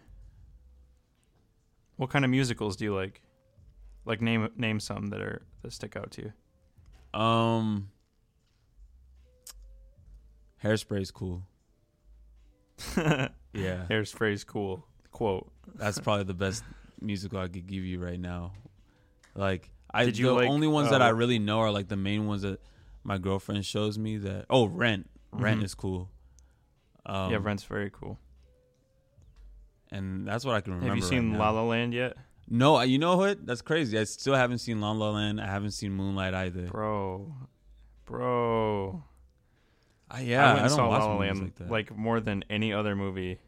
what 1.96 2.10
kind 2.10 2.24
of 2.24 2.30
musicals 2.30 2.74
do 2.76 2.84
you 2.86 2.94
like 2.94 3.20
like 4.04 4.20
name 4.20 4.48
name 4.56 4.80
some 4.80 5.08
that 5.08 5.20
are 5.20 5.42
that 5.62 5.72
stick 5.72 5.94
out 5.94 6.10
to 6.10 6.22
you 6.22 7.20
Um 7.20 7.90
Hairspray's 10.62 11.10
cool. 11.10 11.42
Yeah. 13.56 13.86
Hairspray's 13.88 14.42
cool 14.42 14.84
quote 15.12 15.52
That's 15.74 15.98
probably 15.98 16.24
the 16.24 16.34
best 16.34 16.64
musical 17.00 17.38
I 17.38 17.48
could 17.48 17.66
give 17.66 17.84
you 17.84 17.98
right 18.02 18.18
now. 18.20 18.52
Like 19.34 19.70
I 19.92 20.04
Did 20.04 20.18
you 20.18 20.26
the 20.26 20.32
like, 20.34 20.48
only 20.48 20.66
ones 20.66 20.90
that 20.90 21.02
I 21.02 21.08
uh, 21.08 21.12
really 21.12 21.38
know 21.38 21.60
are 21.60 21.70
like 21.70 21.88
the 21.88 21.96
main 21.96 22.26
ones 22.26 22.42
that 22.42 22.60
my 23.02 23.18
girlfriend 23.18 23.64
shows 23.66 23.98
me 23.98 24.16
that 24.18 24.46
oh 24.50 24.66
Rent. 24.66 25.08
Rent 25.32 25.60
Mhm. 25.60 25.64
is 25.64 25.74
cool. 25.74 26.08
Um, 27.06 27.30
yeah 27.30 27.38
Rent's 27.40 27.64
very 27.64 27.90
cool 27.90 28.18
and 29.90 30.26
that's 30.26 30.44
what 30.44 30.54
I 30.54 30.60
can 30.60 30.72
remember. 30.74 30.94
have 30.94 30.96
you 30.96 31.02
seen 31.08 31.32
now. 31.32 31.38
La 31.38 31.50
La 31.50 31.62
Land 31.62 31.92
yet 31.92 32.16
No, 32.48 32.80
you 32.82 32.98
know 32.98 33.16
what? 33.16 33.44
That's 33.46 33.62
crazy. 33.62 33.98
I 33.98 34.04
still 34.04 34.34
haven't 34.34 34.58
seen 34.58 34.80
La 34.80 34.92
La 34.92 35.10
Land. 35.10 35.40
I 35.40 35.46
haven't 35.46 35.72
seen 35.72 35.92
Moonlight 35.92 36.34
either. 36.34 36.66
bro 36.66 37.32
bro 38.06 39.02
Uh, 40.10 40.18
yeah, 40.20 40.50
I 40.50 40.52
went 40.54 40.66
and 40.66 40.70
saw 40.72 40.88
watch 40.88 41.00
La 41.00 41.06
La 41.06 41.16
Land 41.18 41.52
like 41.60 41.70
like 41.70 41.96
more 41.96 42.20
than 42.20 42.44
any 42.50 42.72
other 42.72 42.94
movie. 42.96 43.38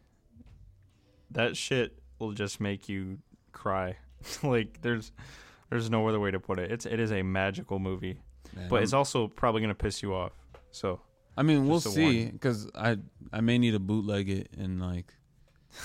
That 1.31 1.57
shit 1.57 1.97
will 2.19 2.31
just 2.33 2.59
make 2.59 2.87
you 2.89 3.19
cry. 3.51 3.97
like 4.43 4.81
there's 4.81 5.11
there's 5.69 5.89
no 5.89 6.07
other 6.07 6.19
way 6.19 6.31
to 6.31 6.39
put 6.39 6.59
it. 6.59 6.71
It's 6.71 6.85
it 6.85 6.99
is 6.99 7.11
a 7.11 7.21
magical 7.23 7.79
movie, 7.79 8.19
Man, 8.55 8.69
but 8.69 8.83
it's 8.83 8.93
I'm- 8.93 8.99
also 8.99 9.27
probably 9.27 9.61
gonna 9.61 9.75
piss 9.75 10.01
you 10.01 10.13
off. 10.13 10.33
So 10.71 10.99
I 11.37 11.43
mean, 11.43 11.67
we'll 11.67 11.79
see 11.81 12.25
because 12.25 12.69
I 12.75 12.97
I 13.31 13.41
may 13.41 13.57
need 13.57 13.71
to 13.71 13.79
bootleg 13.79 14.29
it 14.29 14.49
and 14.57 14.81
like 14.81 15.13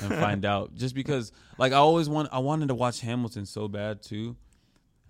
and 0.01 0.15
find 0.15 0.45
out 0.45 0.75
just 0.83 0.95
because 0.95 1.33
like 1.59 1.73
I 1.73 1.77
always 1.77 2.09
want 2.09 2.29
I 2.33 2.39
wanted 2.39 2.69
to 2.69 2.75
watch 2.75 3.01
Hamilton 3.01 3.45
so 3.47 3.69
bad 3.69 4.03
too. 4.03 4.37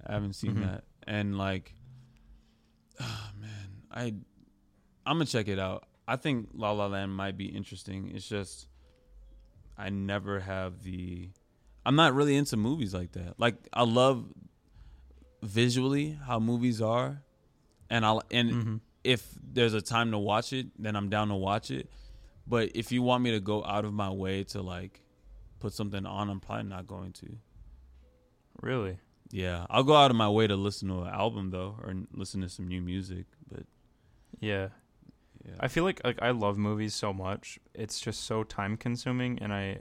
I 0.04 0.12
haven't 0.14 0.32
seen 0.34 0.56
Mhm. 0.56 0.62
that 0.62 0.84
and 1.06 1.38
like, 1.38 1.74
oh 3.00 3.30
man, 3.40 3.68
I 3.90 4.14
I'm 5.06 5.16
gonna 5.16 5.26
check 5.26 5.48
it 5.48 5.58
out. 5.58 5.84
I 6.08 6.16
think 6.16 6.48
La 6.54 6.72
La 6.72 6.86
Land 6.86 7.14
might 7.14 7.36
be 7.36 7.46
interesting. 7.46 8.10
It's 8.14 8.28
just 8.28 8.66
I 9.78 9.88
never 9.90 10.40
have 10.40 10.82
the. 10.82 11.30
I'm 11.84 11.96
not 11.96 12.14
really 12.14 12.36
into 12.36 12.56
movies 12.56 12.94
like 12.94 13.12
that. 13.12 13.34
Like 13.38 13.56
I 13.72 13.82
love 13.84 14.26
visually 15.42 16.18
how 16.26 16.38
movies 16.38 16.80
are, 16.80 17.22
and 17.90 18.04
I'll 18.04 18.22
and 18.30 18.50
Mm-hmm. 18.50 18.76
if 19.04 19.26
there's 19.42 19.74
a 19.74 19.82
time 19.82 20.10
to 20.12 20.18
watch 20.18 20.52
it, 20.52 20.68
then 20.78 20.94
I'm 20.96 21.08
down 21.08 21.28
to 21.28 21.34
watch 21.34 21.70
it. 21.70 21.90
But 22.46 22.70
if 22.74 22.92
you 22.92 23.02
want 23.02 23.22
me 23.22 23.32
to 23.32 23.40
go 23.40 23.64
out 23.64 23.84
of 23.84 23.92
my 23.92 24.10
way 24.10 24.44
to 24.44 24.62
like 24.62 25.00
put 25.60 25.72
something 25.72 26.04
on, 26.06 26.28
I'm 26.30 26.40
probably 26.40 26.68
not 26.68 26.86
going 26.86 27.12
to. 27.14 27.38
really, 28.60 28.98
Yeah, 29.30 29.66
I'll 29.70 29.82
go 29.84 29.94
out 29.96 30.10
of 30.10 30.16
my 30.16 30.28
way 30.28 30.46
to 30.46 30.56
listen 30.56 30.88
to 30.88 31.02
an 31.02 31.08
album 31.08 31.50
though, 31.50 31.76
or 31.82 31.94
listen 32.12 32.40
to 32.42 32.48
some 32.48 32.68
new 32.68 32.80
music. 32.82 33.26
But 33.50 33.64
yeah. 34.40 34.68
Yeah, 35.44 35.54
I 35.60 35.68
feel 35.68 35.84
like 35.84 36.00
like 36.04 36.20
I 36.22 36.30
love 36.30 36.56
movies 36.58 36.94
so 36.94 37.12
much. 37.12 37.58
It's 37.74 38.00
just 38.00 38.24
so 38.24 38.44
time 38.44 38.76
consuming, 38.76 39.38
and 39.40 39.52
I 39.52 39.78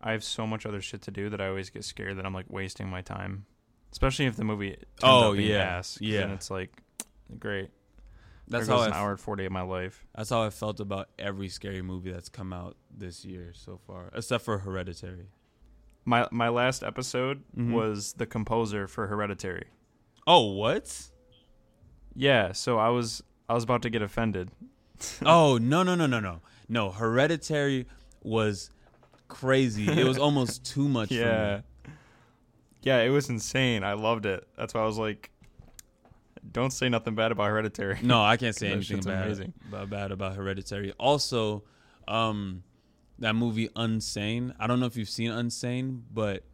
I 0.00 0.12
have 0.12 0.24
so 0.24 0.46
much 0.46 0.66
other 0.66 0.80
shit 0.82 1.02
to 1.02 1.10
do 1.10 1.30
that 1.30 1.40
I 1.40 1.48
always 1.48 1.70
get 1.70 1.84
scared 1.84 2.16
that 2.18 2.26
I'm 2.26 2.34
like 2.34 2.46
wasting 2.50 2.88
my 2.88 3.00
time. 3.02 3.46
Especially 3.92 4.26
if 4.26 4.36
the 4.36 4.44
movie 4.44 4.76
Oh, 5.02 5.32
yeah. 5.32 5.58
ass. 5.78 5.98
Yeah. 6.00 6.32
it's 6.32 6.50
like 6.50 6.82
great. 7.38 7.70
that's 8.48 8.68
how 8.68 8.78
I 8.80 8.86
an 8.86 8.90
f- 8.92 8.96
hour 8.98 9.10
and 9.12 9.20
forty 9.20 9.44
of 9.46 9.52
my 9.52 9.62
life. 9.62 10.04
that's 10.14 10.30
how 10.30 10.42
I 10.42 10.50
felt 10.50 10.80
about 10.80 11.08
every 11.18 11.48
scary 11.48 11.80
movie 11.80 12.10
that's 12.12 12.28
come 12.28 12.52
out 12.52 12.76
this 12.94 13.24
year 13.24 13.52
so 13.54 13.78
far, 13.86 14.10
except 14.14 14.44
for 14.44 14.58
Hereditary. 14.58 15.28
My 16.04 16.28
my 16.30 16.48
last 16.50 16.82
episode 16.82 17.42
Mhm. 17.56 17.72
was 17.72 18.12
the 18.14 18.26
composer 18.26 18.86
for 18.86 19.06
Hereditary. 19.06 19.68
Oh, 20.26 20.52
what? 20.52 21.08
Yeah, 22.14 22.52
so 22.52 22.78
I 22.78 22.88
was 22.90 23.22
I 23.48 23.54
was 23.54 23.64
about 23.64 23.82
to 23.82 23.90
get 23.90 24.02
offended. 24.02 24.50
oh 25.26 25.58
no 25.58 25.82
no 25.82 25.94
no 25.94 26.06
no 26.06 26.20
no 26.20 26.40
no! 26.68 26.90
Hereditary 26.90 27.86
was 28.22 28.70
crazy. 29.28 29.88
It 29.88 30.04
was 30.04 30.18
almost 30.26 30.64
too 30.64 30.88
much. 30.88 31.08
for 31.08 31.14
me. 31.14 31.20
Yeah. 31.20 31.60
Yeah, 32.82 33.00
it 33.00 33.08
was 33.08 33.30
insane. 33.30 33.82
I 33.82 33.94
loved 33.94 34.26
it. 34.26 34.46
That's 34.58 34.74
why 34.74 34.82
I 34.82 34.86
was 34.86 34.98
like 34.98 35.30
don't 36.52 36.72
say 36.72 36.88
nothing 36.88 37.14
bad 37.14 37.32
about 37.32 37.48
Hereditary. 37.48 37.98
No, 38.02 38.22
I 38.22 38.36
can't 38.36 38.54
say 38.54 38.68
anything 38.72 39.00
bad, 39.00 39.52
about 39.68 39.90
bad 39.90 40.12
about 40.12 40.36
Hereditary. 40.36 40.92
Also, 40.98 41.64
um, 42.06 42.62
that 43.18 43.34
movie 43.34 43.68
Unsane. 43.70 44.54
I 44.58 44.66
don't 44.66 44.80
know 44.80 44.86
if 44.86 44.96
you've 44.96 45.08
seen 45.08 45.30
Unsane, 45.30 46.02
but 46.12 46.44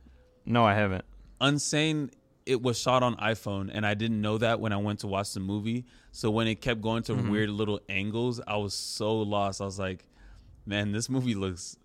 No, 0.44 0.64
I 0.64 0.74
haven't. 0.74 1.04
Unsane 1.40 2.10
it 2.50 2.60
was 2.62 2.78
shot 2.78 3.02
on 3.02 3.14
iPhone, 3.16 3.70
and 3.72 3.86
I 3.86 3.94
didn't 3.94 4.20
know 4.20 4.36
that 4.38 4.60
when 4.60 4.72
I 4.72 4.76
went 4.76 4.98
to 5.00 5.06
watch 5.06 5.32
the 5.34 5.40
movie. 5.40 5.84
So 6.12 6.30
when 6.30 6.46
it 6.48 6.60
kept 6.60 6.80
going 6.80 7.02
to 7.04 7.14
Mhm. 7.14 7.30
weird 7.30 7.50
little 7.50 7.80
angles, 7.88 8.40
I 8.46 8.56
was 8.56 8.74
so 8.74 9.20
lost. 9.22 9.60
I 9.60 9.64
was 9.64 9.78
like, 9.78 10.04
"Man, 10.66 10.92
this 10.92 11.08
movie 11.08 11.34
looks 11.34 11.76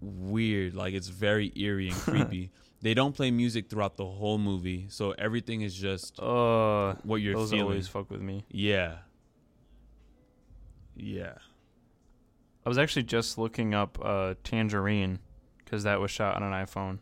weird. 0.00 0.74
Like 0.74 0.94
it's 0.94 1.08
very 1.08 1.52
eerie 1.56 1.88
and 1.90 1.96
creepy." 2.36 2.50
they 2.82 2.94
don't 2.94 3.14
play 3.14 3.30
music 3.30 3.70
throughout 3.70 3.96
the 3.96 4.04
whole 4.04 4.38
movie, 4.38 4.86
so 4.88 5.12
everything 5.12 5.60
is 5.62 5.72
just 5.72 6.18
Uh, 6.18 6.94
what 7.04 7.16
you're 7.22 7.34
those 7.36 7.50
feeling. 7.50 7.64
always 7.66 7.86
fuck 7.86 8.10
with 8.10 8.20
me. 8.20 8.44
Yeah. 8.50 8.98
Yeah. 10.96 11.34
I 12.64 12.68
was 12.68 12.78
actually 12.78 13.04
just 13.04 13.38
looking 13.38 13.72
up 13.74 13.98
uh, 14.04 14.34
Tangerine 14.44 15.18
because 15.58 15.84
that 15.84 16.00
was 16.00 16.10
shot 16.10 16.34
on 16.36 16.42
an 16.42 16.52
iPhone. 16.52 16.98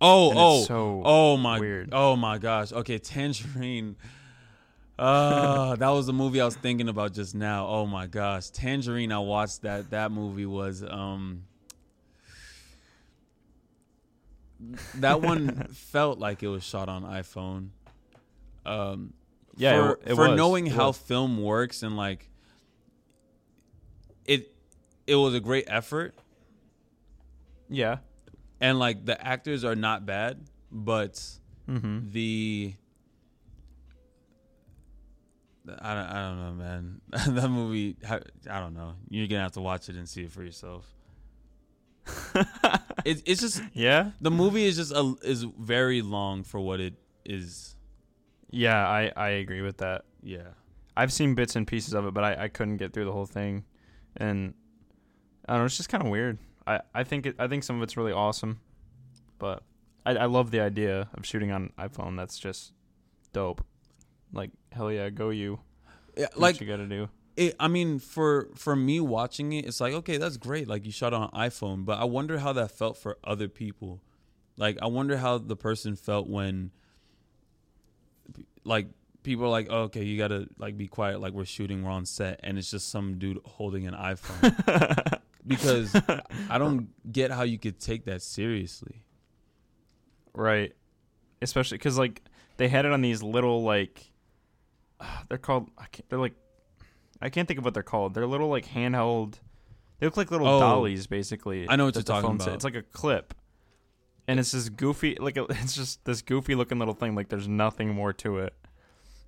Oh, 0.00 0.30
And 0.30 0.38
oh, 0.40 0.62
so 0.64 1.02
oh 1.04 1.36
my, 1.36 1.58
weird. 1.60 1.90
oh 1.92 2.16
my 2.16 2.38
gosh. 2.38 2.72
Okay, 2.72 2.98
Tangerine. 3.12 3.96
Uh, 4.98 5.76
that 5.76 5.88
was 5.90 6.06
the 6.06 6.12
movie 6.12 6.40
I 6.40 6.44
was 6.46 6.56
thinking 6.56 6.88
about 6.88 7.12
just 7.14 7.34
now. 7.34 7.66
Oh 7.66 7.86
my 7.86 8.06
gosh, 8.06 8.50
Tangerine. 8.50 9.12
I 9.12 9.18
watched 9.18 9.62
that. 9.62 9.90
That 9.90 10.10
movie 10.12 10.46
was 10.46 10.82
um. 10.82 11.44
That 14.96 15.22
one 15.22 15.68
felt 15.72 16.18
like 16.18 16.42
it 16.42 16.48
was 16.48 16.62
shot 16.62 16.88
on 16.88 17.02
iPhone. 17.02 17.68
Um, 18.66 19.14
Yeah, 19.56 19.70
it 19.70 19.76
for, 19.76 19.88
w- 19.88 20.12
it 20.12 20.14
for 20.16 20.28
was. 20.28 20.36
knowing 20.36 20.66
It 20.66 20.72
how 20.74 20.88
was. 20.88 20.98
film 20.98 21.42
works 21.42 21.82
and 21.82 21.96
like 21.96 22.28
it, 24.26 24.54
it 25.06 25.14
was 25.16 25.34
a 25.34 25.40
great 25.40 25.64
effort 25.66 26.14
Yeah. 27.70 27.98
And 28.60 28.78
like 28.78 29.04
the 29.04 29.20
actors 29.26 29.64
are 29.64 29.76
not 29.76 30.06
bad, 30.06 30.40
but 30.70 31.22
Mm-hmm. 31.68 32.10
the 32.10 32.74
I 35.68 35.94
don't, 35.94 36.06
I 36.06 36.28
don't 36.28 36.38
know, 36.40 36.52
man. 36.64 37.00
that 37.34 37.48
movie, 37.48 37.96
I 38.50 38.60
don't 38.60 38.74
know. 38.74 38.94
You're 39.08 39.26
gonna 39.28 39.42
have 39.42 39.52
to 39.52 39.60
watch 39.60 39.88
it 39.88 39.94
and 39.96 40.08
see 40.08 40.22
it 40.24 40.32
for 40.32 40.42
yourself. 40.42 40.86
it, 43.04 43.22
it's 43.26 43.40
just 43.40 43.62
Yeah. 43.72 44.10
the 44.20 44.30
movie 44.30 44.64
is 44.64 44.76
just 44.76 44.90
a, 44.92 45.14
is 45.22 45.44
very 45.58 46.02
long 46.02 46.42
for 46.42 46.58
what 46.60 46.80
it 46.80 46.94
is. 47.24 47.76
Yeah, 48.50 48.84
I, 48.88 49.12
I 49.14 49.28
agree 49.28 49.60
with 49.60 49.76
that. 49.78 50.06
Yeah, 50.22 50.48
I've 50.96 51.12
seen 51.12 51.34
bits 51.34 51.54
and 51.56 51.66
pieces 51.66 51.94
of 51.94 52.04
it, 52.06 52.14
but 52.14 52.24
I, 52.24 52.44
I 52.44 52.48
couldn't 52.48 52.78
get 52.78 52.92
through 52.92 53.04
the 53.04 53.12
whole 53.12 53.26
thing, 53.26 53.64
and 54.16 54.54
I 55.46 55.52
don't 55.52 55.60
know. 55.60 55.66
It's 55.66 55.76
just 55.76 55.88
kind 55.88 56.02
of 56.02 56.10
weird. 56.10 56.38
I, 56.70 56.80
I 56.94 57.04
think 57.04 57.26
it, 57.26 57.34
I 57.38 57.48
think 57.48 57.64
some 57.64 57.76
of 57.76 57.82
it's 57.82 57.96
really 57.96 58.12
awesome, 58.12 58.60
but 59.38 59.62
I, 60.06 60.12
I 60.14 60.24
love 60.26 60.50
the 60.52 60.60
idea 60.60 61.08
of 61.14 61.26
shooting 61.26 61.50
on 61.50 61.72
iPhone. 61.78 62.16
That's 62.16 62.38
just 62.38 62.72
dope. 63.32 63.64
Like 64.32 64.50
hell 64.70 64.92
yeah, 64.92 65.10
go 65.10 65.30
you. 65.30 65.58
yeah 66.16 66.26
Do 66.34 66.40
like 66.40 66.54
what 66.54 66.60
you 66.60 66.66
got 66.68 66.76
to 66.76 66.86
do. 66.86 67.08
it, 67.36 67.56
I 67.58 67.66
mean, 67.68 67.98
for 67.98 68.48
for 68.54 68.76
me 68.76 69.00
watching 69.00 69.52
it, 69.52 69.66
it's 69.66 69.80
like 69.80 69.94
okay, 69.94 70.16
that's 70.16 70.36
great. 70.36 70.68
Like 70.68 70.84
you 70.86 70.92
shot 70.92 71.12
on 71.12 71.24
an 71.24 71.30
iPhone, 71.50 71.84
but 71.84 71.98
I 71.98 72.04
wonder 72.04 72.38
how 72.38 72.52
that 72.52 72.70
felt 72.70 72.96
for 72.96 73.18
other 73.24 73.48
people. 73.48 74.00
Like 74.56 74.78
I 74.80 74.86
wonder 74.86 75.16
how 75.16 75.38
the 75.38 75.56
person 75.56 75.96
felt 75.96 76.28
when, 76.28 76.70
like, 78.64 78.88
people 79.22 79.44
are 79.46 79.48
like, 79.48 79.68
oh, 79.70 79.82
okay, 79.84 80.04
you 80.04 80.18
gotta 80.18 80.48
like 80.58 80.76
be 80.76 80.86
quiet, 80.86 81.20
like 81.20 81.32
we're 81.32 81.44
shooting, 81.44 81.82
we're 81.82 81.90
on 81.90 82.06
set, 82.06 82.40
and 82.42 82.58
it's 82.58 82.70
just 82.70 82.90
some 82.90 83.18
dude 83.18 83.40
holding 83.44 83.86
an 83.86 83.94
iPhone. 83.94 85.20
because 85.46 85.94
I 86.48 86.58
don't 86.58 86.88
get 87.12 87.30
how 87.30 87.42
you 87.42 87.58
could 87.58 87.78
take 87.80 88.04
that 88.06 88.22
seriously. 88.22 89.02
Right. 90.34 90.72
Especially 91.42 91.78
because 91.78 91.98
like 91.98 92.22
they 92.56 92.68
had 92.68 92.84
it 92.84 92.92
on 92.92 93.00
these 93.02 93.22
little 93.22 93.62
like 93.62 94.12
they're 95.28 95.38
called 95.38 95.70
I 95.78 95.86
can't, 95.86 96.08
they're 96.08 96.18
like 96.18 96.34
I 97.20 97.28
can't 97.28 97.46
think 97.46 97.58
of 97.58 97.64
what 97.64 97.74
they're 97.74 97.82
called. 97.82 98.14
They're 98.14 98.26
little 98.26 98.48
like 98.48 98.66
handheld. 98.66 99.34
They 99.98 100.06
look 100.06 100.16
like 100.16 100.30
little 100.30 100.46
Oh. 100.48 100.60
dollies 100.60 101.06
basically. 101.06 101.68
I 101.68 101.76
know 101.76 101.86
what 101.86 101.94
you're 101.94 102.02
talking 102.02 102.30
about. 102.36 102.48
It's 102.48 102.64
like 102.64 102.74
a 102.76 102.82
clip, 102.82 103.34
and 104.26 104.40
it's 104.40 104.52
this 104.52 104.68
goofy 104.70 105.16
like 105.20 105.36
it's 105.50 105.74
just 105.74 106.04
this 106.04 106.22
goofy 106.22 106.54
looking 106.54 106.78
little 106.78 106.94
thing. 106.94 107.14
Like 107.14 107.28
there's 107.28 107.48
nothing 107.48 107.88
more 107.94 108.12
to 108.14 108.38
it. 108.38 108.54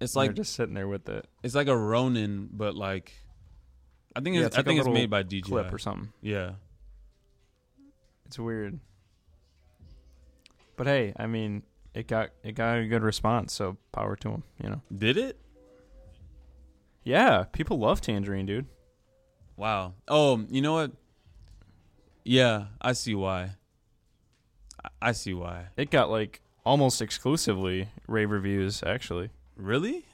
It's 0.00 0.14
And 0.16 0.26
like 0.28 0.34
just 0.34 0.54
sitting 0.54 0.74
there 0.74 0.88
with 0.88 1.08
it. 1.08 1.26
it's 1.42 1.54
like 1.54 1.68
a 1.68 1.76
Ronin, 1.76 2.48
but 2.52 2.74
like 2.74 3.12
I 4.14 4.20
think 4.20 4.36
Yeah, 4.36 4.42
it's, 4.42 4.48
it's 4.48 4.56
I 4.56 4.58
like 4.60 4.66
think 4.66 4.80
it's 4.80 4.88
made 4.88 5.10
by 5.10 5.22
DJI. 5.22 5.42
Clip 5.42 5.72
or 5.72 5.78
something. 5.78 6.12
Yeah. 6.20 6.52
It's 8.26 8.38
weird. 8.38 8.78
But 10.76 10.86
hey, 10.86 11.12
I 11.16 11.26
mean, 11.26 11.62
it 11.94 12.08
got 12.08 12.30
it 12.42 12.52
got 12.52 12.78
a 12.78 12.86
good 12.86 13.02
response, 13.02 13.52
so 13.52 13.76
power 13.92 14.16
to 14.16 14.28
them. 14.30 14.42
You 14.62 14.70
know. 14.70 14.80
Did 14.96 15.16
it? 15.16 15.38
Yeah, 17.04 17.44
people 17.52 17.78
love 17.78 18.00
Tangerine, 18.00 18.46
dude. 18.46 18.66
Wow. 19.56 19.94
Oh, 20.08 20.44
you 20.48 20.62
know 20.62 20.72
what? 20.72 20.92
Yeah, 22.24 22.66
I 22.80 22.92
see 22.92 23.14
why. 23.14 23.56
I 25.00 25.12
see 25.12 25.34
why. 25.34 25.66
It 25.76 25.90
got 25.90 26.10
like 26.10 26.40
almost 26.64 27.02
exclusively 27.02 27.88
rave 28.06 28.30
reviews, 28.30 28.82
actually. 28.84 29.30
Really? 29.56 30.06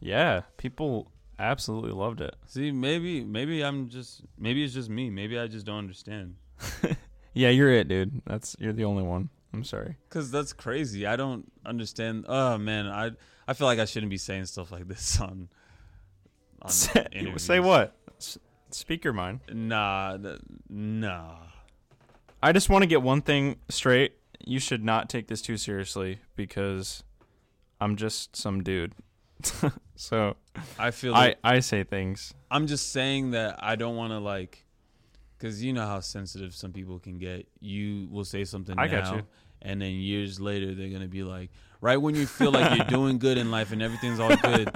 Yeah, 0.00 0.42
people 0.56 1.10
absolutely 1.38 1.92
loved 1.92 2.20
it. 2.20 2.34
See, 2.46 2.70
maybe 2.72 3.24
maybe 3.24 3.62
I'm 3.62 3.88
just 3.88 4.22
maybe 4.38 4.64
it's 4.64 4.74
just 4.74 4.88
me. 4.88 5.10
Maybe 5.10 5.38
I 5.38 5.46
just 5.46 5.66
don't 5.66 5.78
understand. 5.78 6.36
Yeah, 7.38 7.50
you're 7.50 7.70
it, 7.70 7.86
dude. 7.86 8.22
That's 8.24 8.56
you're 8.58 8.72
the 8.72 8.86
only 8.86 9.02
one. 9.02 9.28
I'm 9.52 9.62
sorry. 9.62 9.96
Cuz 10.08 10.30
that's 10.30 10.54
crazy. 10.54 11.06
I 11.06 11.16
don't 11.16 11.52
understand. 11.66 12.24
Oh 12.28 12.56
man, 12.56 12.86
I 12.86 13.10
I 13.46 13.52
feel 13.52 13.66
like 13.66 13.78
I 13.78 13.84
shouldn't 13.84 14.08
be 14.08 14.16
saying 14.16 14.46
stuff 14.46 14.72
like 14.72 14.88
this 14.88 15.20
on 15.20 15.50
on 16.62 16.70
Say, 16.70 17.60
what? 17.60 17.94
S- 18.16 18.38
Speak 18.70 19.04
your 19.04 19.12
mind. 19.12 19.40
Nah, 19.52 20.16
th- 20.16 20.40
nah. 20.70 21.36
I 22.42 22.52
just 22.52 22.70
want 22.70 22.84
to 22.84 22.86
get 22.86 23.02
one 23.02 23.20
thing 23.20 23.56
straight. 23.68 24.14
You 24.42 24.58
should 24.58 24.82
not 24.82 25.10
take 25.10 25.28
this 25.28 25.42
too 25.42 25.58
seriously 25.58 26.20
because 26.36 27.04
I'm 27.82 27.96
just 27.96 28.34
some 28.34 28.62
dude. 28.62 28.94
so 29.96 30.36
I 30.78 30.90
feel 30.90 31.14
I 31.14 31.18
like 31.18 31.38
I 31.44 31.60
say 31.60 31.84
things. 31.84 32.34
I'm 32.50 32.66
just 32.66 32.92
saying 32.92 33.32
that 33.32 33.56
I 33.58 33.76
don't 33.76 33.96
want 33.96 34.12
to 34.12 34.18
like, 34.18 34.64
because 35.38 35.62
you 35.62 35.72
know 35.72 35.86
how 35.86 36.00
sensitive 36.00 36.54
some 36.54 36.72
people 36.72 36.98
can 36.98 37.18
get. 37.18 37.46
You 37.60 38.08
will 38.10 38.24
say 38.24 38.44
something 38.44 38.78
I 38.78 38.86
now, 38.86 39.22
and 39.62 39.80
then 39.80 39.92
years 39.92 40.40
later 40.40 40.74
they're 40.74 40.90
gonna 40.90 41.08
be 41.08 41.22
like, 41.22 41.50
right 41.80 41.96
when 41.96 42.14
you 42.14 42.26
feel 42.26 42.50
like 42.50 42.76
you're 42.76 42.86
doing 42.86 43.18
good 43.18 43.38
in 43.38 43.50
life 43.50 43.72
and 43.72 43.82
everything's 43.82 44.20
all 44.20 44.34
good, 44.36 44.70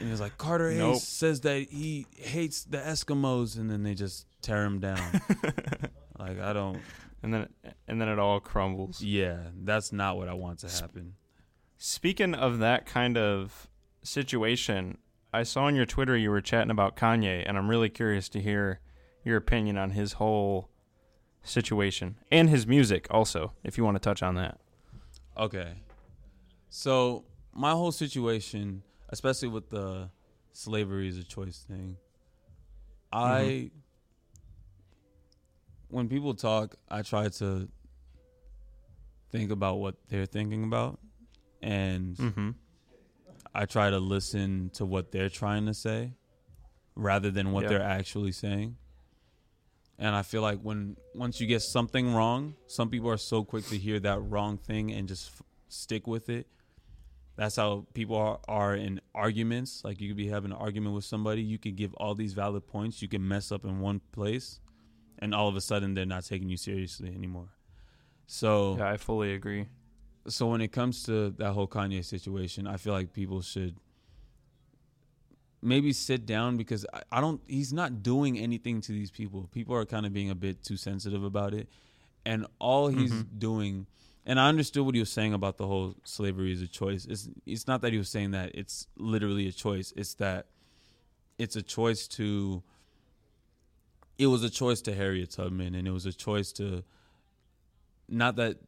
and 0.00 0.10
it's 0.10 0.20
like 0.20 0.38
Carter 0.38 0.70
Hayes 0.70 1.02
says 1.02 1.40
that 1.42 1.68
he 1.70 2.06
hates 2.16 2.64
the 2.64 2.78
Eskimos, 2.78 3.58
and 3.58 3.70
then 3.70 3.82
they 3.82 3.94
just 3.94 4.26
tear 4.40 4.64
him 4.64 4.80
down. 4.80 5.20
like 6.18 6.40
I 6.40 6.52
don't. 6.52 6.80
And 7.22 7.34
then 7.34 7.48
and 7.86 8.00
then 8.00 8.08
it 8.08 8.18
all 8.18 8.40
crumbles. 8.40 9.02
Yeah, 9.02 9.38
that's 9.62 9.92
not 9.92 10.16
what 10.16 10.28
I 10.28 10.34
want 10.34 10.60
to 10.60 10.68
happen. 10.68 11.14
Speaking 11.76 12.34
of 12.34 12.58
that 12.58 12.86
kind 12.86 13.16
of 13.16 13.69
situation, 14.02 14.98
I 15.32 15.42
saw 15.42 15.64
on 15.64 15.74
your 15.74 15.86
Twitter 15.86 16.16
you 16.16 16.30
were 16.30 16.40
chatting 16.40 16.70
about 16.70 16.96
Kanye, 16.96 17.44
and 17.46 17.56
I'm 17.56 17.68
really 17.68 17.88
curious 17.88 18.28
to 18.30 18.40
hear 18.40 18.80
your 19.24 19.36
opinion 19.36 19.76
on 19.76 19.90
his 19.90 20.14
whole 20.14 20.70
situation 21.42 22.16
and 22.30 22.48
his 22.50 22.66
music 22.66 23.06
also, 23.10 23.52
if 23.64 23.78
you 23.78 23.84
want 23.84 23.96
to 23.96 24.00
touch 24.00 24.22
on 24.22 24.34
that. 24.36 24.58
Okay. 25.36 25.74
So 26.68 27.24
my 27.52 27.72
whole 27.72 27.92
situation, 27.92 28.82
especially 29.08 29.48
with 29.48 29.70
the 29.70 30.10
slavery 30.52 31.08
is 31.08 31.18
a 31.18 31.24
choice 31.24 31.64
thing, 31.68 31.96
I 33.12 33.70
when 35.88 36.08
people 36.08 36.34
talk, 36.34 36.76
I 36.88 37.02
try 37.02 37.28
to 37.28 37.68
think 39.32 39.50
about 39.50 39.76
what 39.76 39.96
they're 40.08 40.26
thinking 40.26 40.64
about 40.64 41.00
and 41.62 42.16
Mm-hmm. 42.16 42.50
I 43.54 43.66
try 43.66 43.90
to 43.90 43.98
listen 43.98 44.70
to 44.74 44.84
what 44.84 45.10
they're 45.12 45.28
trying 45.28 45.66
to 45.66 45.74
say 45.74 46.14
rather 46.94 47.30
than 47.30 47.52
what 47.52 47.64
Yeah. 47.64 47.70
they're 47.70 47.82
actually 47.82 48.32
saying. 48.32 48.76
And 49.98 50.14
I 50.14 50.22
feel 50.22 50.40
like 50.42 50.60
when 50.60 50.96
once 51.14 51.40
you 51.40 51.46
get 51.46 51.60
something 51.62 52.14
wrong, 52.14 52.54
some 52.66 52.88
people 52.90 53.10
are 53.10 53.16
so 53.18 53.44
quick 53.44 53.66
to 53.66 53.76
hear 53.76 54.00
that 54.00 54.18
wrong 54.20 54.56
thing 54.56 54.90
and 54.92 55.06
just 55.08 55.28
f- 55.30 55.42
stick 55.68 56.06
with 56.06 56.28
it. 56.28 56.46
That's 57.36 57.56
how 57.56 57.86
people 57.94 58.16
are, 58.16 58.40
are 58.48 58.74
in 58.74 59.00
arguments. 59.14 59.82
Like 59.84 60.00
you 60.00 60.08
could 60.08 60.16
be 60.16 60.28
having 60.28 60.52
an 60.52 60.56
argument 60.56 60.94
with 60.94 61.04
somebody, 61.04 61.42
you 61.42 61.58
could 61.58 61.76
give 61.76 61.92
all 61.94 62.14
these 62.14 62.32
valid 62.34 62.66
points, 62.66 63.02
you 63.02 63.08
can 63.08 63.26
mess 63.26 63.50
up 63.52 63.64
in 63.64 63.80
one 63.80 64.00
place, 64.12 64.60
and 65.18 65.34
all 65.34 65.48
of 65.48 65.56
a 65.56 65.60
sudden 65.60 65.94
they're 65.94 66.06
not 66.06 66.24
taking 66.24 66.48
you 66.48 66.56
seriously 66.56 67.08
anymore. 67.14 67.48
So 68.26 68.76
Yeah, 68.78 68.90
I 68.90 68.96
fully 68.96 69.34
agree. 69.34 69.66
So 70.28 70.46
when 70.48 70.60
it 70.60 70.72
comes 70.72 71.02
to 71.04 71.30
that 71.38 71.52
whole 71.52 71.66
Kanye 71.68 72.04
situation, 72.04 72.66
I 72.66 72.76
feel 72.76 72.92
like 72.92 73.12
people 73.12 73.40
should 73.40 73.76
maybe 75.62 75.92
sit 75.92 76.24
down 76.26 76.56
because 76.56 76.86
I, 76.92 77.02
I 77.12 77.20
don't 77.20 77.40
he's 77.46 77.72
not 77.72 78.02
doing 78.02 78.38
anything 78.38 78.80
to 78.82 78.92
these 78.92 79.10
people. 79.10 79.48
People 79.52 79.74
are 79.76 79.84
kind 79.84 80.06
of 80.06 80.12
being 80.12 80.30
a 80.30 80.34
bit 80.34 80.62
too 80.64 80.76
sensitive 80.76 81.22
about 81.24 81.54
it. 81.54 81.68
And 82.24 82.46
all 82.58 82.88
he's 82.88 83.12
Mhm. 83.12 83.38
doing 83.38 83.86
and 84.26 84.38
I 84.38 84.48
understood 84.48 84.84
what 84.84 84.94
he 84.94 85.00
was 85.00 85.10
saying 85.10 85.32
about 85.32 85.56
the 85.56 85.66
whole 85.66 85.96
slavery 86.04 86.52
is 86.52 86.60
a 86.62 86.68
choice. 86.68 87.06
It's 87.06 87.28
it's 87.46 87.66
not 87.66 87.80
that 87.82 87.92
he 87.92 87.98
was 87.98 88.08
saying 88.08 88.30
that 88.32 88.54
it's 88.54 88.86
literally 88.96 89.48
a 89.48 89.52
choice. 89.52 89.92
It's 89.96 90.14
that 90.14 90.46
it's 91.38 91.56
a 91.56 91.62
choice 91.62 92.06
to 92.08 92.62
it 94.18 94.26
was 94.26 94.42
a 94.44 94.50
choice 94.50 94.82
to 94.82 94.94
Harriet 94.94 95.30
Tubman 95.30 95.74
and 95.74 95.88
it 95.88 95.92
was 95.92 96.04
a 96.04 96.12
choice 96.12 96.52
to 96.52 96.84
not 98.08 98.36
that 98.36 98.58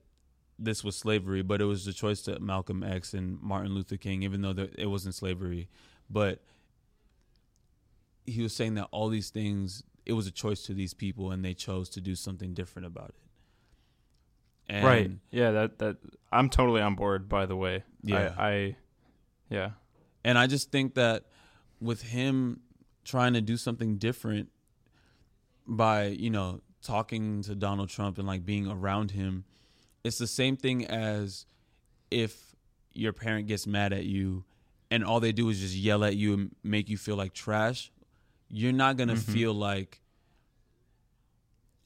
this 0.62 0.84
was 0.84 0.96
slavery, 0.96 1.42
but 1.42 1.60
it 1.60 1.64
was 1.64 1.84
the 1.84 1.92
choice 1.92 2.22
to 2.22 2.38
Malcolm 2.40 2.82
X 2.82 3.14
and 3.14 3.40
Martin 3.40 3.74
Luther 3.74 3.96
King, 3.96 4.22
even 4.22 4.42
though 4.42 4.54
it 4.78 4.86
wasn't 4.86 5.14
slavery. 5.14 5.68
But 6.08 6.42
he 8.24 8.42
was 8.42 8.54
saying 8.54 8.74
that 8.74 8.88
all 8.92 9.08
these 9.08 9.30
things, 9.30 9.82
it 10.06 10.12
was 10.12 10.26
a 10.26 10.30
choice 10.30 10.62
to 10.64 10.74
these 10.74 10.94
people, 10.94 11.30
and 11.32 11.44
they 11.44 11.54
chose 11.54 11.88
to 11.90 12.00
do 12.00 12.14
something 12.14 12.54
different 12.54 12.86
about 12.86 13.10
it. 13.10 13.14
And 14.68 14.84
right. 14.84 15.10
Yeah. 15.30 15.50
That 15.50 15.78
that 15.80 15.96
I'm 16.30 16.48
totally 16.48 16.80
on 16.80 16.94
board. 16.94 17.28
By 17.28 17.46
the 17.46 17.56
way. 17.56 17.82
Yeah. 18.02 18.34
I, 18.38 18.48
I 18.48 18.76
yeah. 19.50 19.70
And 20.24 20.38
I 20.38 20.46
just 20.46 20.70
think 20.70 20.94
that 20.94 21.24
with 21.80 22.02
him 22.02 22.60
trying 23.04 23.34
to 23.34 23.40
do 23.40 23.56
something 23.56 23.96
different 23.96 24.50
by, 25.66 26.06
you 26.06 26.30
know, 26.30 26.60
talking 26.82 27.42
to 27.42 27.54
Donald 27.54 27.88
Trump 27.88 28.18
and 28.18 28.26
like 28.26 28.46
being 28.46 28.68
around 28.68 29.10
him, 29.10 29.44
it's 30.05 30.18
the 30.18 30.26
same 30.26 30.57
thing 30.57 30.84
as 30.86 31.46
if 32.11 32.55
your 32.92 33.12
parent 33.12 33.46
gets 33.46 33.66
mad 33.66 33.92
at 33.92 34.05
you 34.05 34.44
and 34.90 35.05
all 35.05 35.20
they 35.20 35.32
do 35.32 35.48
is 35.48 35.61
just 35.61 35.74
yell 35.74 36.05
at 36.05 36.16
you 36.16 36.34
and 36.34 36.55
make 36.62 36.88
you 36.88 36.96
feel 36.98 37.16
like 37.16 37.32
trash. 37.32 37.90
You're 38.48 38.72
not 38.72 38.96
going 38.96 39.09
to 39.09 39.14
Mhm. 39.14 39.32
feel 39.32 39.55
like 39.55 40.00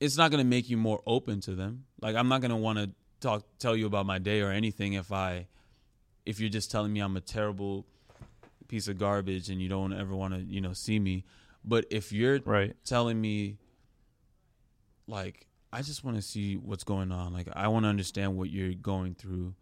it's 0.00 0.16
not 0.16 0.30
going 0.30 0.42
to 0.42 0.48
make 0.48 0.68
you 0.68 0.76
more 0.76 1.02
open 1.06 1.40
to 1.42 1.54
them. 1.54 1.84
Like 2.00 2.16
I'm 2.16 2.28
not 2.28 2.40
going 2.40 2.50
to 2.50 2.56
want 2.56 2.78
to 2.78 2.90
talk 3.20 3.44
tell 3.58 3.76
you 3.76 3.86
about 3.86 4.04
my 4.06 4.18
day 4.18 4.40
or 4.40 4.50
anything 4.50 4.94
if 4.94 5.12
I 5.12 5.46
if 6.26 6.40
you're 6.40 6.50
just 6.50 6.70
telling 6.70 6.92
me 6.92 7.00
I'm 7.00 7.16
a 7.16 7.20
terrible 7.20 7.86
piece 8.68 8.88
of 8.88 8.98
garbage 8.98 9.48
and 9.48 9.62
you 9.62 9.68
don't 9.68 9.92
ever 9.92 10.14
want 10.14 10.34
to, 10.34 10.40
you 10.40 10.60
know, 10.60 10.72
see 10.72 10.98
me. 10.98 11.24
But 11.64 11.86
if 11.90 12.12
you're 12.12 12.40
Right. 12.40 12.74
telling 12.84 13.20
me 13.20 13.58
like 15.06 15.46
I 15.72 15.82
just 15.82 16.04
want 16.04 16.16
to 16.16 16.22
see 16.22 16.56
what's 16.56 16.84
going 16.84 17.12
on, 17.12 17.32
like 17.32 17.48
I 17.52 17.68
want 17.68 17.84
to 17.84 17.88
understand 17.88 18.36
what 18.36 18.50
you're 18.50 18.72
going 18.74 19.14
through, 19.14 19.54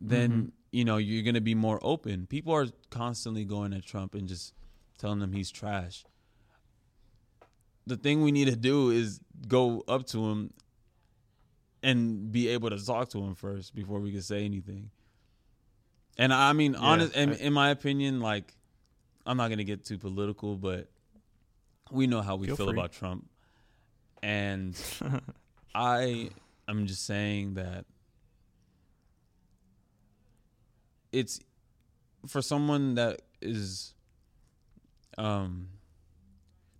then 0.00 0.30
Mhm. 0.30 0.52
you 0.70 0.84
know, 0.84 0.98
you're 0.98 1.22
going 1.22 1.34
to 1.34 1.40
be 1.40 1.54
more 1.54 1.78
open. 1.82 2.26
People 2.26 2.52
are 2.54 2.66
constantly 2.90 3.44
going 3.44 3.72
at 3.72 3.84
Trump 3.84 4.14
and 4.14 4.28
just 4.28 4.52
telling 4.98 5.20
him 5.22 5.32
he's 5.32 5.50
trash. 5.50 6.04
The 7.86 7.96
thing 7.96 8.22
we 8.22 8.32
need 8.32 8.46
to 8.48 8.56
do 8.56 8.90
is 8.90 9.20
go 9.46 9.82
up 9.88 10.06
to 10.08 10.28
him 10.28 10.52
and 11.82 12.30
be 12.30 12.48
able 12.48 12.68
to 12.70 12.84
talk 12.84 13.08
to 13.10 13.22
him 13.22 13.34
first 13.34 13.74
before 13.74 13.98
we 14.00 14.12
can 14.12 14.20
say 14.20 14.44
anything. 14.44 14.90
And 16.18 16.34
I 16.34 16.52
mean, 16.52 16.72
Yeah, 16.74 16.80
honest, 16.80 17.14
in, 17.16 17.30
I- 17.30 17.36
in 17.36 17.52
my 17.54 17.70
opinion, 17.70 18.20
like, 18.20 18.54
I'm 19.24 19.36
not 19.38 19.48
gonna 19.48 19.64
get 19.64 19.84
too 19.84 19.96
political, 19.98 20.56
but 20.56 20.90
we 21.90 22.06
know 22.06 22.20
how 22.20 22.36
we 22.36 22.46
Feel 22.48 22.56
feel 22.56 22.66
free. 22.66 22.74
about 22.74 22.92
Trump, 22.92 23.26
and 24.22 24.76
I 25.74 26.30
am 26.68 26.86
just 26.86 27.04
saying 27.06 27.54
that 27.54 27.84
it's 31.12 31.40
for 32.26 32.42
someone 32.42 32.94
that 32.96 33.22
is 33.40 33.94
um 35.16 35.68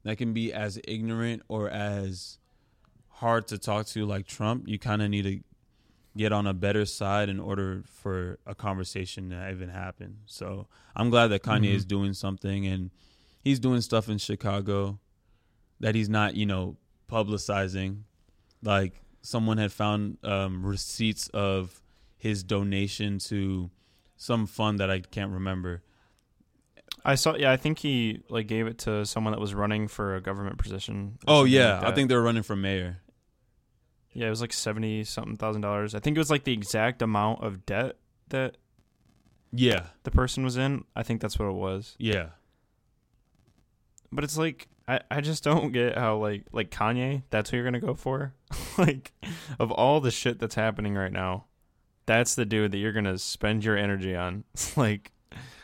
that 0.05 0.17
can 0.17 0.33
be 0.33 0.53
as 0.53 0.79
ignorant 0.87 1.43
or 1.49 1.69
as 1.71 2.39
hard 3.09 3.49
to 3.49 3.59
talk 3.59 3.87
to 3.87 4.07
like 4.07 4.27
Trump, 4.27 4.69
you 4.69 4.79
kind 4.79 5.03
of 5.03 5.11
need 5.11 5.23
to 5.23 5.41
get 6.17 6.33
on 6.33 6.47
a 6.47 6.55
better 6.55 6.85
side 6.85 7.29
in 7.29 7.39
order 7.41 7.83
for 7.87 8.39
a 8.47 8.55
conversation 8.55 9.31
to 9.31 9.51
even 9.51 9.69
happen. 9.69 10.19
So 10.27 10.67
I'm 10.97 11.11
glad 11.11 11.29
that 11.29 11.43
Kanye 11.43 11.71
Mhm. 11.71 11.75
is 11.75 11.85
doing 11.85 12.13
something 12.15 12.67
and 12.67 12.91
he's 13.43 13.59
doing 13.59 13.81
stuff 13.81 14.09
in 14.09 14.19
Chicago 14.19 14.99
that 15.81 15.95
he's 15.95 16.09
not, 16.09 16.35
you 16.35 16.47
know, 16.47 16.77
publicizing. 17.09 18.05
Like 18.63 19.01
someone 19.23 19.59
had 19.59 19.73
found 19.73 20.19
um, 20.25 20.65
receipts 20.65 21.29
of 21.29 21.81
his 22.17 22.43
donation 22.43 23.19
to 23.21 23.71
some 24.17 24.47
fund 24.47 24.81
that 24.81 24.91
I 24.91 25.01
can't 25.01 25.31
remember. 25.33 25.83
I 27.05 27.15
saw. 27.15 27.37
Yeah, 27.37 27.53
I 27.53 27.57
think 27.57 27.79
he 27.79 28.23
like 28.29 28.49
gave 28.49 28.67
it 28.67 28.79
to 28.79 29.07
someone 29.07 29.33
that 29.33 29.41
was 29.41 29.55
running 29.55 29.89
for 29.89 30.17
a 30.17 30.21
government 30.21 30.59
position. 30.59 31.19
Oh 31.27 31.45
yeah, 31.45 31.79
like 31.79 31.93
I 31.93 31.95
think 31.95 32.09
they 32.09 32.15
were 32.17 32.23
running 32.23 32.43
for 32.43 32.57
mayor. 32.57 32.99
Yeah, 34.13 34.27
it 34.27 34.31
was 34.31 34.41
like 34.41 34.53
seventy 34.53 35.05
something 35.05 35.37
thousand 35.37 35.63
dollars. 35.63 35.95
I 35.95 36.01
think 36.01 36.17
it 36.17 36.21
was 36.21 36.31
like 36.31 36.45
the 36.45 36.53
exact 36.53 37.01
amount 37.03 37.45
of 37.45 37.65
debt 37.65 37.97
that 38.31 38.57
Yeah, 39.53 39.87
the 40.03 40.11
person 40.11 40.43
was 40.43 40.57
in. 40.57 40.85
I 40.97 41.03
think 41.05 41.21
that's 41.21 41.39
what 41.39 41.47
it 41.49 41.53
was. 41.55 41.95
yeah. 41.99 42.31
But 44.11 44.25
it's 44.25 44.37
like 44.39 44.69
I, 44.89 45.01
I 45.11 45.21
just 45.21 45.45
don't 45.45 45.71
get 45.73 45.99
how 45.99 46.17
like 46.17 46.47
like 46.51 46.71
Kanye, 46.71 47.23
that's 47.31 47.51
who 47.51 47.57
you're 47.59 47.65
gonna 47.65 47.79
go 47.81 47.95
for. 47.95 48.33
like 48.79 49.13
of 49.61 49.71
all 49.71 50.01
the 50.01 50.11
shit 50.11 50.39
that's 50.39 50.55
happening 50.55 50.95
right 50.95 51.13
now, 51.13 51.45
that's 52.07 52.35
the 52.35 52.47
dude 52.47 52.73
that 52.73 52.79
you're 52.79 52.93
gonna 52.93 53.19
spend 53.19 53.65
your 53.65 53.77
energy 53.77 54.17
on. 54.17 54.45
like 54.77 55.13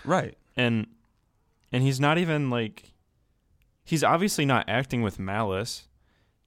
Right. 0.05 0.37
and 0.57 0.87
and 1.72 1.83
he's 1.83 1.99
not 1.99 2.18
even 2.18 2.51
like 2.51 2.93
he's 3.85 4.05
obviously 4.05 4.45
not 4.45 4.68
acting 4.68 5.03
with 5.03 5.18
malice 5.18 5.89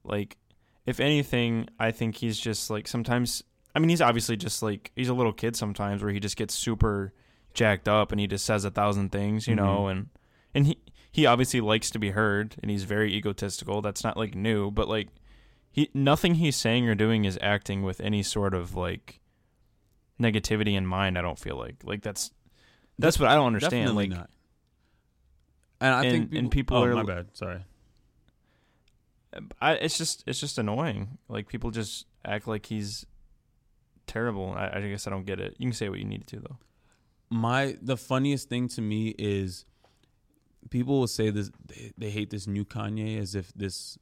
like 0.04 0.38
if 0.86 1.00
anything 1.00 1.68
i 1.80 1.92
think 1.92 2.16
he's 2.16 2.40
just 2.40 2.70
like 2.70 2.88
sometimes 2.88 3.44
i 3.76 3.80
mean 3.80 3.90
he's 3.90 4.02
obviously 4.02 4.38
just 4.38 4.62
like 4.64 4.92
he's 4.96 5.10
a 5.10 5.14
little 5.14 5.34
kid 5.34 5.56
sometimes 5.56 6.02
where 6.04 6.12
he 6.14 6.20
just 6.20 6.38
gets 6.38 6.54
super 6.54 7.14
jacked 7.54 7.88
up 7.88 8.12
and 8.12 8.22
he 8.22 8.28
just 8.28 8.46
says 8.46 8.64
a 8.64 8.72
thousand 8.72 9.12
things 9.12 9.48
you 9.48 9.56
know 9.56 9.84
Mhm. 9.86 9.92
and 9.92 10.10
and 10.54 10.68
he 10.68 10.78
he 11.12 11.26
obviously 11.26 11.62
likes 11.62 11.90
to 11.92 12.00
be 12.00 12.12
heard 12.12 12.56
and 12.62 12.70
he's 12.72 12.84
very 12.84 13.14
egotistical 13.14 13.82
that's 13.82 14.04
not 14.04 14.18
like 14.18 14.36
new 14.36 14.70
but 14.72 14.88
like 14.88 15.10
he 15.72 15.90
nothing 15.94 16.36
he's 16.36 16.56
saying 16.56 16.88
or 16.88 16.96
doing 16.96 17.26
is 17.26 17.38
acting 17.42 17.84
with 17.84 18.00
any 18.02 18.22
sort 18.24 18.54
of 18.54 18.76
like 18.76 19.20
negativity 20.22 20.76
in 20.76 20.86
mind 20.86 21.18
i 21.18 21.22
don't 21.22 21.40
feel 21.40 21.56
like 21.58 21.76
like 21.84 22.02
that's 22.02 22.32
that's 23.00 23.20
what 23.20 23.30
i 23.30 23.36
don't 23.36 23.48
understand 23.48 23.88
Definitely 23.88 24.10
like 24.10 24.20
not. 24.20 24.30
And 25.80 25.94
I 25.94 26.02
think 26.10 26.30
and- 26.30 26.38
and 26.38 26.52
people 26.52 26.78
oh, 26.78 26.84
are- 26.86 26.96
my 26.96 27.04
bad. 27.04 27.28
Sorry. 27.34 27.64
I, 29.62 29.74
it's 29.74 29.98
just 29.98 30.24
it's 30.26 30.40
just 30.40 30.58
annoying. 30.58 31.20
Like 31.30 31.48
people 31.48 31.70
just 31.70 32.08
act 32.26 32.48
like 32.48 32.66
he's 32.66 33.06
terrible. 34.08 34.54
I, 34.58 34.72
I 34.78 34.82
guess 34.82 35.06
I 35.06 35.12
don't 35.12 35.26
get 35.26 35.40
it. 35.40 35.56
You 35.60 35.68
can 35.68 35.74
say 35.74 35.90
what 35.90 36.00
you 36.00 36.06
need 36.06 36.26
to 36.28 36.40
though. 36.40 36.58
my 37.30 37.78
the 37.82 37.98
funniest 37.98 38.50
thing 38.50 38.68
to 38.70 38.82
me 38.82 39.14
is 39.20 39.66
people 40.70 41.00
will 41.00 41.08
say 41.08 41.30
this 41.30 41.50
they, 41.68 41.92
they 41.98 42.10
hate 42.10 42.30
this 42.30 42.48
new 42.48 42.66
Kanye 42.66 43.20
as 43.20 43.36
if 43.36 43.54
this 43.54 43.98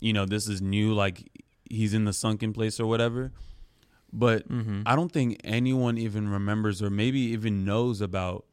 you 0.00 0.12
know 0.12 0.24
this 0.26 0.48
is 0.48 0.60
new 0.62 0.92
like 0.94 1.28
he's 1.68 1.92
in 1.94 2.04
the 2.04 2.12
sunken 2.12 2.52
place 2.52 2.78
or 2.80 2.86
whatever 2.86 3.32
but 4.12 4.48
Mm-hmm. 4.48 4.82
I 4.86 4.96
don't 4.96 5.12
think 5.12 5.38
anyone 5.44 5.98
even 5.98 6.28
remembers 6.30 6.80
or 6.82 6.88
maybe 6.90 7.20
even 7.20 7.64
knows 7.64 8.00
about 8.00 8.46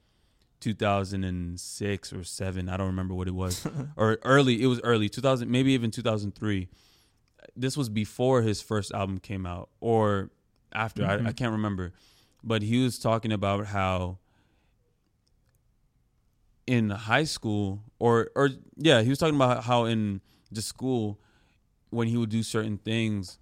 2006 0.60 2.14
or 2.14 2.24
7 2.24 2.70
I 2.70 2.78
don't 2.78 2.88
remember 2.88 3.14
what 3.14 3.28
it 3.28 3.36
was 3.36 3.66
or 3.96 4.18
early 4.24 4.62
it 4.62 4.68
was 4.68 4.82
early 4.84 5.10
2000 5.10 5.50
maybe 5.50 5.72
even 5.74 5.92
2003 5.92 6.68
this 7.56 7.78
was 7.78 7.90
before 7.90 8.42
his 8.42 8.62
first 8.62 8.92
album 8.92 9.20
came 9.20 9.46
out 9.46 9.70
or 9.80 10.30
after 10.74 11.06
I, 11.06 11.16
I 11.16 11.18
Mhm. 11.18 11.36
can't 11.38 11.52
remember 11.52 11.94
but 12.44 12.62
he 12.62 12.84
was 12.84 13.00
talking 13.00 13.32
about 13.32 13.68
how 13.68 14.18
in 16.68 16.90
high 16.90 17.24
school 17.24 17.82
or 18.00 18.32
or 18.36 18.50
yeah 18.78 19.02
he 19.02 19.10
was 19.10 19.20
talking 19.20 19.36
about 19.36 19.64
how 19.64 19.86
in 19.86 20.22
the 20.52 20.62
school 20.62 21.20
when 21.92 22.08
he 22.08 22.18
would 22.18 22.30
do 22.30 22.42
certain 22.42 22.78
things 22.78 23.38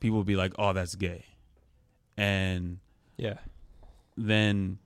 people 0.00 0.18
would 0.18 0.26
be 0.26 0.36
like 0.36 0.52
oh 0.58 0.72
that's 0.72 0.94
gay 0.94 1.24
and 2.16 2.78
yeah. 3.16 3.38
then 4.16 4.78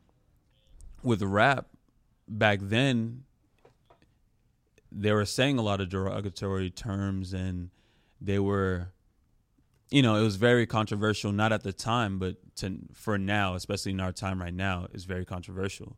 with 1.02 1.22
rap 1.22 1.66
back 2.26 2.58
then 2.62 3.24
they 4.90 5.12
were 5.12 5.24
saying 5.24 5.58
a 5.58 5.62
lot 5.62 5.80
of 5.80 5.88
derogatory 5.88 6.70
terms 6.70 7.32
and 7.32 7.70
they 8.20 8.38
were 8.38 8.88
you 9.90 10.02
know 10.02 10.16
it 10.16 10.22
was 10.22 10.36
very 10.36 10.66
controversial 10.66 11.30
not 11.32 11.52
at 11.52 11.62
the 11.62 11.72
time 11.72 12.18
but 12.18 12.36
to 12.56 12.78
for 12.92 13.16
now 13.16 13.54
especially 13.54 13.92
in 13.92 14.00
our 14.00 14.12
time 14.12 14.40
right 14.40 14.54
now 14.54 14.86
is 14.92 15.04
very 15.04 15.24
controversial 15.24 15.96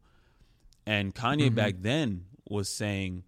and 0.87 1.15
Kanye 1.15 1.51
Mhm. 1.51 1.55
back 1.55 1.75
then 1.81 2.27
was 2.49 2.69
saying 2.69 3.25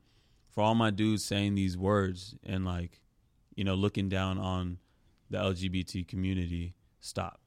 for 0.50 0.62
all 0.62 0.74
my 0.74 0.90
dudes 0.90 1.24
saying 1.24 1.54
these 1.54 1.76
words 1.76 2.34
and 2.44 2.64
like 2.64 3.00
you 3.54 3.64
know 3.64 3.74
looking 3.74 4.08
down 4.08 4.38
on 4.38 4.78
the 5.30 5.38
LGBT 5.38 6.06
community 6.06 6.74
stop 7.00 7.40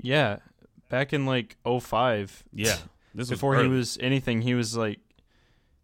Yeah. 0.00 0.38
Back 0.88 1.12
in 1.12 1.24
like 1.26 1.56
05, 1.64 2.44
yeah 2.52 2.76
this 3.14 3.28
before 3.30 3.56
he 3.62 3.68
was 3.68 3.96
anything, 4.00 4.42
he 4.42 4.54
was 4.54 4.76
like 4.76 4.98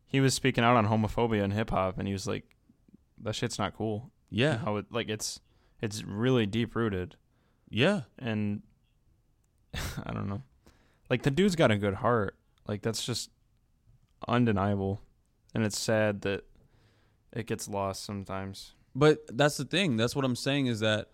he 0.06 0.20
was 0.20 0.34
speaking 0.34 0.64
out 0.64 0.76
on 0.76 0.86
homophobia 0.86 1.42
and 1.44 1.52
hip 1.52 1.70
hop 1.70 1.98
and 1.98 2.06
he 2.08 2.12
was 2.12 2.26
like 2.26 2.44
that 3.22 3.34
shit's 3.34 3.58
not 3.58 3.74
cool. 3.76 4.10
yeah 4.30 4.58
How 4.58 4.76
it 4.76 4.86
like 4.90 5.08
it's 5.08 5.40
it's 5.80 6.02
really 6.04 6.46
deep 6.46 6.74
rooted 6.74 7.16
yeah 7.70 8.02
and 8.18 8.62
I 10.04 10.12
don't 10.12 10.28
know. 10.28 10.42
Like 11.10 11.22
the 11.22 11.30
dude's 11.30 11.56
got 11.56 11.70
a 11.70 11.76
good 11.76 11.94
heart. 11.94 12.36
Like 12.66 12.82
that's 12.82 13.04
just 13.04 13.30
undeniable. 14.26 15.00
And 15.54 15.64
it's 15.64 15.78
sad 15.78 16.22
that 16.22 16.44
it 17.32 17.46
gets 17.46 17.68
lost 17.68 18.04
sometimes. 18.04 18.74
But 18.94 19.18
that's 19.36 19.56
the 19.56 19.64
thing. 19.64 19.96
That's 19.96 20.16
what 20.16 20.24
I'm 20.24 20.36
saying 20.36 20.66
is 20.66 20.80
that 20.80 21.10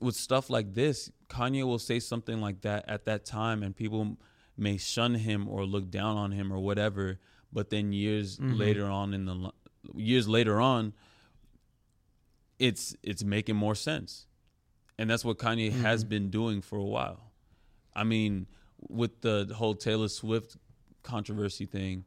with 0.00 0.14
stuff 0.16 0.50
like 0.50 0.74
this, 0.74 1.10
Kanye 1.28 1.64
will 1.64 1.78
say 1.78 2.00
something 2.00 2.40
like 2.40 2.60
that 2.62 2.84
at 2.88 3.04
that 3.06 3.24
time, 3.24 3.62
and 3.62 3.74
people 3.74 4.18
may 4.56 4.76
shun 4.76 5.14
him 5.14 5.48
or 5.48 5.64
look 5.64 5.90
down 5.90 6.16
on 6.16 6.32
him 6.32 6.52
or 6.52 6.58
whatever. 6.58 7.18
But 7.52 7.70
then 7.70 7.92
years 7.92 8.38
Mhm. 8.38 8.58
later 8.58 8.86
on 8.86 9.14
in 9.14 9.24
the 9.26 9.52
years 9.94 10.28
later 10.28 10.60
on, 10.60 10.92
it's 12.58 12.96
it's 13.02 13.24
making 13.24 13.56
more 13.56 13.74
sense, 13.74 14.26
and 14.98 15.08
that's 15.10 15.24
what 15.24 15.38
Kanye 15.38 15.70
has 15.72 16.04
Mhm. 16.04 16.08
been 16.08 16.30
doing 16.30 16.62
for 16.62 16.78
a 16.78 16.84
while. 16.84 17.32
I 17.94 18.04
mean, 18.04 18.46
with 18.88 19.20
the 19.20 19.52
whole 19.56 19.74
Taylor 19.74 20.08
Swift 20.08 20.56
controversy 21.02 21.66
thing, 21.66 22.04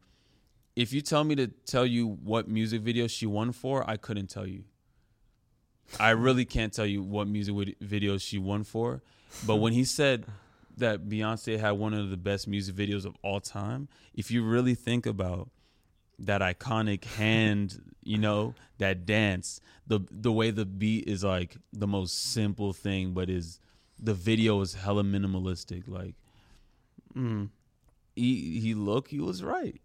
if 0.77 0.93
you 0.93 1.01
tell 1.01 1.23
me 1.23 1.33
to 1.35 1.47
tell 1.65 1.87
you 1.87 2.07
what 2.07 2.47
music 2.47 2.83
video 2.83 3.07
she 3.07 3.25
won 3.25 3.51
for, 3.51 3.83
I 3.89 3.97
couldn't 3.97 4.27
tell 4.27 4.45
you. 4.45 4.63
I 5.99 6.11
really 6.11 6.45
can't 6.45 6.71
tell 6.71 6.85
you 6.85 7.01
what 7.01 7.27
music 7.27 7.75
video 7.81 8.19
she 8.19 8.37
won 8.37 8.63
for. 8.63 9.01
But 9.47 9.55
when 9.55 9.73
he 9.73 9.83
said 9.83 10.25
that 10.77 11.09
Beyonce 11.09 11.59
had 11.59 11.71
one 11.71 11.95
of 11.95 12.11
the 12.11 12.15
best 12.17 12.47
music 12.47 12.75
videos 12.75 13.05
of 13.05 13.15
all 13.23 13.39
time, 13.39 13.87
if 14.13 14.29
you 14.29 14.43
really 14.43 14.75
think 14.75 15.07
about 15.07 15.49
that 16.19 16.41
iconic 16.41 17.05
hand, 17.05 17.81
you 18.03 18.19
know, 18.19 18.53
that 18.77 19.03
dance, 19.07 19.59
the 19.87 20.01
the 20.11 20.31
way 20.31 20.51
the 20.51 20.65
beat 20.65 21.07
is 21.07 21.23
like 21.23 21.57
the 21.73 21.87
most 21.87 22.33
simple 22.33 22.71
thing, 22.71 23.13
but 23.13 23.31
is 23.31 23.59
the 23.97 24.13
video 24.13 24.61
is 24.61 24.75
hella 24.75 25.03
minimalistic. 25.03 25.87
Like 25.87 26.13
Mm. 27.15 27.49
he 28.15 28.59
he 28.59 28.75
look, 28.75 29.07
he 29.07 29.19
was 29.19 29.41
right. 29.43 29.81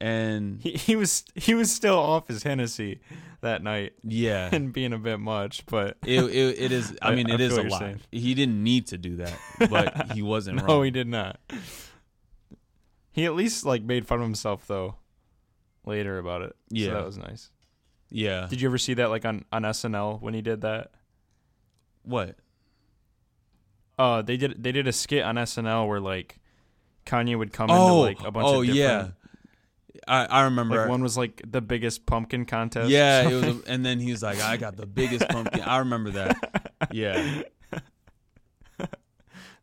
And 0.00 0.60
He, 0.60 0.72
he 0.72 0.96
was 0.96 1.24
he 1.34 1.54
was 1.54 1.70
still 1.70 1.96
off 1.98 2.26
his 2.28 2.42
Hennessy 2.42 3.00
that 3.40 3.62
night 3.62 3.92
yeah, 4.02 4.48
and 4.52 4.72
being 4.72 4.92
a 4.92 4.98
bit 4.98 5.18
much, 5.20 5.64
but 5.66 5.96
it, 6.04 6.22
it 6.24 6.58
it 6.58 6.72
is. 6.72 6.96
I 7.00 7.08
I- 7.12 7.14
mean, 7.14 7.30
I 7.30 7.34
it 7.34 7.40
is 7.40 7.56
a 7.56 7.62
lot. 7.62 7.78
saying. 7.78 8.00
He 8.10 8.34
didn't 8.34 8.62
need 8.62 8.88
to 8.88 8.98
do 8.98 9.16
that, 9.16 9.36
but 9.70 10.12
he 10.12 10.22
wasn't 10.22 10.56
no, 10.58 10.64
wrong. 10.64 10.84
he 10.84 10.90
did 10.90 11.06
not. 11.06 11.38
He 13.12 13.24
at 13.26 13.34
least 13.34 13.64
like 13.64 13.82
made 13.82 14.06
fun 14.06 14.18
of 14.18 14.24
himself 14.24 14.66
though 14.66 14.96
later 15.84 16.18
about 16.18 16.42
it. 16.42 16.56
Yeah. 16.70 16.86
so 16.88 16.94
that 16.94 17.04
was 17.06 17.18
nice. 17.18 17.50
yeah. 18.10 18.46
Did 18.48 18.60
you 18.60 18.68
ever 18.68 18.78
see 18.78 18.94
that 18.94 19.10
like 19.10 19.24
on 19.24 19.44
on 19.52 19.62
SNL 19.62 20.20
when 20.20 20.34
he 20.34 20.42
did 20.42 20.62
that? 20.62 20.90
what? 22.04 22.36
Uh, 23.98 24.22
they 24.22 24.36
did 24.36 24.62
they 24.62 24.72
did 24.72 24.88
a 24.88 24.92
skit 24.92 25.22
on 25.22 25.36
SNL 25.36 25.86
where 25.86 26.00
like 26.00 26.38
Kanye 27.06 27.36
would 27.38 27.52
come 27.52 27.70
Oh, 27.70 28.04
into 28.06 28.20
like 28.20 28.26
a 28.28 28.30
bunch 28.32 28.46
oh 28.48 28.60
of 28.62 28.66
yeah. 28.66 29.08
I 30.08 30.24
I 30.26 30.42
remember. 30.44 30.76
Like 30.76 30.88
one 30.88 31.02
was 31.02 31.16
like 31.16 31.42
the 31.46 31.60
biggest 31.60 32.06
pumpkin 32.06 32.44
contest. 32.46 32.90
yeah, 32.90 33.28
it 33.28 33.34
was, 33.34 33.44
a, 33.44 33.60
and 33.66 33.84
then 33.84 33.98
he 34.00 34.10
was 34.10 34.22
like, 34.22 34.40
"I 34.40 34.56
got 34.56 34.76
the 34.76 34.86
biggest 34.86 35.28
pumpkin." 35.28 35.60
I 35.62 35.78
remember 35.78 36.10
that. 36.10 36.70
Yeah, 36.90 37.42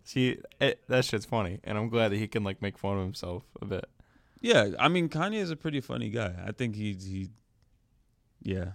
See, 0.03 0.37
it, 0.59 0.81
that 0.87 1.05
shit's 1.05 1.25
funny, 1.25 1.59
and 1.63 1.77
I'm 1.77 1.89
glad 1.89 2.09
that 2.11 2.17
he 2.17 2.27
can 2.27 2.43
like 2.43 2.61
make 2.61 2.77
fun 2.77 2.97
of 2.97 3.03
himself 3.03 3.43
a 3.61 3.65
bit. 3.65 3.85
yeah. 4.41 4.69
I 4.79 4.87
mean, 4.87 5.07
Kanye 5.09 5.35
is 5.35 5.51
a 5.51 5.55
pretty 5.55 5.81
funny 5.81 6.09
guy. 6.09 6.33
I 6.45 6.51
think 6.51 6.75
he 6.75 6.93
he, 6.93 7.29
yeah, 8.41 8.71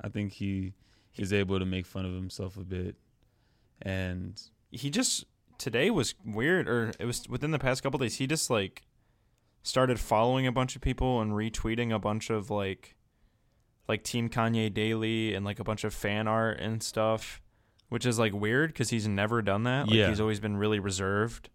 I 0.00 0.08
think 0.08 0.32
he 0.32 0.72
is 1.16 1.32
able 1.32 1.58
to 1.60 1.66
make 1.66 1.86
fun 1.86 2.04
of 2.04 2.12
himself 2.14 2.56
a 2.56 2.64
bit, 2.64 2.96
and 3.80 4.40
He 4.72 4.90
just 4.90 5.24
today 5.58 5.90
was 5.90 6.14
weird, 6.24 6.68
or 6.68 6.92
it 6.98 7.04
was 7.04 7.28
within 7.28 7.52
the 7.52 7.58
past 7.60 7.82
couple 7.84 7.98
days. 8.00 8.16
He 8.16 8.26
just 8.26 8.50
like 8.50 8.82
started 9.62 9.98
following 10.00 10.46
a 10.46 10.52
bunch 10.52 10.74
of 10.76 10.82
people 10.82 11.20
and 11.20 11.32
retweeting 11.32 11.94
a 11.94 11.98
bunch 11.98 12.30
of 12.30 12.50
like 12.50 12.94
like 13.88 14.02
Team 14.04 14.28
Kanye 14.28 14.72
Daily 14.72 15.34
and 15.34 15.44
like 15.44 15.58
a 15.58 15.64
bunch 15.64 15.84
of 15.84 15.92
fan 15.92 16.26
art 16.28 16.60
and 16.60 16.82
stuff, 16.82 17.40
which 17.88 18.06
is 18.06 18.18
like 18.18 18.32
weird 18.32 18.70
because 18.72 18.90
he's 18.90 19.06
never 19.08 19.42
done 19.42 19.64
that. 19.64 19.86
Like 19.88 19.96
Yeah. 19.96 20.08
he's 20.08 20.20
always 20.20 20.40
been 20.40 20.56
really 20.56 20.78
reserved. 20.78 21.50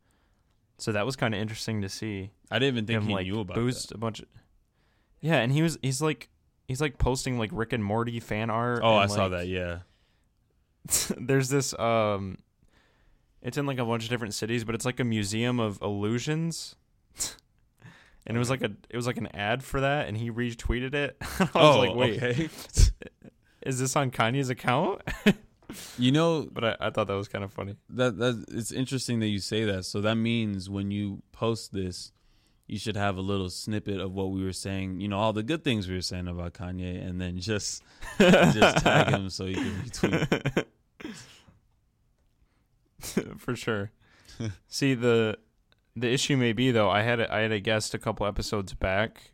So 0.78 0.91
that 0.91 1.05
was 1.05 1.16
kind 1.16 1.34
of 1.34 1.39
interesting 1.41 1.82
to 1.82 1.89
see. 1.89 2.32
I 2.51 2.60
didn't 2.60 2.76
even 2.76 2.86
think 2.86 3.01
him 3.01 3.08
he 3.08 3.14
like 3.16 3.28
knew 3.28 3.39
about 3.39 3.55
boost 3.55 3.89
that. 3.89 3.95
a 3.95 3.97
bunch 3.97 4.20
of 4.20 4.28
yeah 5.20 5.38
and 5.38 5.51
he 5.51 5.62
was 5.64 5.80
he's 5.82 6.01
like 6.01 6.30
he's 6.68 6.80
like 6.80 6.97
posting 6.99 7.39
like 7.39 7.49
rick 7.51 7.74
and 7.74 7.84
morty 7.84 8.20
fan 8.20 8.49
art 8.51 8.82
Oh, 8.84 8.95
I 8.95 9.03
and, 9.03 9.12
saw 9.12 9.30
that. 9.30 9.47
Yeah, 9.47 9.80
there's 11.18 11.49
this 11.49 11.74
um 11.80 12.38
it's 13.41 13.58
in 13.58 13.66
like 13.66 13.80
a 13.80 13.86
bunch 13.86 14.03
of 14.03 14.10
different 14.10 14.34
cities 14.34 14.64
but 14.64 14.76
it's 14.76 14.86
like 14.86 14.99
a 14.99 15.03
museum 15.03 15.60
of 15.60 15.82
illusions 15.82 16.76
and 18.28 18.38
it 18.38 18.39
was 18.39 18.51
like 18.51 18.61
a 18.61 18.71
it 18.89 18.95
was 18.95 19.07
like 19.07 19.17
an 19.17 19.28
ad 19.34 19.63
for 19.63 19.82
that 19.82 20.07
and 20.07 20.15
he 20.15 20.30
retweeted 20.30 20.93
it 20.93 21.17
i 21.21 21.43
was 21.43 21.49
oh, 21.55 21.80
like 21.80 21.95
wait 21.95 22.21
okay. 22.21 22.49
is 23.63 23.80
this 23.80 23.95
on 23.95 24.11
kanye's 24.11 24.49
account 24.49 25.01
you 25.97 26.11
know, 26.11 26.47
but 26.51 26.63
I, 26.63 26.75
I 26.80 26.89
thought 26.89 27.07
that 27.07 27.15
was 27.15 27.28
kind 27.28 27.43
of 27.43 27.51
funny 27.51 27.75
that 27.89 28.17
that 28.17 28.45
it's 28.49 28.71
interesting 28.71 29.19
that 29.19 29.28
you 29.28 29.39
say 29.39 29.65
that. 29.65 29.86
So 29.86 30.01
that 30.01 30.15
means 30.15 30.69
when 30.69 30.91
you 30.91 31.21
post 31.32 31.73
this, 31.73 32.11
you 32.67 32.80
should 32.80 32.95
have 32.95 33.17
a 33.17 33.21
little 33.21 33.49
snippet 33.49 33.99
of 33.99 34.13
what 34.13 34.32
we 34.32 34.43
were 34.43 34.53
saying. 34.53 35.01
You 35.01 35.07
know, 35.07 35.17
all 35.17 35.34
the 35.34 35.43
good 35.43 35.63
things 35.63 35.88
we 35.88 35.95
were 35.95 36.01
saying 36.01 36.28
about 36.28 36.53
Kanye, 36.53 37.05
and 37.05 37.19
then 37.19 37.39
just 37.39 37.84
just 38.17 38.78
tag 38.78 39.09
him 39.09 39.30
so 39.30 39.45
he 39.45 39.55
can 39.55 39.73
retweet. 39.82 40.65
for 43.38 43.55
sure. 43.55 43.91
See 44.67 44.93
the 44.93 45.38
the 45.99 46.11
issue 46.11 46.37
may 46.37 46.53
be 46.53 46.71
though. 46.71 46.89
I 46.89 47.01
had 47.01 47.19
a, 47.19 47.33
I 47.33 47.39
had 47.39 47.51
a 47.51 47.59
guest 47.59 47.93
a 47.93 47.99
couple 47.99 48.25
episodes 48.25 48.73
back. 48.73 49.31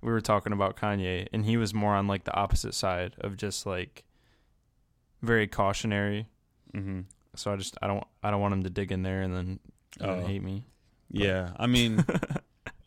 We 0.00 0.10
were 0.12 0.20
talking 0.20 0.52
about 0.52 0.76
Kanye, 0.76 1.26
and 1.32 1.44
he 1.44 1.56
was 1.56 1.74
more 1.74 1.94
on 1.94 2.06
like 2.06 2.24
the 2.24 2.34
opposite 2.34 2.74
side 2.74 3.14
of 3.20 3.36
just 3.36 3.66
like 3.66 4.04
very 5.22 5.46
cautionary. 5.48 6.26
Mm-hmm. 6.74 7.00
So 7.34 7.52
I 7.52 7.56
just 7.56 7.76
I 7.82 7.86
don't 7.86 8.04
I 8.22 8.30
don't 8.30 8.40
want 8.40 8.54
him 8.54 8.62
to 8.64 8.70
dig 8.70 8.92
in 8.92 9.02
there 9.02 9.22
and 9.22 9.34
then, 9.34 9.60
Oh. 10.00 10.24
hate 10.24 10.42
me. 10.42 10.64
Yeah, 11.10 11.52
I 11.56 11.66
mean, 11.66 12.04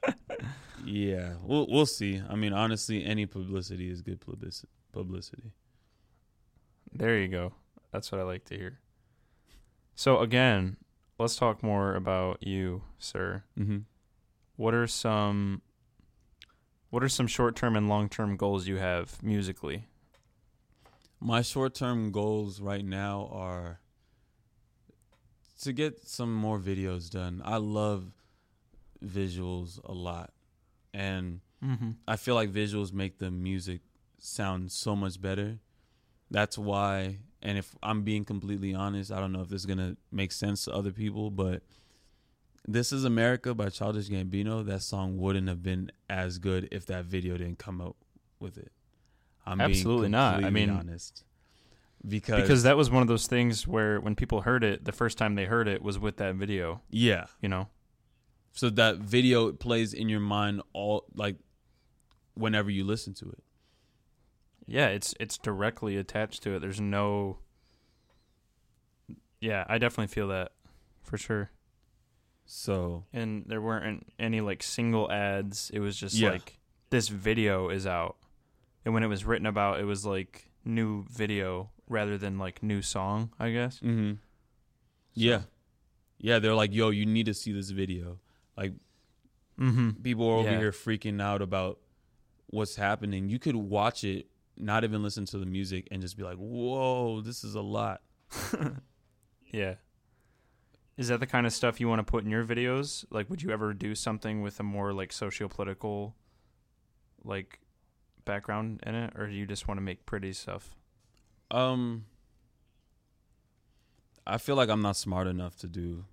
yeah, 0.85 1.33
we'll 1.43 1.67
we'll 1.69 1.85
see. 1.85 2.21
I 2.29 2.35
mean, 2.35 2.53
honestly, 2.53 3.03
any 3.03 3.25
publicity 3.25 3.89
is 3.89 4.01
good 4.01 4.19
publicity. 4.91 5.51
There 6.93 7.17
you 7.17 7.27
go. 7.27 7.53
That's 7.91 8.11
what 8.11 8.21
I 8.21 8.23
like 8.23 8.45
to 8.45 8.57
hear. 8.57 8.79
So 9.95 10.19
again, 10.19 10.77
let's 11.21 11.35
talk 11.35 11.63
more 11.63 11.95
about 11.95 12.45
you, 12.45 12.83
sir. 12.99 13.43
Mm-hmm. 13.57 13.79
What 14.55 14.73
are 14.73 14.87
some 14.87 15.61
what 16.89 17.03
are 17.03 17.09
some 17.09 17.27
short-term 17.27 17.77
and 17.77 17.87
long-term 17.87 18.35
goals 18.35 18.67
you 18.67 18.75
have 18.77 19.23
musically? 19.23 19.85
My 21.21 21.41
short 21.41 21.73
term 21.73 22.11
goals 22.11 22.59
right 22.59 22.83
now 22.83 23.29
are 23.31 23.79
to 25.61 25.71
get 25.71 26.07
some 26.07 26.33
more 26.33 26.59
videos 26.59 27.09
done. 27.09 27.41
I 27.45 27.57
love 27.57 28.11
visuals 29.03 29.79
a 29.85 29.93
lot. 29.93 30.33
And 30.93 31.39
Mm-hmm. 31.63 31.91
I 32.07 32.15
feel 32.15 32.35
like 32.35 32.51
visuals 32.51 32.91
make 32.91 33.19
the 33.19 33.29
music 33.29 33.81
sound 34.17 34.71
so 34.71 34.95
much 34.95 35.21
better. 35.21 35.59
That's 36.29 36.57
why, 36.57 37.19
and 37.41 37.57
if 37.57 37.75
I'm 37.81 38.03
being 38.03 38.25
completely 38.25 38.73
honest, 38.73 39.11
I 39.11 39.19
don't 39.19 39.31
know 39.31 39.41
if 39.41 39.49
this 39.49 39.61
is 39.61 39.65
going 39.65 39.79
to 39.79 39.97
make 40.11 40.31
sense 40.31 40.65
to 40.65 40.73
other 40.73 40.91
people, 40.91 41.31
but 41.31 41.63
This 42.67 42.91
is 42.91 43.03
America 43.05 43.55
by 43.55 43.69
Childish 43.69 44.07
Gambino. 44.09 44.63
That 44.63 44.83
song 44.83 45.17
wouldn't 45.17 45.47
have 45.47 45.63
been 45.63 45.91
as 46.07 46.37
good 46.37 46.67
if 46.71 46.85
that 46.85 47.05
video 47.05 47.35
didn't 47.35 47.57
come 47.57 47.81
out 47.81 47.95
with 48.39 48.57
it. 48.59 48.71
I'm 49.47 49.57
being 49.57 49.71
Absolutely 49.71 50.09
not. 50.09 50.43
I 50.43 50.51
mean- 50.51 50.69
honest. 50.69 51.23
Because, 52.07 52.41
because 52.41 52.63
that 52.63 52.77
was 52.77 52.89
one 52.89 53.03
of 53.03 53.07
those 53.07 53.27
things 53.27 53.67
where 53.67 53.99
when 53.99 54.15
people 54.15 54.41
heard 54.41 54.63
it, 54.63 54.85
the 54.85 54.91
first 54.91 55.19
time 55.19 55.35
they 55.35 55.45
heard 55.45 55.67
it 55.67 55.83
was 55.83 55.99
with 55.99 56.17
that 56.17 56.33
video. 56.35 56.81
yeah, 56.89 57.25
You 57.41 57.49
know, 57.49 57.67
so 58.53 58.69
that 58.71 58.97
video 58.97 59.51
plays 59.53 59.93
in 59.93 60.09
your 60.09 60.19
mind 60.19 60.61
all 60.73 61.05
like 61.13 61.35
whenever 62.33 62.71
you 62.71 62.83
listen 62.83 63.13
to 63.15 63.29
it. 63.29 63.43
Yeah, 64.67 64.87
it's 64.87 65.13
it's 65.19 65.37
directly 65.37 65.97
attached 65.97 66.43
to 66.43 66.55
it. 66.55 66.59
There's 66.59 66.79
no. 66.81 67.37
Yeah, 69.39 69.65
I 69.67 69.77
definitely 69.79 70.13
feel 70.13 70.27
that, 70.27 70.51
for 71.03 71.17
sure. 71.17 71.49
So 72.45 73.05
And 73.13 73.45
there 73.47 73.61
weren't 73.61 74.05
any 74.19 74.41
like 74.41 74.61
single 74.61 75.11
ads. 75.11 75.71
It 75.73 75.79
was 75.79 75.97
just 75.97 76.15
Yeah. 76.15 76.31
like 76.31 76.59
this 76.89 77.07
video 77.07 77.69
is 77.69 77.87
out, 77.87 78.17
and 78.85 78.93
when 78.93 79.03
it 79.03 79.07
was 79.07 79.25
written 79.25 79.45
about, 79.45 79.79
it 79.79 79.85
was 79.85 80.05
like 80.05 80.49
new 80.65 81.03
video 81.09 81.71
rather 81.87 82.17
than 82.17 82.37
like 82.37 82.61
new 82.61 82.81
song. 82.81 83.31
I 83.39 83.51
guess. 83.51 83.79
hmm 83.79 84.13
Yeah. 85.13 85.41
Yeah, 86.19 86.37
they're 86.39 86.53
like, 86.53 86.71
yo, 86.73 86.89
you 86.89 87.05
need 87.07 87.25
to 87.25 87.33
see 87.33 87.51
this 87.51 87.69
video. 87.71 88.19
Like 88.57 88.73
Mm-hmm. 89.59 90.01
people 90.01 90.27
are 90.27 90.37
over 90.37 90.49
Yeah. 90.51 90.57
here 90.59 90.71
freaking 90.71 91.21
out 91.21 91.41
about 91.41 91.79
what's 92.47 92.75
happening. 92.75 93.29
You 93.29 93.37
could 93.39 93.55
watch 93.55 94.03
it, 94.03 94.27
not 94.61 94.83
even 94.83 95.01
listen 95.03 95.25
to 95.25 95.37
the 95.37 95.45
music, 95.45 95.87
and 95.91 96.01
just 96.01 96.15
be 96.17 96.23
like, 96.23 96.37
Whoa, 96.37 97.21
this 97.21 97.43
is 97.43 97.55
a 97.55 97.61
lot. 97.61 98.01
Yeah. 99.51 99.75
Is 100.97 101.09
that 101.09 101.19
the 101.19 101.27
kind 101.27 101.45
of 101.45 101.51
stuff 101.51 101.81
you 101.81 101.89
want 101.89 101.99
to 101.99 102.09
put 102.09 102.23
in 102.23 102.29
your 102.29 102.45
videos? 102.45 103.03
Like, 103.09 103.29
would 103.29 103.41
you 103.41 103.49
ever 103.51 103.73
do 103.73 103.95
something 103.95 104.41
with 104.41 104.59
a 104.61 104.63
more 104.63 104.93
like 104.93 105.11
socio-political, 105.11 106.15
like, 107.25 107.59
background 108.23 108.81
in 108.85 108.95
it, 108.95 109.13
or 109.17 109.27
do 109.27 109.33
you 109.33 109.45
just 109.45 109.67
want 109.67 109.77
to 109.77 109.81
make 109.81 110.05
pretty 110.05 110.31
stuff? 110.31 110.73
Um 111.49 112.05
I 114.25 114.37
feel 114.37 114.55
like 114.55 114.69
I'm 114.69 114.81
not 114.81 114.95
smart 114.95 115.27
enough 115.27 115.57
to 115.57 115.67
do 115.67 116.05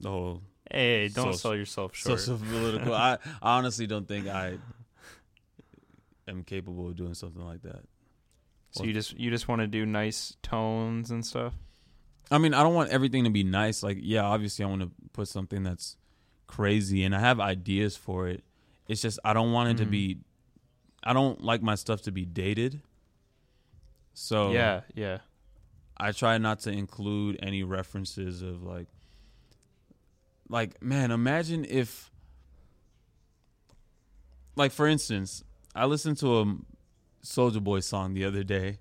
the 0.00 0.08
whole 0.10 0.42
Hey, 0.70 1.08
don't 1.08 1.32
So- 1.34 1.38
sell 1.38 1.54
yourself 1.56 1.94
short. 1.94 2.20
social 2.20 2.38
political. 2.38 2.94
I, 2.94 3.18
I 3.42 3.58
honestly 3.58 3.86
don't 3.86 4.08
think 4.08 4.26
I 4.28 4.58
am 6.28 6.42
capable 6.44 6.88
of 6.88 6.96
doing 6.96 7.14
something 7.14 7.44
like 7.44 7.62
that. 7.62 7.84
so 8.70 8.84
you 8.84 8.92
just 8.92 9.18
you 9.18 9.30
just 9.30 9.46
want 9.48 9.60
to 9.60 9.66
do 9.66 9.84
nice 9.86 10.36
tones 10.42 11.10
and 11.10 11.24
stuff. 11.24 11.54
I 12.30 12.38
mean, 12.38 12.54
I 12.54 12.62
don't 12.62 12.74
want 12.74 12.90
everything 12.90 13.24
to 13.24 13.30
be 13.30 13.44
nice. 13.44 13.82
Like, 13.82 13.98
yeah, 14.00 14.22
obviously, 14.22 14.64
I 14.64 14.68
want 14.68 14.80
to 14.82 14.90
put 15.12 15.28
something 15.28 15.62
that's 15.62 15.96
crazy, 16.46 17.04
and 17.04 17.14
I 17.14 17.20
have 17.20 17.38
ideas 17.38 17.96
for 17.96 18.28
it. 18.28 18.42
It's 18.88 19.02
just 19.02 19.18
I 19.24 19.32
don't 19.34 19.52
want 19.52 19.70
it 19.70 19.76
to 19.82 19.86
Mhm. 19.86 19.90
be. 19.90 20.18
I 21.02 21.12
don't 21.12 21.40
like 21.42 21.62
my 21.62 21.74
stuff 21.74 22.02
to 22.02 22.12
be 22.12 22.24
dated. 22.24 22.80
So 24.14 24.52
Yeah, 24.52 24.82
yeah. 24.94 25.18
I 25.96 26.12
try 26.12 26.38
not 26.38 26.60
to 26.60 26.70
include 26.70 27.38
any 27.42 27.62
references 27.62 28.40
of 28.42 28.62
like 28.62 28.88
like 30.48 30.80
man, 30.82 31.10
imagine 31.10 31.64
if 31.66 32.10
like 34.56 34.72
for 34.72 34.86
instance, 34.86 35.44
I 35.74 35.86
listened 35.86 36.18
to 36.18 36.40
a 36.40 36.56
Soulja 37.24 37.62
Boy 37.62 37.80
song 37.80 38.14
the 38.14 38.24
other 38.24 38.44
day. 38.44 38.78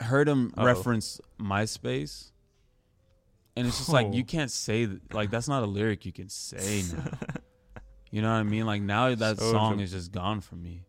Heard 0.00 0.28
him 0.28 0.52
Uh-oh. 0.56 0.64
reference 0.64 1.20
MySpace. 1.40 2.30
And 3.56 3.66
it's 3.66 3.78
just 3.78 3.88
like 3.90 4.06
Oh. 4.08 4.12
you 4.12 4.24
can't 4.24 4.50
say 4.50 4.86
th- 4.86 5.00
like 5.12 5.30
that's 5.30 5.48
not 5.48 5.62
a 5.62 5.66
lyric 5.66 6.04
you 6.04 6.12
can 6.12 6.28
say 6.28 6.82
now. 6.96 7.04
you 8.10 8.20
know 8.22 8.28
what 8.30 8.36
I 8.38 8.42
mean? 8.42 8.66
Like 8.66 8.82
now 8.82 9.14
that 9.14 9.36
Soulja- 9.38 9.50
song 9.50 9.80
is 9.80 9.92
just 9.92 10.12
gone 10.12 10.40
from 10.40 10.62
me. 10.62 10.82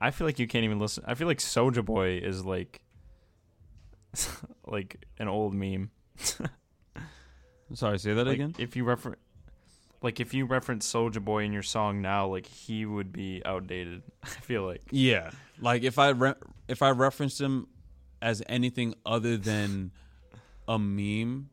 I 0.00 0.10
feel 0.10 0.26
like 0.26 0.38
you 0.38 0.46
can't 0.46 0.64
even 0.64 0.78
listen. 0.78 1.04
I 1.06 1.14
feel 1.14 1.26
like 1.26 1.38
Soulja 1.38 1.82
Boy 1.84 2.18
is 2.18 2.44
like 2.44 2.82
like 4.66 5.04
an 5.18 5.28
old 5.28 5.54
meme. 5.54 5.90
Sorry, 7.74 7.98
say 7.98 8.12
that 8.14 8.26
Like, 8.26 8.34
again? 8.34 8.54
If 8.58 8.76
you 8.76 8.84
refer 8.84 9.16
like 10.02 10.20
if 10.20 10.34
you 10.34 10.46
reference 10.46 10.90
Soulja 10.90 11.24
Boy 11.24 11.44
in 11.44 11.52
your 11.52 11.62
song 11.62 12.00
now, 12.02 12.26
like 12.26 12.46
he 12.46 12.86
would 12.86 13.12
be 13.12 13.42
outdated. 13.44 14.02
I 14.22 14.28
feel 14.28 14.64
like. 14.64 14.82
Yeah, 14.90 15.30
like 15.60 15.82
if 15.82 15.98
I 15.98 16.10
re- 16.10 16.34
if 16.68 16.82
I 16.82 16.90
referenced 16.90 17.40
him 17.40 17.68
as 18.22 18.42
anything 18.48 18.94
other 19.04 19.36
than 19.36 19.92
a 20.68 20.78
meme, 20.78 21.50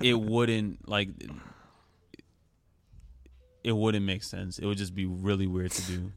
it 0.00 0.14
wouldn't 0.20 0.88
like 0.88 1.08
it 3.62 3.72
wouldn't 3.72 4.04
make 4.04 4.22
sense. 4.22 4.58
It 4.58 4.66
would 4.66 4.78
just 4.78 4.94
be 4.94 5.06
really 5.06 5.46
weird 5.46 5.72
to 5.72 5.82
do. 5.82 6.12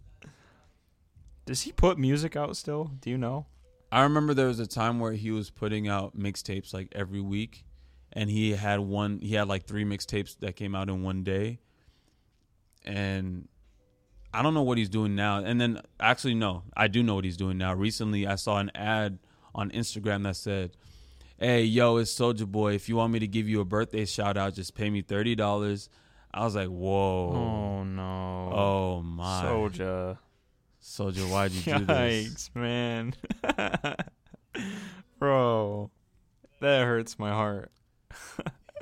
Does 1.46 1.62
he 1.62 1.72
put 1.72 1.98
music 1.98 2.36
out 2.36 2.58
still? 2.58 2.92
Do 3.00 3.10
you 3.10 3.18
know? 3.18 3.46
I 3.90 4.02
remember 4.02 4.34
there 4.34 4.48
was 4.48 4.60
a 4.60 4.68
time 4.68 5.00
where 5.00 5.14
he 5.14 5.32
was 5.32 5.50
putting 5.50 5.88
out 5.88 6.18
mixtapes 6.20 6.74
like 6.74 6.90
every 6.94 7.22
week, 7.22 7.64
and 8.18 8.30
he 8.32 8.52
had 8.54 8.80
one. 8.80 9.20
He 9.22 9.36
had 9.36 9.48
like 9.48 9.66
three 9.68 9.86
mixtapes 9.86 10.38
that 10.40 10.56
came 10.56 10.74
out 10.74 10.90
in 10.90 11.04
one 11.04 11.24
day, 11.24 11.60
and 12.84 13.48
I 14.34 14.42
don't 14.42 14.56
know 14.56 14.64
what 14.64 14.80
he's 14.80 14.90
doing 14.90 15.16
now. 15.16 15.38
And 15.38 15.62
then 15.62 15.82
actually, 16.00 16.34
no, 16.34 16.64
I 16.76 16.88
do 16.88 17.04
know 17.04 17.14
what 17.16 17.26
he's 17.26 17.38
doing 17.38 17.58
now. 17.60 17.74
Recently, 17.76 18.26
I 18.26 18.34
saw 18.36 18.58
an 18.58 18.72
ad 18.74 19.20
on 19.54 19.70
Instagram 19.70 20.24
that 20.24 20.36
said, 20.36 20.72
"Hey, 21.38 21.64
yo, 21.64 21.98
it's 21.98 22.12
Soulja 22.14 22.48
Boy. 22.48 22.74
If 22.74 22.90
you 22.90 22.96
want 22.96 23.14
me 23.14 23.20
to 23.20 23.28
give 23.28 23.48
you 23.48 23.62
a 23.62 23.66
birthday 23.66 24.06
shout 24.06 24.36
out, 24.36 24.56
just 24.56 24.74
pay 24.74 24.90
me 24.90 25.04
thirty 25.04 25.36
dollars." 25.36 25.88
I 26.34 26.44
was 26.44 26.56
like, 26.56 26.70
"Whoa, 26.70 27.32
Oh 27.34 27.84
no. 27.84 28.52
oh, 28.54 29.02
my, 29.04 29.44
Soulja 29.44 30.18
Soulja, 30.82 31.30
why'd 31.32 31.52
you 31.52 31.62
do 31.78 31.86
this?" 31.86 32.50
Yikes, 32.50 32.56
man. 32.56 33.14
Bro. 35.20 35.92
That 36.62 36.86
hurts 36.86 37.20
my 37.20 37.30
heart. 37.32 37.72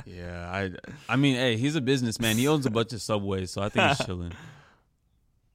Yeah, 0.06 0.50
I 0.52 0.72
I 1.12 1.16
mean, 1.16 1.36
hey, 1.36 1.58
he's 1.58 1.76
a 1.76 1.82
businessman. 1.82 2.38
He 2.38 2.48
owns 2.48 2.66
a 2.68 2.70
bunch 2.70 2.94
of 2.94 3.02
subways, 3.02 3.50
so 3.52 3.62
I 3.64 3.70
think 3.70 3.88
he's 3.90 4.06
chilling. 4.06 4.32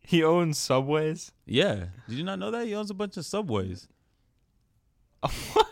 He 0.02 0.24
owns 0.24 0.58
subways? 0.58 1.30
Yeah, 1.46 1.84
did 2.08 2.18
you 2.18 2.24
not 2.24 2.40
know 2.40 2.50
that 2.50 2.66
he 2.66 2.74
owns 2.74 2.90
a 2.90 2.94
bunch 2.94 3.16
of 3.16 3.24
subways? 3.24 3.86
what? 5.20 5.66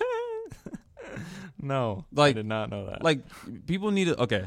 no. 1.60 2.04
Like- 2.12 2.30
I 2.30 2.32
did 2.34 2.46
not 2.46 2.70
know 2.70 2.86
that. 2.86 3.02
Like 3.02 3.20
people 3.66 3.90
need 3.90 4.04
to 4.06 4.22
okay, 4.22 4.44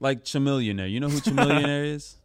like 0.00 0.24
Chamillionaire. 0.24 0.90
You 0.90 0.98
know 1.00 1.08
who 1.08 1.20
Chamillionaire 1.20 1.84
is? 1.94 2.16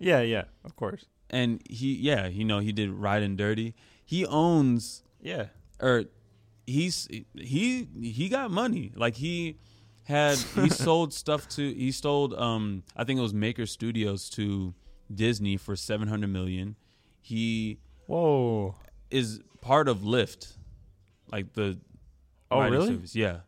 yeah, 0.00 0.20
yeah, 0.20 0.44
of 0.64 0.74
course. 0.76 1.06
And 1.30 1.60
he, 1.68 1.94
yeah, 1.94 2.26
you 2.26 2.44
know 2.44 2.58
he 2.60 2.72
did 2.72 2.90
Ridin' 2.90 3.36
Dirty. 3.36 3.74
He 4.04 4.24
owns 4.26 5.02
Yeah. 5.20 5.46
or 5.80 6.04
he's 6.66 7.08
he 7.34 7.88
he 8.00 8.28
got 8.28 8.50
money. 8.50 8.92
Like 8.96 9.14
he 9.16 9.58
had 10.06 10.36
he 10.54 10.68
sold 10.70 11.12
stuff 11.12 11.48
to 11.50 11.72
he 11.74 11.92
sold 11.92 12.34
um 12.34 12.82
I 12.96 13.04
think 13.04 13.18
it 13.18 13.22
was 13.22 13.34
Maker 13.34 13.66
Studios 13.66 14.28
to 14.30 14.74
Disney 15.12 15.56
for 15.56 15.76
seven 15.76 16.08
hundred 16.08 16.28
million. 16.30 16.76
He 17.20 17.78
Whoa. 18.06 18.74
is 19.10 19.40
part 19.60 19.88
of 19.88 19.98
Lyft, 19.98 20.56
like 21.30 21.52
the 21.54 21.78
Oh, 22.50 22.60
really? 22.68 22.86
service. 22.88 23.16
Yeah. 23.16 23.38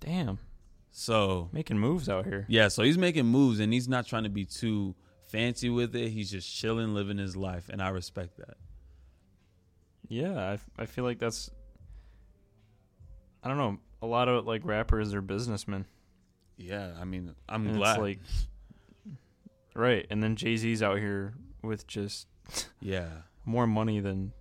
Damn. 0.00 0.38
So 0.90 1.48
Making 1.52 1.78
moves 1.78 2.08
out 2.08 2.24
here. 2.24 2.44
yeah, 2.48 2.68
so 2.68 2.82
he's 2.82 2.98
making 2.98 3.26
moves 3.26 3.58
and 3.60 3.72
he's 3.72 3.88
not 3.88 4.06
trying 4.06 4.24
to 4.24 4.28
be 4.28 4.44
too 4.44 4.94
fancy 5.26 5.68
with 5.70 5.94
it. 5.96 6.10
He's 6.10 6.30
just 6.30 6.52
chilling, 6.54 6.94
living 6.94 7.18
his 7.18 7.36
life, 7.36 7.68
and 7.68 7.82
I 7.82 7.88
respect 7.88 8.36
that. 8.38 8.56
Yeah, 10.08 10.56
I, 10.78 10.82
I 10.82 10.86
feel 10.86 11.02
like 11.04 11.18
that's. 11.18 11.50
I 13.42 13.48
don't 13.48 13.56
know. 13.56 13.78
A 14.04 14.06
lot 14.06 14.28
of 14.28 14.44
like 14.46 14.60
rappers 14.66 15.14
are 15.14 15.22
businessmen. 15.22 15.86
Yeah, 16.58 16.92
I 17.00 17.04
mean, 17.04 17.34
I'm 17.48 17.66
and 17.66 17.76
glad. 17.76 17.92
It's 17.92 18.00
like, 18.00 18.18
right, 19.74 20.06
and 20.10 20.22
then 20.22 20.36
Jay 20.36 20.58
Z's 20.58 20.82
out 20.82 20.98
here 20.98 21.32
with 21.62 21.86
just 21.86 22.26
yeah, 22.80 23.08
more 23.46 23.66
money 23.66 24.00
than 24.00 24.34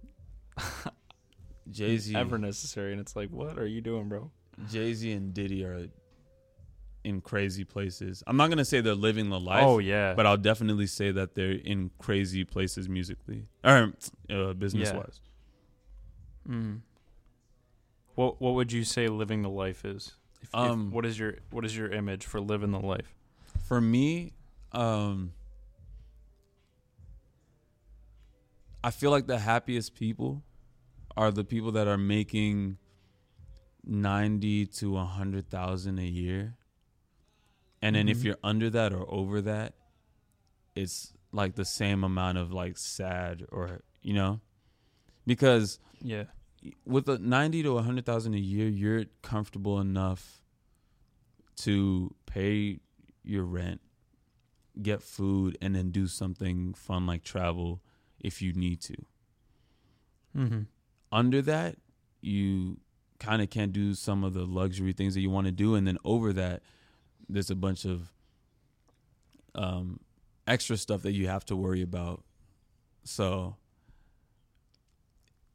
Jay 1.72 1.96
Z, 1.98 2.14
ever 2.18 2.38
necessary, 2.38 2.92
and 2.92 3.00
it's 3.00 3.16
like, 3.16 3.30
what 3.30 3.58
are 3.58 3.66
you 3.66 3.80
doing, 3.80 4.10
bro? 4.10 4.32
Jay 4.70 4.94
Z 4.94 5.10
and 5.14 5.34
Diddy 5.34 5.64
are 5.64 5.88
in 7.06 7.22
crazy 7.22 7.64
places. 7.64 8.22
I'm 8.28 8.36
not 8.36 8.50
gonna 8.50 8.66
say 8.66 8.82
they're 8.82 8.96
living 8.96 9.30
the 9.30 9.40
life. 9.40 9.64
oh 9.66 9.80
yeah, 9.80 10.14
But 10.14 10.26
I'll 10.26 10.36
definitely 10.36 10.88
say 10.88 11.12
that 11.12 11.36
they're 11.36 11.52
in 11.52 11.90
crazy 12.00 12.44
places 12.44 12.90
musically 12.90 13.48
or 13.64 13.94
uh, 14.30 14.52
business 14.56 14.90
Yeah. 14.90 14.98
wise. 14.98 15.22
Mm. 16.50 16.82
What 18.16 18.40
What 18.42 18.54
would 18.54 18.72
you 18.72 18.84
say 18.84 19.08
living 19.08 19.42
the 19.42 19.50
life 19.50 19.86
is? 19.86 20.14
If, 20.42 20.50
if- 20.50 20.56
Um, 20.56 20.92
what 20.92 21.06
is 21.06 21.18
your 21.18 21.36
What 21.52 21.66
is 21.66 21.76
your 21.76 21.92
image 21.92 22.26
for 22.26 22.40
living 22.40 22.72
the 22.72 22.80
life? 22.80 23.14
For 23.68 23.80
me, 23.82 24.34
um, 24.72 25.34
I 28.84 28.92
feel 28.92 29.12
like 29.12 29.28
the 29.28 29.40
happiest 29.40 29.96
people 29.96 30.44
are 31.16 31.32
the 31.32 31.44
people 31.44 31.72
that 31.74 31.88
are 31.88 31.98
making 31.98 32.78
ninety 33.86 34.66
to 34.66 34.98
a 34.98 35.06
hundred 35.06 35.50
thousand 35.50 36.00
a 36.00 36.06
year, 36.06 36.58
and 37.82 37.96
then 37.96 38.10
if 38.10 38.20
Mhm. 38.20 38.24
you're 38.24 38.40
under 38.44 38.70
that 38.72 38.94
or 38.94 39.10
over 39.10 39.42
that, 39.42 39.74
it's 40.76 41.14
like 41.32 41.56
the 41.56 41.66
same 41.66 42.04
amount 42.04 42.38
of 42.38 42.52
like 42.52 42.78
sad 42.78 43.46
or 43.52 43.82
you 44.02 44.14
know, 44.14 44.42
because 45.26 45.80
Yeah, 46.02 46.26
with 46.86 47.08
a 47.10 47.18
90 47.18 47.64
to 47.64 47.74
100,000 47.74 48.34
a 48.34 48.38
year, 48.38 48.68
you're 48.68 49.06
comfortable 49.22 49.80
enough 49.80 50.42
to 51.58 52.14
pay 52.26 52.80
your 53.24 53.44
rent, 53.44 53.82
get 54.82 55.02
food 55.02 55.58
and 55.62 55.76
then 55.76 55.92
do 55.92 56.08
something 56.08 56.74
fun 56.74 57.06
like 57.06 57.24
travel 57.24 57.82
if 58.20 58.42
you 58.42 58.54
need 58.54 58.82
to. 58.82 58.96
mm-hmm. 60.36 60.62
Under 61.12 61.42
that, 61.44 61.78
you 62.22 62.78
kind 63.20 63.42
of 63.42 63.50
can't 63.50 63.72
do 63.72 63.94
some 63.94 64.24
of 64.24 64.34
the 64.34 64.46
luxury 64.46 64.94
things 64.94 65.14
that 65.14 65.22
you 65.22 65.30
want 65.30 65.46
to 65.46 65.52
do 65.52 65.76
and 65.76 65.88
then 65.88 65.98
over 66.04 66.34
that 66.34 66.62
there's 67.30 67.50
a 67.50 67.56
bunch 67.56 67.86
of 67.86 68.12
um 69.56 70.00
extra 70.48 70.76
stuff 70.76 71.04
that 71.04 71.14
you 71.14 71.28
have 71.28 71.46
to 71.46 71.56
worry 71.56 71.82
about. 71.82 72.24
So 73.04 73.56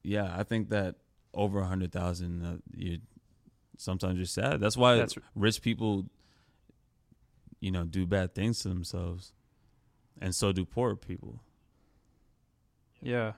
yeah, 0.09 0.35
I 0.37 0.43
think 0.43 0.71
that 0.71 0.97
over 1.35 1.61
a 1.61 1.67
hundred 1.67 1.93
thousand, 1.93 2.45
uh, 2.45 2.57
you 2.75 2.99
sometimes 3.77 4.17
you're 4.17 4.25
sad. 4.27 4.61
That's 4.61 4.77
why 4.77 4.95
That's- 4.97 5.19
rich 5.35 5.61
people, 5.63 6.07
you 7.61 7.71
know, 7.71 7.85
do 7.85 8.07
bad 8.07 8.35
things 8.35 8.61
to 8.61 8.69
themselves, 8.69 9.33
and 10.21 10.35
so 10.35 10.53
do 10.53 10.65
poor 10.65 10.97
people. 10.97 11.41
yeah. 13.03 13.33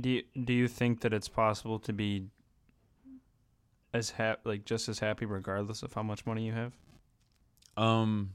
Do 0.00 0.08
you, 0.10 0.22
Do 0.44 0.52
you 0.52 0.66
think 0.66 1.02
that 1.02 1.12
it's 1.12 1.28
possible 1.28 1.78
to 1.78 1.92
be 1.92 2.26
as 3.92 4.10
hap 4.10 4.40
like 4.44 4.64
just 4.64 4.88
as 4.88 4.98
happy 4.98 5.24
regardless 5.24 5.84
of 5.84 5.92
how 5.92 6.02
much 6.02 6.26
money 6.26 6.44
you 6.46 6.52
have, 6.52 6.72
Um. 7.76 8.34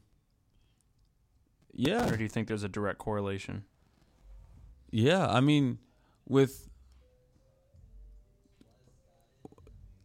Yeah, 1.74 2.10
or 2.10 2.16
do 2.18 2.24
you 2.24 2.30
think 2.30 2.48
there's 2.48 2.64
a 2.64 2.70
direct 2.70 2.98
correlation? 3.00 3.64
Yeah, 4.92 5.28
I 5.28 5.40
mean, 5.40 5.78
with 6.30 6.70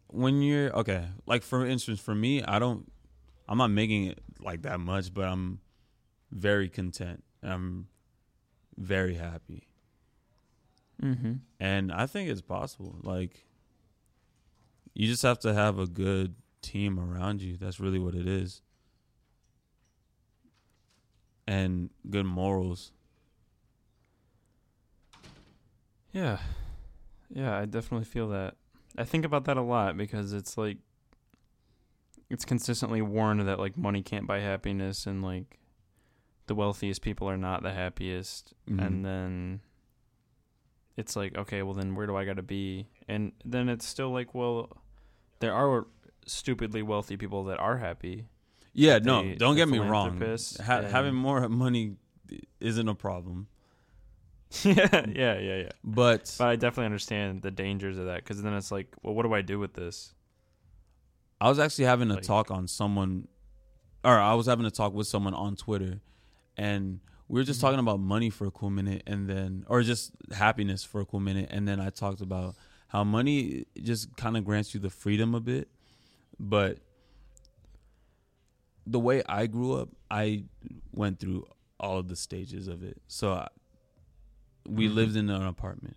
when 0.08 0.42
you're 0.42 0.72
okay, 0.72 1.06
like 1.26 1.42
for 1.42 1.64
instance, 1.66 2.00
for 2.00 2.14
me, 2.14 2.42
I 2.42 2.58
don't, 2.58 2.90
I'm 3.48 3.58
not 3.58 3.70
making 3.70 4.06
it 4.06 4.20
like 4.40 4.62
that 4.62 4.80
much, 4.80 5.12
but 5.12 5.26
I'm 5.26 5.60
very 6.32 6.68
content. 6.68 7.22
I'm 7.42 7.88
very 8.76 9.14
happy. 9.14 9.68
Mm-hmm. 11.02 11.34
And 11.60 11.92
I 11.92 12.06
think 12.06 12.30
it's 12.30 12.40
possible. 12.40 12.96
Like, 13.02 13.44
you 14.94 15.06
just 15.08 15.22
have 15.22 15.40
to 15.40 15.52
have 15.52 15.78
a 15.78 15.86
good 15.86 16.36
team 16.62 16.98
around 16.98 17.42
you. 17.42 17.56
That's 17.56 17.80
really 17.80 17.98
what 17.98 18.14
it 18.14 18.26
is. 18.26 18.62
And 21.46 21.90
good 22.08 22.26
morals. 22.26 22.92
Yeah. 26.14 26.38
Yeah, 27.28 27.58
I 27.58 27.64
definitely 27.66 28.04
feel 28.06 28.28
that. 28.28 28.54
I 28.96 29.04
think 29.04 29.24
about 29.24 29.44
that 29.46 29.56
a 29.56 29.62
lot 29.62 29.96
because 29.96 30.32
it's 30.32 30.56
like 30.56 30.78
it's 32.30 32.44
consistently 32.44 33.02
warned 33.02 33.46
that 33.48 33.58
like 33.58 33.76
money 33.76 34.02
can't 34.02 34.26
buy 34.26 34.38
happiness 34.40 35.06
and 35.06 35.22
like 35.22 35.58
the 36.46 36.54
wealthiest 36.54 37.02
people 37.02 37.28
are 37.28 37.36
not 37.36 37.62
the 37.62 37.72
happiest 37.72 38.54
Mhm. 38.68 38.86
and 38.86 39.04
then 39.04 39.60
it's 40.96 41.16
like 41.16 41.36
okay, 41.36 41.62
well 41.62 41.74
then 41.74 41.94
where 41.96 42.06
do 42.06 42.16
I 42.16 42.24
got 42.24 42.36
to 42.36 42.42
be? 42.42 42.86
And 43.08 43.32
then 43.44 43.68
it's 43.68 43.84
still 43.86 44.10
like 44.10 44.32
well 44.34 44.70
there 45.40 45.52
are 45.52 45.86
stupidly 46.26 46.82
wealthy 46.82 47.16
people 47.16 47.44
that 47.44 47.58
are 47.58 47.78
happy. 47.78 48.26
Yeah, 48.72 48.98
no, 48.98 49.22
don't 49.36 49.56
get 49.56 49.68
me 49.68 49.78
wrong. 49.90 50.10
Ha- 50.60 50.82
having 50.90 51.14
more 51.14 51.48
money 51.48 51.96
isn't 52.60 52.88
a 52.88 52.94
problem, 52.94 53.48
yeah, 54.64 55.06
yeah, 55.08 55.38
yeah, 55.38 55.56
yeah. 55.56 55.68
but 55.82 56.34
But 56.38 56.46
I 56.48 56.56
definitely 56.56 56.86
understand 56.86 57.42
the 57.42 57.50
dangers 57.50 57.98
of 57.98 58.06
that 58.06 58.16
because 58.16 58.42
then 58.42 58.52
it's 58.54 58.70
like, 58.70 58.88
well, 59.02 59.14
what 59.14 59.22
do 59.24 59.32
I 59.34 59.42
do 59.42 59.58
with 59.58 59.74
this? 59.74 60.14
I 61.40 61.48
was 61.48 61.58
actually 61.58 61.86
having 61.86 62.10
a 62.10 62.14
Like- 62.14 62.22
talk 62.22 62.50
on 62.50 62.68
someone, 62.68 63.28
or 64.04 64.18
I 64.18 64.34
was 64.34 64.46
having 64.46 64.66
a 64.66 64.70
talk 64.70 64.92
with 64.94 65.06
someone 65.06 65.34
on 65.34 65.56
Twitter, 65.56 66.00
and 66.56 67.00
we 67.28 67.40
were 67.40 67.44
just 67.44 67.58
Mhm. 67.58 67.62
talking 67.62 67.80
about 67.80 68.00
money 68.00 68.30
for 68.30 68.46
a 68.46 68.50
cool 68.50 68.70
minute, 68.70 69.02
and 69.06 69.28
then, 69.28 69.64
or 69.68 69.82
just 69.82 70.12
happiness 70.32 70.84
for 70.84 71.00
a 71.00 71.04
cool 71.06 71.20
minute, 71.20 71.48
and 71.50 71.66
then 71.66 71.80
I 71.80 71.90
talked 71.90 72.20
about 72.20 72.54
how 72.88 73.02
money 73.02 73.64
just 73.82 74.14
kind 74.16 74.36
of 74.36 74.44
grants 74.44 74.72
you 74.74 74.80
the 74.80 74.90
freedom 74.90 75.34
a 75.34 75.40
bit, 75.40 75.68
but 76.38 76.78
the 78.86 79.00
way 79.00 79.22
I 79.28 79.46
grew 79.46 79.74
up, 79.74 79.88
I 80.10 80.44
went 80.92 81.18
through 81.18 81.46
all 81.80 81.98
of 81.98 82.08
the 82.08 82.16
stages 82.16 82.68
of 82.68 82.82
it. 82.82 83.00
So 83.08 83.32
I, 83.32 83.48
we 84.68 84.88
Mhm. 84.88 84.94
lived 84.94 85.16
in 85.16 85.30
an 85.30 85.42
apartment, 85.42 85.96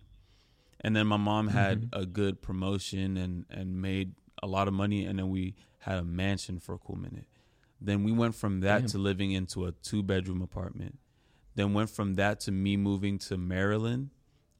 and 0.80 0.94
then 0.94 1.06
my 1.06 1.16
mom 1.16 1.48
had 1.48 1.82
Mhm. 1.90 2.00
a 2.02 2.06
good 2.06 2.40
promotion 2.42 3.16
and 3.16 3.46
and 3.50 3.80
made 3.80 4.14
a 4.42 4.46
lot 4.46 4.68
of 4.68 4.74
money, 4.74 5.04
and 5.04 5.18
then 5.18 5.30
we 5.30 5.54
had 5.80 5.98
a 5.98 6.04
mansion 6.04 6.58
for 6.58 6.74
a 6.74 6.78
cool 6.78 6.96
minute. 6.96 7.26
Then 7.80 8.02
we 8.04 8.12
went 8.12 8.34
from 8.34 8.60
that 8.60 8.80
Damn. 8.80 8.88
to 8.88 8.98
living 8.98 9.30
into 9.32 9.66
a 9.66 9.72
two 9.72 10.02
bedroom 10.02 10.42
apartment. 10.42 10.98
Then 11.54 11.72
went 11.74 11.90
from 11.90 12.14
that 12.14 12.40
to 12.40 12.52
me 12.52 12.76
moving 12.76 13.18
to 13.18 13.36
Maryland, 13.36 14.10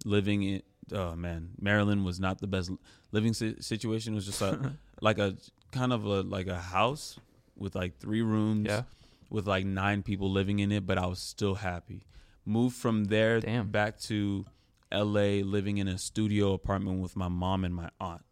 living 0.05 0.43
in. 0.43 0.63
Oh 0.93 1.15
man, 1.15 1.51
Maryland 1.61 2.05
was 2.05 2.19
not 2.19 2.39
the 2.39 2.47
best 2.47 2.71
living 3.13 3.35
situation. 3.35 4.15
It 4.15 4.17
was 4.17 4.27
just 4.27 4.41
a 4.41 4.77
like 5.03 5.19
a 5.19 5.37
kind 5.71 5.93
of 5.93 6.05
a 6.07 6.23
like 6.23 6.47
a 6.47 6.59
house 6.59 7.19
with 7.57 7.75
like 7.75 7.99
three 7.99 8.23
rooms 8.23 8.67
yeah. 8.69 8.85
with 9.31 9.47
like 9.47 9.67
nine 9.67 10.03
people 10.03 10.31
living 10.31 10.61
in 10.61 10.73
it, 10.73 10.87
but 10.87 10.97
I 10.97 11.07
was 11.07 11.19
still 11.19 11.57
happy. 11.57 12.05
Moved 12.49 12.77
from 12.77 13.05
there 13.05 13.41
Damn. 13.41 13.69
back 13.71 13.99
to 14.05 14.47
LA, 14.91 15.43
living 15.45 15.77
in 15.77 15.87
a 15.87 15.99
studio 15.99 16.55
apartment 16.55 17.03
with 17.03 17.15
my 17.15 17.29
mom 17.29 17.63
and 17.63 17.75
my 17.75 17.91
aunt. 18.01 18.23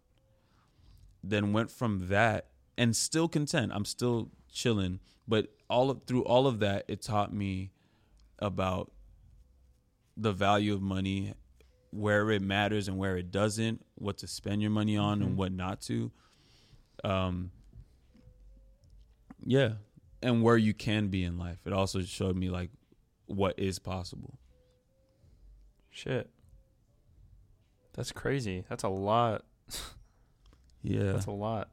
Then 1.22 1.52
went 1.52 1.70
from 1.70 2.08
that 2.08 2.46
and 2.78 2.96
still 2.96 3.28
content. 3.28 3.72
I'm 3.74 3.84
still 3.84 4.30
chilling, 4.50 5.00
but 5.28 5.48
all 5.68 5.90
of, 5.90 6.04
through 6.06 6.24
all 6.24 6.46
of 6.46 6.60
that, 6.60 6.86
it 6.88 7.02
taught 7.02 7.30
me 7.30 7.72
about 8.38 8.90
the 10.16 10.32
value 10.32 10.72
of 10.72 10.80
money, 10.80 11.34
where 11.90 12.30
it 12.30 12.40
matters 12.40 12.88
and 12.88 12.96
where 12.96 13.18
it 13.18 13.30
doesn't, 13.30 13.84
what 13.96 14.16
to 14.18 14.26
spend 14.26 14.62
your 14.62 14.70
money 14.70 14.96
on 14.96 15.20
Mhm. 15.20 15.26
and 15.26 15.36
what 15.36 15.52
not 15.52 15.82
to. 15.82 16.10
Um, 17.04 17.50
yeah, 19.44 19.74
and 20.22 20.42
where 20.42 20.56
you 20.56 20.72
can 20.72 21.08
be 21.08 21.22
in 21.22 21.36
life. 21.36 21.58
It 21.66 21.74
also 21.74 22.00
showed 22.00 22.34
me 22.34 22.48
like 22.48 22.70
what 23.26 23.58
is 23.58 23.78
possible. 23.78 24.38
Shit. 25.90 26.30
That's 27.94 28.12
crazy. 28.12 28.64
That's 28.68 28.84
a 28.84 28.88
lot. 28.88 29.44
Yeah. 30.82 31.10
That's 31.12 31.26
a 31.26 31.32
lot. 31.32 31.68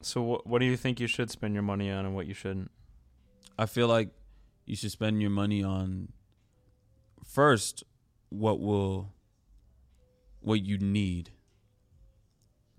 So 0.00 0.20
what 0.20 0.46
what 0.48 0.58
do 0.58 0.64
you 0.64 0.76
think 0.76 0.98
you 0.98 1.06
should 1.06 1.30
spend 1.30 1.54
your 1.54 1.62
money 1.62 1.90
on 1.92 2.04
and 2.04 2.12
what 2.12 2.26
you 2.26 2.34
shouldn't? 2.34 2.72
I 3.56 3.66
feel 3.66 3.86
like 3.86 4.08
you 4.66 4.74
should 4.74 4.90
spend 4.90 5.20
your 5.20 5.30
money 5.30 5.62
on 5.62 6.08
first 7.24 7.84
what 8.30 8.58
will 8.58 9.12
what 10.40 10.60
you 10.64 10.76
need. 10.78 11.30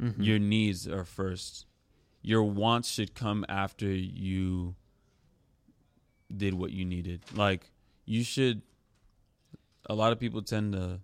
Mhm. 0.02 0.16
Your 0.26 0.40
needs 0.40 0.86
are 0.86 1.06
first. 1.06 1.66
Your 2.22 2.44
wants 2.44 2.90
should 2.90 3.14
come 3.16 3.46
after 3.48 3.88
you 3.88 4.76
did 6.36 6.54
what 6.54 6.72
you 6.72 6.86
needed. 6.86 7.22
Like 7.34 7.72
you 8.06 8.24
should 8.24 8.62
a 9.90 9.94
lot 9.94 10.12
of 10.12 10.20
people 10.20 10.42
tend 10.42 10.74
to 10.74 11.00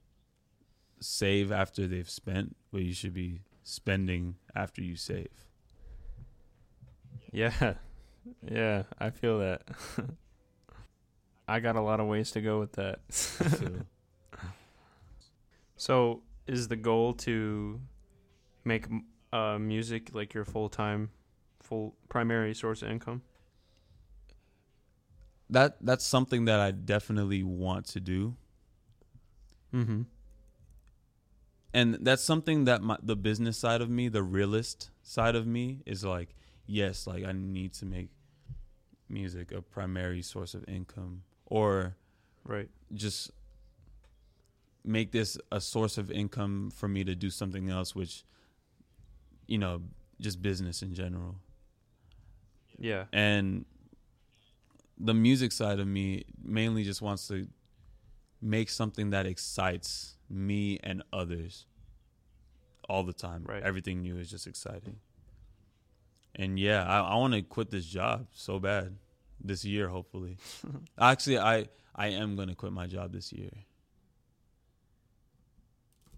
save 1.00 1.52
after 1.52 1.88
they've 1.88 2.10
spent, 2.10 2.56
but 2.72 2.82
you 2.82 2.94
should 2.94 3.14
be 3.14 3.42
spending 3.64 4.36
after 4.56 4.82
you 4.82 4.96
save. 4.96 5.28
Yeah. 7.32 7.74
Yeah, 8.48 8.84
I 9.00 9.10
feel 9.10 9.40
that. 9.40 9.64
I 11.48 11.62
got 11.62 11.78
a 11.78 11.82
lot 11.82 12.00
of 12.00 12.06
ways 12.06 12.30
to 12.32 12.42
go 12.42 12.60
with 12.60 12.74
that. 12.74 13.00
So, 15.78 16.24
is 16.46 16.68
the 16.68 16.76
goal 16.76 17.14
to 17.14 17.80
make 18.66 18.86
uh, 19.32 19.58
music 19.58 20.10
like 20.14 20.34
your 20.34 20.44
full 20.44 20.68
time, 20.68 21.10
full 21.62 21.96
primary 22.10 22.54
source 22.54 22.82
of 22.82 22.90
income? 22.92 23.22
That 25.50 25.78
that's 25.82 26.06
something 26.06 26.46
that 26.46 26.60
I 26.60 26.72
definitely 26.72 27.44
want 27.44 27.86
to 27.88 28.00
do. 28.00 28.36
Mm-hmm. 29.74 30.02
and 31.74 31.98
that's 32.02 32.24
something 32.24 32.66
that 32.66 32.82
my 32.82 32.98
the 33.04 33.16
business 33.16 33.56
side 33.58 33.82
of 33.82 33.90
me 33.90 34.08
the 34.10 34.24
realist 34.24 34.90
side 35.04 35.36
of 35.36 35.46
me 35.46 35.82
is 35.86 36.04
like 36.04 36.34
yes 36.66 37.06
like 37.06 37.24
i 37.24 37.32
need 37.32 37.74
to 37.74 37.86
make 37.86 38.10
music 39.08 39.52
a 39.52 39.62
primary 39.62 40.24
source 40.24 40.56
of 40.56 40.68
income 40.68 41.22
or 41.46 41.96
Right. 42.44 42.70
just 42.96 43.30
make 44.84 45.12
this 45.12 45.38
a 45.52 45.62
source 45.62 46.00
of 46.00 46.10
income 46.10 46.72
for 46.74 46.88
me 46.88 47.04
to 47.04 47.14
do 47.14 47.30
something 47.30 47.70
else 47.70 47.94
which 47.94 48.24
you 49.46 49.60
know 49.60 49.84
just 50.20 50.42
business 50.42 50.82
in 50.82 50.96
general 50.96 51.36
Yeah. 52.80 53.06
and 53.14 53.66
the 55.00 55.14
music 55.14 55.52
side 55.52 55.80
of 55.80 55.88
me 55.88 56.26
mainly 56.44 56.84
just 56.84 57.02
wants 57.02 57.28
to 57.30 57.48
make 58.42 58.70
something 58.70 59.12
that 59.12 59.26
excites 59.26 60.16
me 60.30 60.80
and 60.84 61.04
others 61.14 61.66
all 62.88 63.04
the 63.04 63.14
time. 63.14 63.44
Right. 63.48 63.64
Everything 63.64 64.02
new 64.02 64.18
is 64.18 64.30
just 64.30 64.48
exciting. 64.48 64.98
And 66.36 66.60
yeah, 66.60 66.84
I, 66.86 67.00
I 67.00 67.16
want 67.16 67.34
to 67.34 67.42
quit 67.42 67.70
this 67.70 67.86
job 67.86 68.28
so 68.32 68.60
bad 68.60 68.96
this 69.44 69.66
year, 69.66 69.88
hopefully. 69.88 70.38
Actually, 71.00 71.40
I 71.40 71.68
I 71.96 72.08
am 72.10 72.36
gonna 72.36 72.56
quit 72.56 72.72
my 72.72 72.88
job 72.88 73.12
this 73.12 73.34
year. 73.34 73.52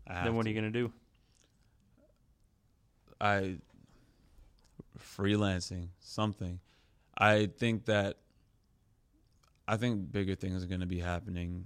Then 0.08 0.36
what 0.36 0.44
to. 0.44 0.50
are 0.50 0.54
you 0.54 0.56
gonna 0.56 0.72
do? 0.72 0.92
I 3.20 3.58
freelancing 5.00 5.88
something. 6.00 6.60
I 7.18 7.48
think 7.58 7.86
that 7.86 8.18
I 9.72 9.78
think 9.78 10.12
bigger 10.12 10.36
things 10.36 10.64
are 10.64 10.68
going 10.68 10.82
to 10.82 10.86
be 10.86 11.00
happening 11.00 11.64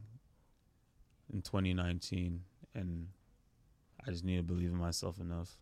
in 1.33 1.41
2019 1.41 2.41
and 2.75 3.07
I 4.07 4.11
just 4.11 4.23
need 4.23 4.37
to 4.37 4.43
believe 4.43 4.69
in 4.69 4.77
myself 4.77 5.19
enough. 5.19 5.57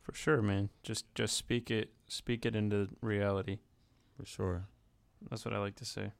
For 0.00 0.14
sure, 0.14 0.40
man. 0.40 0.70
Just 0.82 1.14
just 1.14 1.36
speak 1.36 1.70
it 1.70 1.90
speak 2.08 2.46
it 2.46 2.56
into 2.56 2.88
reality. 3.02 3.58
For 4.16 4.24
sure. 4.24 4.64
That's 5.28 5.44
what 5.44 5.52
I 5.52 5.58
like 5.58 5.76
to 5.76 5.84
say. 5.84 6.12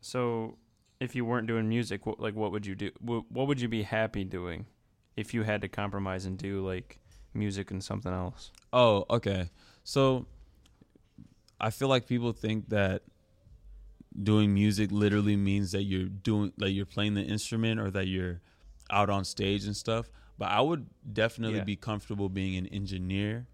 So, 0.00 0.56
if 0.98 1.14
you 1.14 1.26
weren't 1.26 1.46
doing 1.46 1.68
music, 1.68 2.06
what 2.06 2.18
like 2.18 2.34
what 2.34 2.50
would 2.52 2.64
you 2.64 2.74
do? 2.74 2.90
Wh- 3.00 3.30
What 3.30 3.46
would 3.46 3.60
you 3.60 3.68
be 3.68 3.82
happy 3.82 4.24
doing 4.24 4.64
if 5.18 5.34
you 5.34 5.42
had 5.42 5.60
to 5.60 5.68
compromise 5.68 6.24
and 6.24 6.38
do 6.38 6.66
like 6.66 6.98
music 7.34 7.70
and 7.70 7.84
something 7.84 8.12
else? 8.12 8.50
Oh, 8.72 9.04
okay. 9.10 9.50
So 9.84 10.24
I 11.60 11.70
feel 11.70 11.88
like 11.88 12.06
people 12.06 12.32
think 12.32 12.68
that 12.70 13.02
doing 14.22 14.52
music 14.52 14.90
literally 14.90 15.36
means 15.36 15.72
that 15.72 15.82
you're 15.84 16.06
doing 16.08 16.52
that 16.58 16.70
you're 16.70 16.86
playing 16.86 17.14
the 17.14 17.22
instrument 17.22 17.78
or 17.80 17.90
that 17.90 18.06
you're 18.08 18.40
out 18.90 19.08
on 19.10 19.24
stage 19.24 19.64
and 19.64 19.76
stuff. 19.76 20.10
but 20.38 20.48
I 20.50 20.62
would 20.62 20.86
definitely 21.12 21.58
Yeah. 21.58 21.64
be 21.64 21.76
comfortable 21.76 22.30
being 22.30 22.56
an 22.56 22.66
engineer, 22.68 23.46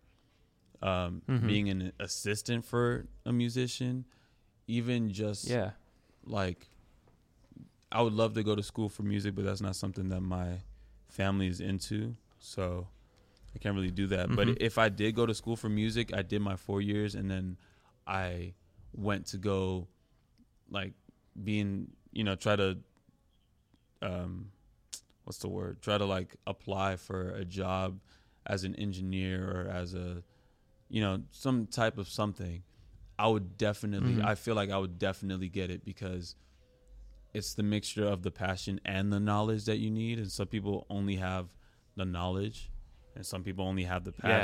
um, 0.81 1.21
Mhm. 1.27 1.47
being 1.49 1.69
an 1.69 1.93
assistant 1.99 2.65
for 2.65 3.09
a 3.25 3.33
musician, 3.33 4.05
even 4.69 5.11
just 5.11 5.49
Yeah. 5.49 5.73
like 6.25 6.69
I 7.91 8.03
would 8.03 8.13
love 8.13 8.35
to 8.35 8.45
go 8.45 8.55
to 8.55 8.63
school 8.63 8.89
for 8.89 9.03
music, 9.03 9.35
but 9.35 9.45
that's 9.45 9.61
not 9.61 9.75
something 9.75 10.11
that 10.11 10.21
my 10.21 10.61
family 11.09 11.49
is 11.49 11.61
into. 11.61 12.15
So 12.39 12.87
I 13.55 13.59
can't 13.59 13.75
really 13.75 13.91
do 13.91 14.07
that. 14.07 14.29
Mhm. 14.29 14.37
But 14.37 14.63
if 14.63 14.79
I 14.79 14.89
did 14.89 15.17
go 15.17 15.27
to 15.27 15.35
school 15.35 15.57
for 15.57 15.69
music, 15.69 16.15
I 16.15 16.23
did 16.23 16.41
my 16.41 16.55
four 16.55 16.81
years 16.81 17.17
and 17.17 17.29
then 17.29 17.57
I 18.07 18.55
went 18.93 19.27
to 19.27 19.39
go 19.39 19.89
like 20.71 20.93
being, 21.43 21.91
you 22.13 22.25
know, 22.25 22.35
try 22.37 22.57
to 22.57 22.79
um 24.03 24.51
what's 25.25 25.39
the 25.39 25.49
word? 25.49 25.83
Try 25.83 25.99
to 25.99 26.05
like 26.05 26.37
apply 26.47 26.97
for 26.97 27.31
a 27.31 27.45
job 27.45 27.99
as 28.47 28.65
an 28.65 28.75
engineer 28.77 29.51
or 29.51 29.69
as 29.71 29.95
a 29.95 30.23
you 30.89 31.01
know, 31.01 31.23
some 31.33 31.67
type 31.67 31.99
of 31.99 32.09
something. 32.09 32.63
I 33.19 33.27
would 33.27 33.57
definitely 33.59 34.17
Mhm. 34.17 34.25
I 34.25 34.35
feel 34.35 34.55
like 34.55 34.71
I 34.71 34.79
would 34.79 34.99
definitely 34.99 35.49
get 35.49 35.71
it 35.71 35.85
because 35.85 36.37
it's 37.35 37.55
the 37.55 37.63
mixture 37.63 38.07
of 38.07 38.23
the 38.23 38.31
passion 38.31 38.81
and 38.85 39.13
the 39.13 39.21
knowledge 39.21 39.65
that 39.65 39.79
you 39.79 39.91
need 39.91 40.19
and 40.19 40.31
some 40.31 40.47
people 40.47 40.87
only 40.89 41.17
have 41.17 41.49
the 41.97 42.05
knowledge 42.05 42.71
and 43.15 43.27
some 43.27 43.43
people 43.43 43.65
only 43.67 43.85
have 43.85 44.05
the 44.05 44.13
Yeah. 44.23 44.39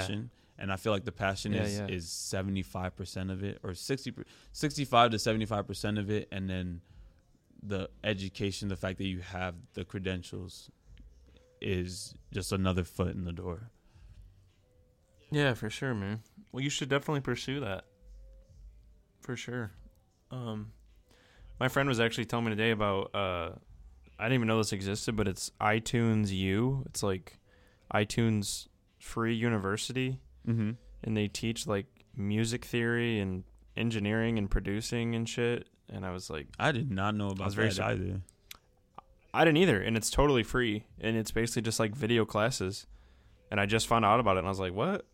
Passion 0.62 0.70
and 0.70 0.72
I 0.72 0.76
feel 0.76 0.92
like 0.92 1.04
the 1.04 1.12
passion 1.12 1.52
Yeah, 1.52 1.62
is 1.62 1.78
yeah. 1.78 1.86
is 1.88 2.06
75% 2.06 3.30
of 3.30 3.42
it 3.42 3.58
or 3.62 3.74
60 3.74 4.10
per- 4.12 4.24
65 4.52 5.10
to 5.10 5.16
75% 5.16 5.98
of 5.98 6.10
it 6.10 6.28
and 6.32 6.48
then 6.48 6.80
the 7.62 7.88
education 8.04 8.68
the 8.68 8.76
fact 8.76 8.98
that 8.98 9.06
you 9.06 9.20
have 9.20 9.54
the 9.74 9.84
credentials 9.84 10.70
is 11.60 12.14
just 12.32 12.52
another 12.52 12.84
foot 12.84 13.14
in 13.14 13.24
the 13.24 13.32
door. 13.32 13.70
Yeah, 15.30 15.54
for 15.54 15.70
sure, 15.70 15.94
man. 15.94 16.22
Well, 16.52 16.62
you 16.62 16.70
should 16.70 16.88
definitely 16.90 17.20
pursue 17.20 17.60
that. 17.60 17.84
For 19.20 19.36
sure. 19.36 19.70
Um, 20.30 20.72
my 21.60 21.68
friend 21.68 21.88
was 21.88 22.00
actually 22.00 22.26
telling 22.26 22.46
me 22.46 22.50
today 22.50 22.70
about. 22.72 23.14
Uh, 23.14 23.50
I 24.18 24.24
didn't 24.24 24.34
even 24.34 24.48
know 24.48 24.58
this 24.58 24.72
existed, 24.72 25.16
but 25.16 25.26
it's 25.28 25.50
iTunes 25.60 26.30
U. 26.30 26.82
It's 26.86 27.02
like 27.02 27.38
iTunes 27.94 28.66
free 28.98 29.34
university, 29.34 30.18
Mhm. 30.46 30.76
and 31.04 31.16
they 31.16 31.28
teach 31.28 31.66
like 31.66 31.86
music 32.16 32.64
theory 32.64 33.18
and 33.20 33.44
engineering 33.76 34.38
and 34.38 34.50
producing 34.50 35.14
and 35.14 35.28
shit. 35.28 35.68
And 35.88 36.04
I 36.06 36.10
was 36.12 36.28
like, 36.30 36.48
I 36.58 36.72
did 36.72 36.90
not 36.90 37.14
know 37.14 37.28
about 37.28 37.42
I 37.42 37.46
was 37.46 37.54
very 37.54 37.68
that 37.68 37.74
sur- 37.74 37.82
either. 37.84 38.20
I 39.34 39.44
didn't 39.44 39.58
either, 39.58 39.80
and 39.80 39.96
it's 39.96 40.10
totally 40.10 40.42
free, 40.42 40.84
and 41.00 41.16
it's 41.16 41.30
basically 41.30 41.62
just 41.62 41.80
like 41.80 41.94
video 41.94 42.24
classes. 42.26 42.86
And 43.50 43.58
I 43.60 43.66
just 43.66 43.86
found 43.86 44.04
out 44.04 44.20
about 44.20 44.36
it, 44.36 44.40
and 44.40 44.46
I 44.46 44.50
was 44.50 44.60
like, 44.60 44.74
"What?" 44.74 45.06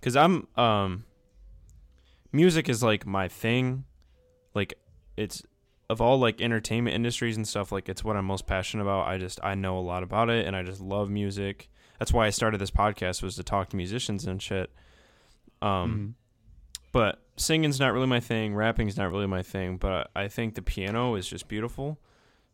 Because 0.00 0.16
I'm 0.16 0.46
um, 0.56 1.04
music 2.32 2.68
is 2.68 2.82
like 2.82 3.06
my 3.06 3.28
thing, 3.28 3.84
like 4.54 4.74
it's 5.16 5.42
of 5.88 6.00
all 6.00 6.18
like 6.18 6.40
entertainment 6.40 6.94
industries 6.94 7.36
and 7.36 7.46
stuff. 7.46 7.72
Like 7.72 7.88
it's 7.88 8.04
what 8.04 8.16
I'm 8.16 8.24
most 8.24 8.46
passionate 8.46 8.82
about. 8.84 9.06
I 9.08 9.18
just 9.18 9.40
I 9.42 9.54
know 9.54 9.78
a 9.78 9.80
lot 9.80 10.02
about 10.02 10.30
it, 10.30 10.46
and 10.46 10.54
I 10.56 10.62
just 10.62 10.80
love 10.80 11.10
music. 11.10 11.68
That's 12.00 12.12
why 12.12 12.26
I 12.26 12.30
started 12.30 12.58
this 12.60 12.70
podcast 12.72 13.22
was 13.22 13.36
to 13.36 13.44
talk 13.44 13.68
to 13.68 13.76
musicians 13.76 14.26
and 14.26 14.42
shit. 14.42 14.72
Um, 15.62 16.16
Mhm. 16.16 16.82
but 16.92 17.22
singing's 17.36 17.78
not 17.78 17.92
really 17.92 18.06
my 18.06 18.18
thing. 18.20 18.54
Rapping's 18.54 18.96
not 18.96 19.12
really 19.12 19.26
my 19.26 19.42
thing. 19.42 19.76
But 19.76 20.10
I 20.16 20.26
think 20.26 20.54
the 20.56 20.62
piano 20.62 21.14
is 21.14 21.28
just 21.28 21.46
beautiful. 21.46 22.00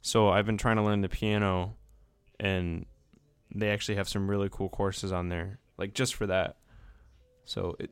So 0.02 0.28
I've 0.28 0.44
been 0.46 0.58
trying 0.58 0.76
to 0.76 0.82
learn 0.82 1.00
the 1.00 1.08
piano, 1.08 1.76
and 2.38 2.86
they 3.54 3.70
actually 3.70 3.94
have 3.94 4.08
some 4.08 4.28
really 4.28 4.48
cool 4.50 4.68
courses 4.68 5.12
on 5.12 5.28
there, 5.28 5.60
like 5.78 5.94
just 5.94 6.14
for 6.14 6.26
that. 6.26 6.58
So 7.44 7.76
it 7.78 7.90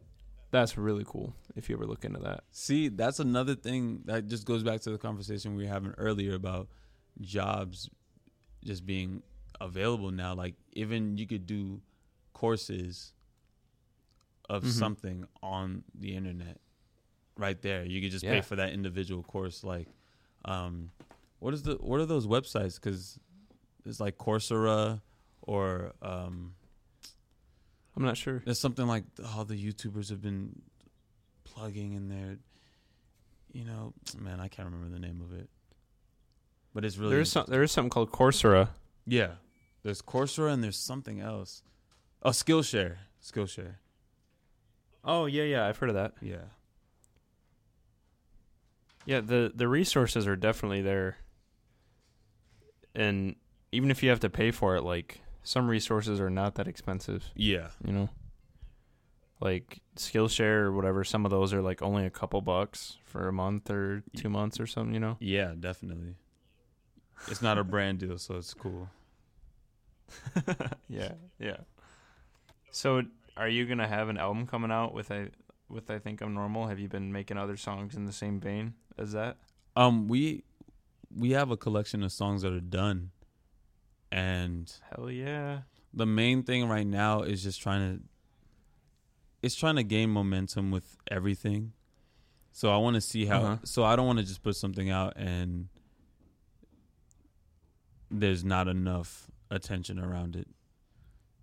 that's 0.50 0.76
really 0.78 1.05
cool 1.05 1.34
if 1.57 1.68
you 1.68 1.74
ever 1.76 1.84
look 1.86 2.05
into 2.05 2.20
that. 2.20 2.44
See, 2.52 2.86
that's 2.88 3.18
another 3.18 3.57
thing 3.57 4.02
that 4.05 4.26
just 4.28 4.44
goes 4.46 4.62
back 4.62 4.80
to 4.82 4.90
the 4.90 4.98
conversation 4.98 5.57
we 5.57 5.64
were 5.64 5.68
having 5.68 5.90
earlier 5.98 6.34
about 6.34 6.68
jobs 7.20 7.90
just 8.64 8.86
being 8.86 9.22
available 9.61 10.11
now. 10.11 10.34
Like 10.34 10.55
even 10.72 11.16
you 11.18 11.26
could 11.26 11.46
do 11.46 11.80
courses 12.32 13.12
of 14.48 14.62
Mhm. 14.64 14.68
something 14.78 15.28
on 15.42 15.84
the 15.94 16.14
internet 16.16 16.61
right 17.36 17.61
there. 17.62 17.84
You 17.84 18.00
could 18.00 18.11
just 18.11 18.24
Yeah. 18.24 18.32
pay 18.34 18.40
for 18.42 18.57
that 18.57 18.72
individual 18.72 19.22
course. 19.22 19.64
Like, 19.64 19.88
um, 20.44 20.90
what 21.38 21.55
is 21.55 21.62
the 21.62 21.74
what 21.76 22.00
are 22.00 22.07
those 22.07 22.26
websites? 22.26 22.74
Because 22.76 23.18
it's 23.86 24.00
like 24.00 24.18
Coursera 24.18 25.00
or 25.42 25.92
um, 26.02 26.55
I'm 27.96 28.02
not 28.02 28.16
sure. 28.16 28.40
there's 28.44 28.59
something 28.59 28.86
like 28.86 29.05
all 29.24 29.44
the 29.44 29.57
YouTubers 29.57 30.09
have 30.11 30.20
been 30.20 30.62
plugging 31.44 31.92
in 31.92 32.09
there. 32.09 32.38
You 33.52 33.64
know, 33.64 33.94
man, 34.18 34.40
I 34.40 34.48
can't 34.48 34.66
remember 34.66 34.92
the 34.92 34.98
name 35.00 35.20
of 35.20 35.32
it, 35.32 35.48
but 36.74 36.84
it's 36.84 36.96
really 36.98 37.14
There's 37.14 37.30
some 37.30 37.46
there 37.48 37.62
is 37.62 37.70
something 37.72 37.90
called 37.90 38.11
Coursera. 38.11 38.70
Yeah. 39.07 39.32
There's 39.82 40.00
Coursera 40.00 40.52
and 40.52 40.64
there's 40.64 40.78
something 40.78 41.20
else. 41.20 41.62
Oh, 42.22 42.30
Skillshare, 42.30 42.96
Skillshare. 43.22 43.74
Oh 45.05 45.26
yeah, 45.26 45.42
yeah, 45.42 45.66
I've 45.66 45.76
heard 45.76 45.90
of 45.90 45.94
that. 45.96 46.12
Yeah, 46.22 46.46
Yeah, 49.05 49.20
the 49.20 49.52
the 49.55 49.68
resources 49.68 50.26
are 50.26 50.36
definitely 50.36 50.80
there. 50.80 51.18
And 52.94 53.36
even 53.72 53.90
if 53.90 54.02
you 54.02 54.09
have 54.09 54.20
to 54.20 54.30
pay 54.30 54.50
for 54.50 54.76
it, 54.76 54.82
like 54.82 55.20
some 55.42 55.68
resources 55.68 56.20
are 56.20 56.30
not 56.30 56.55
that 56.55 56.66
expensive, 56.66 57.24
yeah, 57.34 57.68
you 57.84 57.92
know. 57.92 58.09
Like 59.40 59.80
Skillshare 59.96 60.62
or 60.62 60.72
whatever, 60.72 61.05
some 61.05 61.26
of 61.26 61.30
those 61.30 61.52
are 61.52 61.61
like 61.61 61.82
only 61.82 62.07
a 62.07 62.11
couple 62.11 62.40
bucks 62.40 62.96
for 63.05 63.28
a 63.28 63.32
month 63.32 63.68
or 63.68 64.02
two 64.16 64.30
months 64.30 64.59
or 64.59 64.66
something, 64.66 64.94
you 64.94 65.00
know. 65.00 65.18
yeah, 65.20 65.52
definitely. 65.59 66.14
It's 67.29 67.43
not 67.43 67.59
a 67.59 67.65
brand 67.65 67.99
deal, 67.99 68.19
so 68.19 68.37
it's 68.37 68.55
cool. 68.55 68.89
yeah, 70.89 71.12
yeah. 71.39 71.57
So, 72.71 73.03
are 73.37 73.49
you 73.49 73.67
gonna 73.67 73.89
have 73.89 74.09
an 74.09 74.19
album 74.19 74.47
coming 74.47 74.71
out 74.71 74.95
with 74.95 75.11
I 75.11 75.31
with 75.69 75.91
I 75.91 75.99
think 75.99 76.21
I'm 76.21 76.35
normal? 76.35 76.67
Have 76.67 76.79
you 76.79 76.89
been 76.89 77.12
making 77.12 77.39
other 77.39 77.57
songs 77.57 77.95
in 77.95 78.05
the 78.05 78.12
same 78.12 78.41
vein 78.41 78.74
as 78.99 79.12
that? 79.12 79.36
Um, 79.77 80.09
we 80.09 80.45
we 81.16 81.31
have 81.31 81.51
a 81.51 81.57
collection 81.57 82.03
of 82.03 82.12
songs 82.12 82.43
that 82.43 82.53
are 82.53 82.61
done, 82.61 83.11
and 84.12 84.73
Hell 84.95 85.11
yeah! 85.11 85.61
the 85.93 86.07
main 86.07 86.43
thing 86.43 86.69
right 86.69 86.86
now 86.86 87.23
is 87.23 87.43
just 87.43 87.61
trying 87.62 87.97
to 87.99 88.03
it's 89.43 89.55
trying 89.55 89.77
to 89.77 89.82
gain 89.85 90.09
momentum 90.11 90.70
with 90.70 90.97
everything 91.11 91.73
so 92.51 92.70
i 92.73 92.77
want 92.78 92.95
to 92.95 93.01
see 93.01 93.27
how 93.27 93.41
Uh-huh. 93.43 93.57
so 93.65 93.85
i 93.85 93.95
don't 93.95 94.07
want 94.07 94.19
to 94.19 94.24
just 94.24 94.43
put 94.43 94.57
something 94.57 94.89
out 94.91 95.12
and 95.16 95.69
there's 98.10 98.44
not 98.44 98.68
enough 98.68 99.31
attention 99.51 99.98
around 99.98 100.36
it 100.36 100.48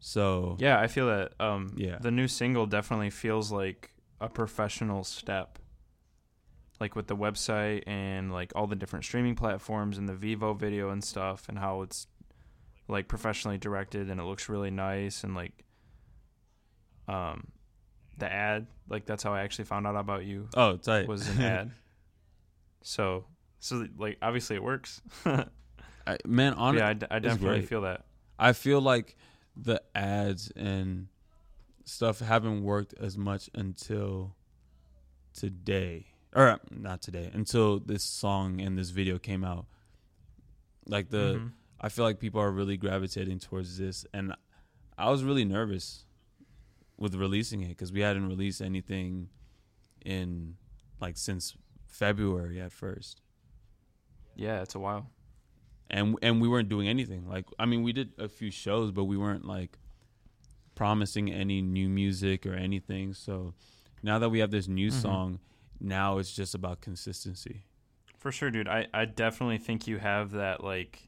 so 0.03 0.57
Yeah, 0.59 0.79
I 0.79 0.87
feel 0.87 1.05
that. 1.07 1.33
Um, 1.39 1.73
Yeah. 1.77 1.99
the 1.99 2.09
new 2.09 2.27
single 2.27 2.65
definitely 2.65 3.11
feels 3.11 3.51
like 3.51 3.91
a 4.19 4.27
professional 4.27 5.03
step. 5.03 5.59
Like 6.79 6.95
with 6.95 7.05
the 7.05 7.15
website 7.15 7.83
and 7.87 8.31
like 8.33 8.51
all 8.55 8.65
the 8.65 8.75
different 8.75 9.05
streaming 9.05 9.35
platforms 9.35 9.99
and 9.99 10.09
the 10.09 10.13
Vevo 10.15 10.57
video 10.57 10.89
and 10.89 11.03
stuff, 11.03 11.47
and 11.49 11.59
how 11.59 11.83
it's 11.83 12.07
like 12.87 13.07
professionally 13.07 13.59
directed 13.59 14.09
and 14.09 14.19
it 14.19 14.23
looks 14.23 14.49
really 14.49 14.71
nice 14.71 15.23
and 15.23 15.35
like 15.35 15.63
um 17.07 17.47
the 18.17 18.29
ad 18.31 18.67
like 18.89 19.05
that's 19.05 19.21
how 19.23 19.33
I 19.33 19.41
actually 19.41 19.65
found 19.65 19.85
out 19.87 19.95
about 19.95 20.25
you 20.25 20.49
oh 20.55 20.77
tight 20.77 21.07
was 21.07 21.29
an 21.29 21.41
ad. 21.43 21.71
So 22.81 23.25
so 23.59 23.87
like 23.97 24.17
obviously 24.21 24.55
it 24.55 24.63
works. 24.63 24.99
I, 26.07 26.17
man 26.25 26.53
on 26.53 26.75
yeah, 26.75 26.87
I, 26.87 27.15
I 27.15 27.19
definitely 27.19 27.61
feel 27.61 27.81
that. 27.81 28.05
I 28.39 28.53
feel 28.53 28.81
like 28.81 29.15
the 29.55 29.81
ads 29.95 30.51
and 30.55 31.07
stuff 31.85 32.19
haven't 32.19 32.63
worked 32.63 32.93
as 32.99 33.17
much 33.17 33.49
until 33.53 34.35
today. 35.33 36.07
Or 36.33 36.59
not 36.71 37.01
today, 37.01 37.29
until 37.33 37.79
this 37.79 38.03
song 38.03 38.61
and 38.61 38.77
this 38.77 38.89
video 38.89 39.17
came 39.19 39.43
out. 39.43 39.65
Like 40.87 41.09
the 41.09 41.39
Mhm. 41.39 41.51
I 41.79 41.89
feel 41.89 42.05
like 42.05 42.19
people 42.19 42.39
are 42.39 42.51
really 42.51 42.77
gravitating 42.77 43.39
towards 43.39 43.77
this 43.77 44.05
and 44.13 44.33
I 44.97 45.09
was 45.09 45.23
really 45.23 45.45
nervous 45.45 46.05
with 46.97 47.15
releasing 47.15 47.61
it 47.61 47.75
cuz 47.77 47.91
we 47.91 48.01
hadn't 48.01 48.27
released 48.27 48.61
anything 48.61 49.29
in 50.05 50.57
like 50.99 51.17
since 51.17 51.57
February 51.87 52.61
at 52.61 52.71
first. 52.71 53.21
Yeah, 54.35 54.61
it's 54.61 54.75
a 54.75 54.79
while. 54.79 55.09
And 55.91 56.17
and 56.23 56.41
we 56.41 56.47
weren't 56.47 56.69
doing 56.69 56.87
anything. 56.87 57.27
Like 57.29 57.45
I 57.59 57.65
mean, 57.67 57.83
we 57.83 57.93
did 57.93 58.13
a 58.17 58.27
few 58.27 58.49
shows, 58.49 58.89
but 58.91 59.03
we 59.03 59.17
weren't 59.17 59.45
like 59.45 59.77
promising 60.73 61.31
any 61.31 61.61
new 61.61 61.87
music 61.89 62.45
or 62.47 62.53
anything. 62.55 63.13
So 63.13 63.53
now 64.01 64.17
that 64.17 64.29
we 64.29 64.39
have 64.39 64.49
this 64.49 64.67
new 64.67 64.89
Mhm. 64.89 64.93
song, 65.01 65.39
now 65.79 66.17
it's 66.17 66.33
just 66.35 66.55
about 66.55 66.81
consistency. 66.81 67.65
For 68.17 68.31
sure, 68.31 68.49
dude. 68.51 68.67
I, 68.67 68.87
I 68.93 69.05
definitely 69.05 69.57
think 69.59 69.87
you 69.87 69.97
have 69.99 70.31
that 70.31 70.63
like 70.63 71.07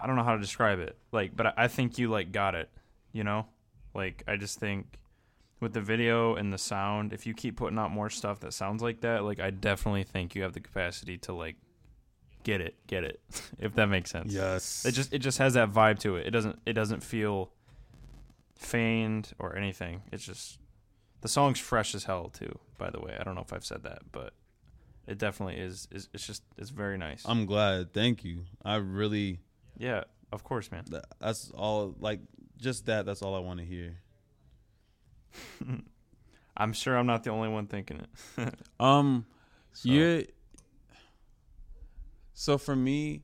I 0.00 0.06
don't 0.06 0.16
know 0.16 0.24
how 0.24 0.34
to 0.34 0.40
describe 0.40 0.78
it. 0.78 0.96
Like, 1.12 1.36
but 1.36 1.46
I, 1.48 1.52
I 1.56 1.68
think 1.68 1.98
you 1.98 2.08
like 2.08 2.32
got 2.32 2.54
it. 2.54 2.70
You 3.12 3.22
know, 3.22 3.46
like 3.94 4.24
I 4.26 4.36
just 4.36 4.58
think 4.58 4.98
with 5.60 5.72
the 5.72 5.80
video 5.80 6.34
and 6.36 6.52
the 6.52 6.58
sound, 6.58 7.12
if 7.12 7.26
you 7.26 7.34
keep 7.34 7.56
putting 7.56 7.78
out 7.78 7.90
more 7.90 8.10
stuff 8.10 8.40
that 8.40 8.52
sounds 8.54 8.82
like 8.82 9.02
that, 9.02 9.24
like 9.24 9.40
I 9.40 9.50
definitely 9.50 10.04
think 10.04 10.34
you 10.34 10.42
have 10.42 10.52
the 10.52 10.60
capacity 10.60 11.16
to 11.18 11.32
like 11.32 11.56
get 12.44 12.60
it, 12.60 12.76
get 12.86 13.02
it, 13.02 13.20
if 13.58 13.74
that 13.74 13.86
makes 13.88 14.10
sense. 14.10 14.32
Yes. 14.32 14.84
It 14.86 14.92
just 14.92 15.12
it 15.12 15.18
just 15.18 15.38
has 15.38 15.54
that 15.54 15.72
vibe 15.72 15.98
to 16.00 16.14
it. 16.16 16.26
It 16.26 16.30
doesn't 16.30 16.60
it 16.64 16.74
doesn't 16.74 17.02
feel 17.02 17.50
feigned 18.56 19.32
or 19.38 19.56
anything. 19.56 20.02
It's 20.12 20.24
just 20.24 20.58
the 21.22 21.28
song's 21.28 21.58
fresh 21.58 21.94
as 21.94 22.04
hell 22.04 22.28
too. 22.28 22.58
By 22.78 22.90
the 22.90 23.00
way, 23.00 23.16
I 23.18 23.24
don't 23.24 23.34
know 23.34 23.42
if 23.42 23.52
I've 23.52 23.64
said 23.64 23.82
that, 23.82 24.02
but 24.12 24.34
it 25.06 25.18
definitely 25.18 25.56
is. 25.56 25.88
is 25.90 26.08
it's 26.14 26.26
just 26.26 26.42
it's 26.56 26.70
very 26.70 26.96
nice. 26.98 27.22
I'm 27.26 27.46
glad. 27.46 27.92
Thank 27.92 28.24
you. 28.24 28.44
I 28.64 28.76
really. 28.76 29.40
yeah, 29.76 30.04
of 30.32 30.44
course, 30.44 30.70
man. 30.70 30.84
That's 31.20 31.50
all. 31.50 31.94
Like 31.98 32.20
just 32.58 32.86
that. 32.86 33.06
That's 33.06 33.22
all 33.22 33.34
I 33.34 33.40
want 33.40 33.60
to 33.60 33.66
hear. 33.66 33.96
I'm 36.56 36.72
sure 36.72 36.96
I'm 36.96 37.06
not 37.06 37.24
the 37.24 37.30
only 37.30 37.48
one 37.48 37.66
thinking 37.66 38.00
it. 38.38 38.54
Um. 38.80 39.26
So, 39.72 39.88
Yeah. 39.88 40.22
So 42.34 42.58
for 42.58 42.74
me, 42.76 43.22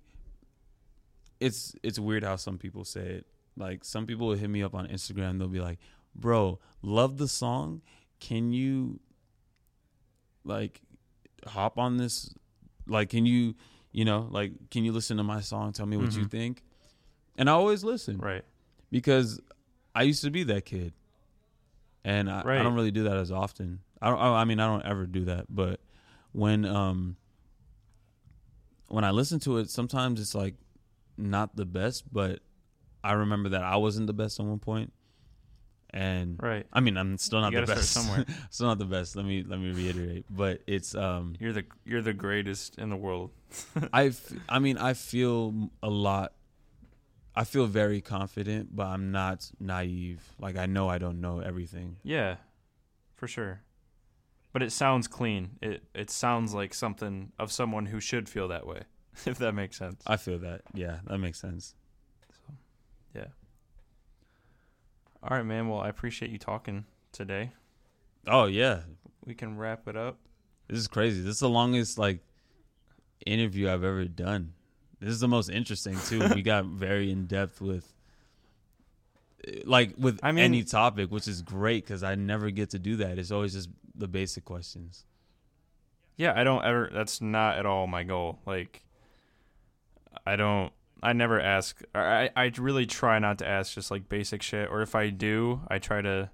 it's 1.41 1.75
it's 1.83 1.99
weird 1.99 2.23
how 2.25 2.37
some 2.37 2.59
people 2.59 2.85
say 2.85 3.01
it. 3.01 3.27
Like 3.57 3.85
some 3.85 4.07
people 4.07 4.29
will 4.29 4.37
hit 4.37 4.49
me 4.49 4.63
up 4.63 4.75
on 4.75 4.87
Instagram. 4.87 5.39
They'll 5.39 5.49
be 5.49 5.61
like, 5.61 5.79
"Bro, 6.15 6.61
love 6.83 7.19
the 7.19 7.29
song. 7.29 7.83
Can 8.21 8.53
you 8.53 9.01
like 10.45 10.81
hop 11.47 11.79
on 11.79 11.97
this? 11.97 12.33
Like, 12.87 13.11
can 13.11 13.27
you, 13.27 13.55
you 13.93 14.05
know, 14.05 14.29
like, 14.31 14.53
can 14.71 14.85
you 14.85 14.93
listen 14.93 15.17
to 15.19 15.23
my 15.23 15.41
song? 15.41 15.73
Tell 15.73 15.87
me 15.87 15.97
what 15.97 16.13
you 16.17 16.25
Mhm. 16.27 16.31
think." 16.31 16.63
And 17.37 17.49
I 17.49 17.53
always 17.53 17.83
listen 17.85 18.19
right. 18.19 18.45
because 18.91 19.41
I 19.95 20.03
used 20.03 20.23
to 20.23 20.31
be 20.31 20.43
that 20.45 20.65
kid, 20.65 20.93
and 22.05 22.31
I, 22.31 22.41
I 22.41 22.63
don't 22.63 22.75
really 22.75 22.91
do 22.91 23.05
that 23.05 23.17
as 23.17 23.31
often. 23.33 23.81
I 24.01 24.11
don't. 24.11 24.19
I 24.21 24.45
mean, 24.45 24.61
I 24.61 24.67
don't 24.67 24.85
ever 24.85 25.07
do 25.07 25.25
that. 25.27 25.47
But 25.49 25.81
when 26.33 26.65
um 26.65 27.17
when 28.91 29.05
I 29.05 29.11
listen 29.11 29.41
to 29.41 29.57
it, 29.59 29.71
sometimes 29.71 30.21
it's 30.21 30.35
like 30.35 30.55
not 31.17 31.57
the 31.57 31.65
best. 31.65 32.13
But 32.13 32.41
I 33.03 33.13
remember 33.13 33.49
that 33.51 33.63
I 33.63 33.77
wasn't 33.77 34.07
the 34.07 34.13
best 34.13 34.39
at 34.41 34.47
one 34.47 34.59
point, 34.59 34.93
and 35.91 36.39
Right. 36.43 36.67
I 36.73 36.81
mean, 36.81 36.97
I'm 36.97 37.17
still 37.19 37.41
not 37.41 37.53
the 37.53 37.63
best. 37.63 37.91
somewhere. 37.91 38.25
still 38.51 38.67
not 38.67 38.79
the 38.79 38.85
best. 38.85 39.17
Let 39.17 39.25
me 39.25 39.43
let 39.43 39.59
me 39.59 39.73
reiterate. 39.73 40.27
But 40.31 40.63
it's 40.67 40.95
um 40.95 41.35
You're 41.41 41.53
the 41.53 41.65
you're 41.85 42.03
the 42.03 42.13
greatest 42.13 42.79
in 42.79 42.91
the 42.91 42.97
world. 42.97 43.31
I, 43.93 44.07
f- 44.07 44.33
I 44.49 44.59
mean, 44.61 44.79
I 44.79 44.95
feel 44.95 45.71
a 45.83 45.91
lot. 45.91 46.33
I 47.35 47.45
feel 47.45 47.67
very 47.67 48.01
confident, 48.01 48.75
but 48.75 48.87
I'm 48.87 49.13
not 49.13 49.51
naive. 49.61 50.21
Like 50.39 50.57
I 50.57 50.67
know 50.67 50.89
I 50.89 50.99
don't 50.99 51.21
know 51.21 51.41
everything. 51.41 51.97
Yeah, 52.03 52.37
for 53.17 53.27
sure. 53.29 53.63
But 54.53 54.63
it 54.63 54.73
sounds 54.73 55.07
clean. 55.07 55.51
It 55.63 55.85
it 55.95 56.11
sounds 56.11 56.53
like 56.55 56.75
something 56.75 57.33
of 57.39 57.53
someone 57.53 57.87
who 57.87 58.01
should 58.01 58.29
feel 58.29 58.49
that 58.49 58.67
way, 58.67 58.83
if 59.27 59.39
that 59.39 59.53
makes 59.55 59.77
sense. 59.79 60.03
I 60.07 60.17
feel 60.17 60.39
that. 60.41 60.63
Yeah, 60.75 60.99
that 61.07 61.19
makes 61.19 61.41
sense. 61.41 61.75
So, 62.33 62.55
yeah. 63.15 63.27
All 65.23 65.37
right, 65.37 65.45
man. 65.47 65.69
Well, 65.69 65.81
I 65.81 65.89
appreciate 65.89 66.31
you 66.31 66.39
talking 66.39 66.85
today. 67.13 67.51
Oh 68.27 68.47
yeah, 68.47 68.81
We 69.25 69.35
can 69.35 69.57
wrap 69.57 69.87
it 69.89 69.97
up. 69.97 70.19
this 70.69 70.79
is 70.79 70.89
crazy. 70.89 71.21
This 71.23 71.35
is 71.35 71.41
the 71.41 71.49
longest 71.49 71.99
like 71.99 72.21
interview 73.27 73.69
I've 73.71 73.85
ever 73.85 74.05
done. 74.07 74.55
This 74.99 75.11
is 75.11 75.21
the 75.21 75.29
most 75.29 75.49
interesting 75.49 75.97
too. 76.07 76.21
we 76.35 76.43
got 76.43 76.65
very 76.87 77.11
in 77.11 77.27
depth 77.27 77.61
with, 77.61 77.93
like 79.65 79.95
with 79.97 80.21
I 80.23 80.33
mean- 80.33 80.45
any 80.45 80.65
topic, 80.65 81.11
which 81.11 81.29
is 81.29 81.41
great 81.43 81.85
because 81.85 82.03
I 82.03 82.15
never 82.15 82.51
get 82.51 82.71
to 82.71 82.79
do 82.79 82.97
that. 82.97 83.19
It's 83.19 83.31
always 83.31 83.53
just 83.53 83.69
the 84.01 84.09
basic 84.09 84.45
questions. 84.45 85.05
Yeah, 86.17 86.33
I 86.37 86.45
don't 86.45 86.65
ever. 86.65 86.91
That's 86.93 87.21
not 87.21 87.57
at 87.59 87.65
all 87.67 87.87
my 87.87 88.03
goal. 88.03 88.41
Like, 88.47 88.83
I 90.27 90.37
don't. 90.37 90.73
I 91.03 91.13
never 91.15 91.41
ask. 91.41 91.81
or 91.95 92.03
I 92.03 92.31
I 92.37 92.53
really 92.59 92.85
try 92.87 93.19
not 93.19 93.39
to 93.39 93.49
ask 93.49 93.75
just 93.75 93.91
like 93.91 94.09
basic 94.09 94.43
shit. 94.43 94.69
Or 94.71 94.83
if 94.83 94.95
I 94.95 95.09
do, 95.11 95.63
I 95.69 95.79
try 95.79 96.03
to 96.03 96.31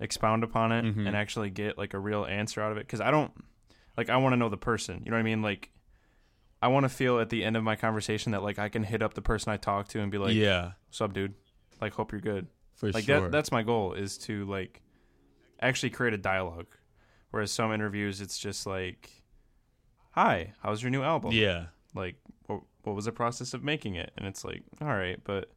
expound 0.00 0.42
upon 0.42 0.72
it 0.72 0.84
Mhm. 0.84 1.06
and 1.06 1.14
actually 1.16 1.50
get 1.50 1.76
like 1.76 1.92
a 1.94 1.98
real 1.98 2.24
answer 2.24 2.62
out 2.62 2.72
of 2.72 2.78
it. 2.78 2.86
Because 2.86 3.00
I 3.00 3.10
don't 3.10 3.32
like. 3.96 4.08
I 4.08 4.16
want 4.16 4.32
to 4.32 4.36
know 4.38 4.48
the 4.48 4.56
person. 4.56 5.02
You 5.04 5.10
know 5.10 5.16
what 5.16 5.20
I 5.20 5.24
mean? 5.24 5.42
Like, 5.42 5.70
I 6.62 6.68
want 6.68 6.84
to 6.84 6.88
feel 6.88 7.20
at 7.20 7.28
the 7.28 7.44
end 7.44 7.56
of 7.58 7.62
my 7.62 7.76
conversation 7.76 8.32
that 8.32 8.42
like 8.42 8.58
I 8.58 8.70
can 8.70 8.84
hit 8.84 9.02
up 9.02 9.12
the 9.14 9.22
person 9.22 9.52
I 9.52 9.58
talk 9.58 9.88
to 9.88 10.00
and 10.00 10.10
be 10.10 10.16
like, 10.18 10.34
yeah, 10.34 10.72
"What's 10.86 11.00
up, 11.02 11.12
dude? 11.12 11.34
Like, 11.80 11.92
hope 11.94 12.12
you're 12.12 12.20
good." 12.22 12.46
for 12.76 12.90
like 12.90 13.04
sure. 13.04 13.20
that 13.20 13.30
that's 13.30 13.52
my 13.52 13.62
goal 13.62 13.92
is 13.92 14.18
to 14.18 14.44
like 14.46 14.80
actually 15.60 15.90
create 15.90 16.12
a 16.14 16.18
dialogue 16.18 16.66
whereas 17.30 17.50
some 17.50 17.72
interviews 17.72 18.20
it's 18.20 18.38
just 18.38 18.66
like 18.66 19.10
hi 20.12 20.52
how's 20.62 20.82
your 20.82 20.90
new 20.90 21.02
album 21.02 21.32
yeah. 21.32 21.66
like 21.94 22.16
what, 22.46 22.60
what 22.82 22.94
was 22.94 23.04
the 23.06 23.12
process 23.12 23.54
of 23.54 23.62
making 23.64 23.94
it 23.96 24.12
and 24.16 24.26
it's 24.26 24.44
like 24.44 24.62
all 24.80 24.88
right 24.88 25.20
but 25.24 25.50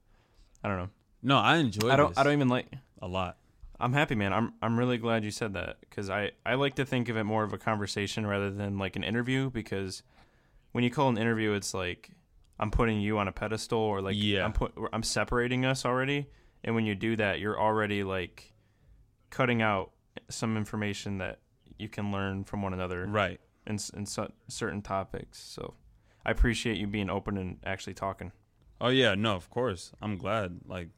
i 0.64 0.68
don't 0.68 0.78
know 0.78 0.90
No, 1.22 1.38
I 1.38 1.58
enjoy. 1.58 1.90
i 1.90 1.96
don't 1.96 2.10
this 2.10 2.18
i 2.18 2.24
don't 2.24 2.34
even 2.34 2.48
like 2.50 2.68
a 3.02 3.08
lot. 3.08 3.38
i'm 3.80 3.94
happy 3.94 4.16
man 4.16 4.34
i'm 4.34 4.54
i'm 4.62 4.78
really 4.78 4.98
glad 4.98 5.24
you 5.24 5.32
said 5.32 5.54
that 5.54 5.78
cuz 5.92 6.10
i 6.10 6.32
i 6.46 6.56
like 6.56 6.76
to 6.76 6.86
think 6.86 7.10
of 7.10 7.18
it 7.18 7.24
more 7.26 7.44
of 7.44 7.54
a 7.54 7.58
conversation 7.58 8.26
rather 8.26 8.50
than 8.50 8.78
like 8.78 8.96
an 8.96 9.04
interview 9.04 9.50
because 9.50 10.04
when 10.72 10.84
you 10.84 10.90
call 10.90 11.10
an 11.10 11.18
interview 11.18 11.52
it's 11.54 11.74
like 11.74 12.10
i'm 12.60 12.72
putting 12.72 13.00
you 13.00 13.18
on 13.20 13.28
a 13.28 13.32
pedestal 13.32 13.80
or 13.80 14.02
like 14.02 14.16
Yeah. 14.18 14.46
i'm 14.46 14.54
put 14.54 14.74
i'm 14.94 15.04
separating 15.04 15.66
us 15.66 15.86
already 15.86 16.28
and 16.64 16.74
when 16.74 16.86
you 16.86 16.96
do 16.96 17.16
that 17.18 17.40
you're 17.40 17.60
already 17.60 18.04
like 18.04 18.54
cutting 19.30 19.62
out 19.62 19.92
some 20.30 20.58
information 20.58 21.18
that 21.20 21.40
you 21.78 21.88
can 21.90 22.12
learn 22.12 22.44
from 22.44 22.62
one 22.62 22.74
another 22.74 23.06
Right. 23.06 23.40
in 23.66 23.78
in 23.96 24.06
cer- 24.06 24.32
certain 24.48 24.82
topics 24.82 25.38
so 25.40 25.76
i 26.26 26.32
appreciate 26.32 26.78
you 26.78 26.88
being 26.88 27.10
open 27.10 27.38
and 27.38 27.58
actually 27.66 27.94
talking 27.94 28.32
Oh 28.80 28.90
yeah, 28.90 29.16
no, 29.16 29.34
of 29.36 29.50
course. 29.50 29.92
I'm 30.04 30.18
glad. 30.20 30.60
Like 30.68 30.90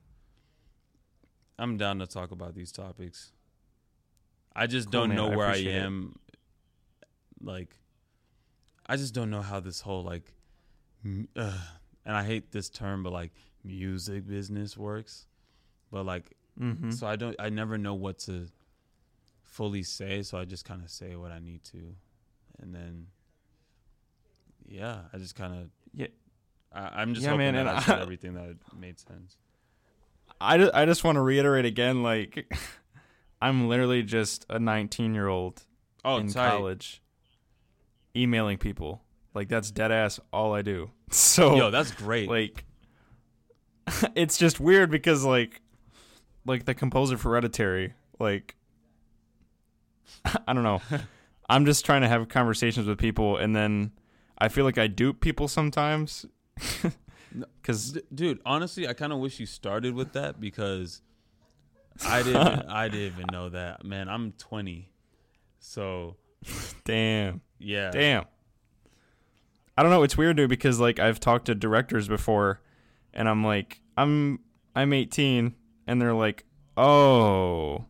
I'm 1.58 1.78
down 1.78 2.00
to 2.00 2.08
talk 2.08 2.32
about 2.32 2.54
these 2.54 2.74
topics. 2.74 3.32
I 4.54 4.68
just 4.68 4.88
Cool, 4.92 5.00
don't 5.02 5.10
man. 5.10 5.16
know 5.18 5.32
I 5.32 5.36
where 5.38 5.48
I 5.48 5.56
it. 5.56 5.68
am 5.68 6.20
like 7.42 7.78
I 8.86 8.98
just 8.98 9.14
don't 9.14 9.30
know 9.30 9.42
how 9.42 9.62
this 9.62 9.80
whole 9.80 10.04
like 10.04 10.34
uh, 11.38 11.58
and 12.06 12.16
I 12.18 12.24
hate 12.26 12.52
this 12.52 12.70
term 12.70 13.02
but 13.04 13.14
like 13.14 13.32
music 13.64 14.28
business 14.28 14.78
works. 14.78 15.26
But 15.90 16.06
like 16.06 16.36
mm-hmm. 16.60 16.92
so 16.92 17.08
I 17.08 17.16
don't 17.16 17.36
I 17.40 17.50
never 17.50 17.78
know 17.78 17.94
what 17.94 18.20
to 18.20 18.48
fully 19.44 19.84
say, 19.84 20.22
so 20.24 20.38
I 20.38 20.46
just 20.46 20.66
kind 20.66 20.82
of 20.84 20.90
say 20.90 21.16
what 21.16 21.32
I 21.32 21.40
need 21.40 21.64
to. 21.66 21.78
And 22.62 22.74
then 22.74 23.08
yeah, 24.68 25.00
I 25.14 25.18
just 25.18 25.36
kind 25.36 25.54
of 25.54 25.70
Yeah. 25.94 26.08
I, 26.72 27.02
I'm 27.02 27.14
just 27.14 27.24
Yeah, 27.24 27.32
hoping 27.32 27.46
man, 27.46 27.54
that 27.56 27.62
and 27.68 27.70
I 27.70 27.82
said 27.82 28.00
I- 28.00 28.02
everything 28.04 28.34
that 28.36 28.56
made 28.80 29.00
sense. 29.00 29.38
I 30.42 30.58
just, 30.58 30.74
I 30.74 30.86
just 30.86 31.04
want 31.04 31.16
to 31.18 31.22
reiterate 31.22 31.66
again 31.66 32.02
like 32.04 32.50
i'm 33.42 33.68
literally 33.68 34.04
just 34.04 34.46
a 34.50 34.60
19 34.60 35.14
year 35.14 35.28
old 35.28 35.64
Oh, 36.06 36.18
in 36.18 36.28
tight. 36.32 36.50
college 36.52 37.02
emailing 38.16 38.58
people. 38.58 39.02
Like 39.34 39.48
that's 39.50 39.70
dead 39.72 39.92
ass 39.92 40.20
all 40.32 40.54
I 40.54 40.62
do. 40.62 40.92
So 41.12 41.56
Yo, 41.56 41.72
that's 41.72 41.92
great. 41.92 42.30
like 42.30 42.64
it's 44.16 44.38
just 44.38 44.60
weird 44.60 44.92
because 44.92 45.26
like 45.26 45.62
like 46.50 46.66
the 46.66 46.74
composer 46.74 47.18
for 47.18 47.30
Hereditary, 47.30 47.94
like 48.20 48.56
I 50.48 50.54
don't 50.54 50.64
know. 50.64 50.82
I'm 51.50 51.66
just 51.66 51.86
trying 51.86 52.02
to 52.02 52.08
have 52.08 52.28
conversations 52.30 52.88
with 52.88 52.98
people 52.98 53.38
and 53.38 53.56
then 53.56 53.92
I 54.38 54.50
feel 54.50 54.66
like 54.66 54.78
I 54.78 54.88
dupe 54.88 55.22
people 55.22 55.48
sometimes. 55.48 56.26
Cuz 57.64 57.94
D- 57.94 58.02
dude, 58.14 58.42
honestly, 58.46 58.88
I 58.88 58.94
kind 58.94 59.14
of 59.14 59.20
wish 59.20 59.40
you 59.40 59.46
started 59.46 59.94
with 59.94 60.14
that 60.14 60.40
because 60.40 61.02
I 62.06 62.24
didn't. 62.24 62.66
I 62.70 62.88
didn't 62.88 63.14
even 63.20 63.28
know 63.32 63.50
that. 63.50 63.84
Man, 63.84 64.10
I'm 64.10 64.32
20, 64.34 64.92
so 65.60 66.16
damn. 66.86 67.42
yeah. 67.60 67.92
Damn. 67.92 68.26
I 69.78 69.84
don't 69.84 69.92
know. 69.92 70.04
It's 70.04 70.18
weird, 70.18 70.38
dude, 70.38 70.50
because 70.50 70.80
like 70.80 71.00
I've 71.00 71.20
talked 71.20 71.46
to 71.46 71.56
directors 71.56 72.08
before, 72.08 72.62
and 73.14 73.28
I'm 73.30 73.44
like, 73.44 73.82
I'm 73.98 74.40
I'm 74.76 74.94
18, 74.94 75.56
and 75.90 76.02
they're 76.02 76.14
like, 76.14 76.46
oh, 76.78 77.86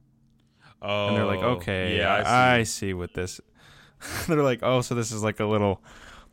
Oh, 0.81 1.07
and 1.09 1.17
they're 1.17 1.25
like, 1.25 1.39
oh, 1.43 1.51
okay, 1.57 1.97
Yeah, 1.97 2.13
I, 2.13 2.21
I 2.21 2.55
I 2.59 2.63
see 2.63 2.93
what 2.93 3.13
this. 3.13 3.41
they're 4.27 4.41
like, 4.43 4.59
oh, 4.63 4.81
so 4.81 4.95
this 4.95 5.11
is 5.11 5.21
like 5.21 5.41
a 5.41 5.45
little, 5.45 5.83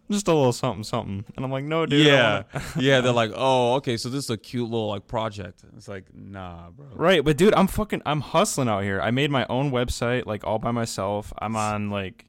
just 0.08 0.28
a 0.28 0.32
little 0.32 0.52
something, 0.52 0.84
something, 0.84 1.24
and 1.34 1.44
I'm 1.44 1.50
like, 1.50 1.64
no, 1.64 1.84
dude. 1.84 2.06
Yeah, 2.06 2.44
yeah. 2.78 3.00
They're 3.00 3.12
like, 3.12 3.32
oh, 3.34 3.74
okay, 3.74 3.96
so 3.96 4.08
this 4.08 4.24
is 4.24 4.30
a 4.30 4.36
cute 4.36 4.70
little 4.70 4.88
like 4.88 5.08
project. 5.08 5.64
It's 5.76 5.88
like, 5.88 6.04
nah, 6.14 6.70
bro. 6.70 6.86
Right, 6.94 7.24
but 7.24 7.36
dude, 7.36 7.54
I'm 7.54 7.66
fucking, 7.66 8.02
I'm 8.06 8.20
hustling 8.20 8.68
out 8.68 8.84
here. 8.84 9.00
I 9.00 9.10
made 9.10 9.32
my 9.32 9.44
own 9.50 9.72
website, 9.72 10.26
like 10.26 10.44
all 10.44 10.60
by 10.60 10.70
myself. 10.70 11.32
I'm 11.38 11.56
on 11.56 11.90
like, 11.90 12.26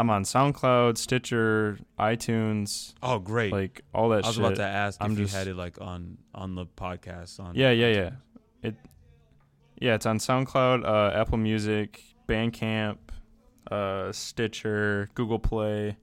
I'm 0.00 0.08
on 0.08 0.22
SoundCloud, 0.24 0.96
Stitcher, 0.96 1.78
iTunes, 1.98 2.94
Oh, 3.02 3.18
great. 3.18 3.52
like 3.52 3.82
all 3.92 4.08
that 4.10 4.24
I 4.24 4.28
was 4.28 4.36
shit. 4.36 4.44
about 4.44 4.56
to 4.56 4.62
ask 4.64 4.96
I'm 5.02 5.12
if 5.12 5.18
just- 5.18 5.32
you 5.34 5.38
had 5.38 5.46
it 5.48 5.56
like 5.56 5.78
on 5.78 6.16
on 6.34 6.54
the 6.54 6.64
podcast. 6.64 7.38
On 7.38 7.54
Yeah, 7.54 7.70
yeah, 7.70 7.88
yeah. 7.92 8.10
It 8.62 8.76
Yeah, 9.78 9.94
it's 9.96 10.06
on 10.06 10.16
SoundCloud, 10.18 10.84
uh, 10.86 11.14
Apple 11.14 11.36
Music, 11.36 12.02
Bandcamp, 12.26 12.96
uh, 13.70 14.10
Stitcher, 14.12 15.10
Google 15.14 15.38
Play. 15.38 15.98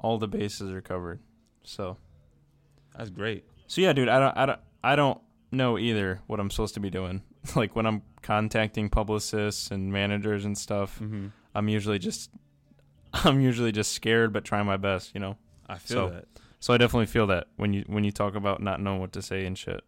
All 0.00 0.16
the 0.18 0.28
bases 0.28 0.70
are 0.70 0.80
covered. 0.80 1.20
So 1.62 1.98
That's 2.96 3.10
great. 3.10 3.44
So 3.66 3.82
yeah, 3.82 3.92
dude, 3.92 4.08
I 4.08 4.18
don't 4.18 4.36
I 4.38 4.46
don't 4.46 4.60
I 4.82 4.96
don't 4.96 5.20
know 5.52 5.78
either 5.78 6.20
what 6.26 6.40
I'm 6.40 6.50
supposed 6.50 6.72
to 6.74 6.80
be 6.80 6.88
doing. 6.90 7.22
like 7.56 7.76
when 7.76 7.84
I'm 7.84 8.00
contacting 8.22 8.88
publicists 8.88 9.70
and 9.70 9.92
managers 9.92 10.46
and 10.46 10.56
stuff, 10.56 10.98
Mm-hmm. 11.00 11.26
I'm 11.54 11.68
usually 11.68 11.98
just 12.00 12.30
I'm 13.24 13.40
usually 13.40 13.72
just 13.72 13.92
scared 13.92 14.32
but 14.32 14.44
trying 14.44 14.66
my 14.66 14.76
best, 14.76 15.12
you 15.14 15.20
know. 15.20 15.36
I 15.68 15.78
feel 15.78 16.08
So- 16.08 16.10
that. 16.10 16.24
So 16.60 16.72
I 16.72 16.78
definitely 16.78 17.06
feel 17.06 17.26
that 17.26 17.48
when 17.56 17.74
you 17.74 17.84
when 17.86 18.04
you 18.04 18.10
talk 18.10 18.34
about 18.34 18.62
not 18.62 18.80
knowing 18.80 18.98
what 19.00 19.12
to 19.12 19.20
say 19.22 19.44
and 19.44 19.56
shit. 19.56 19.82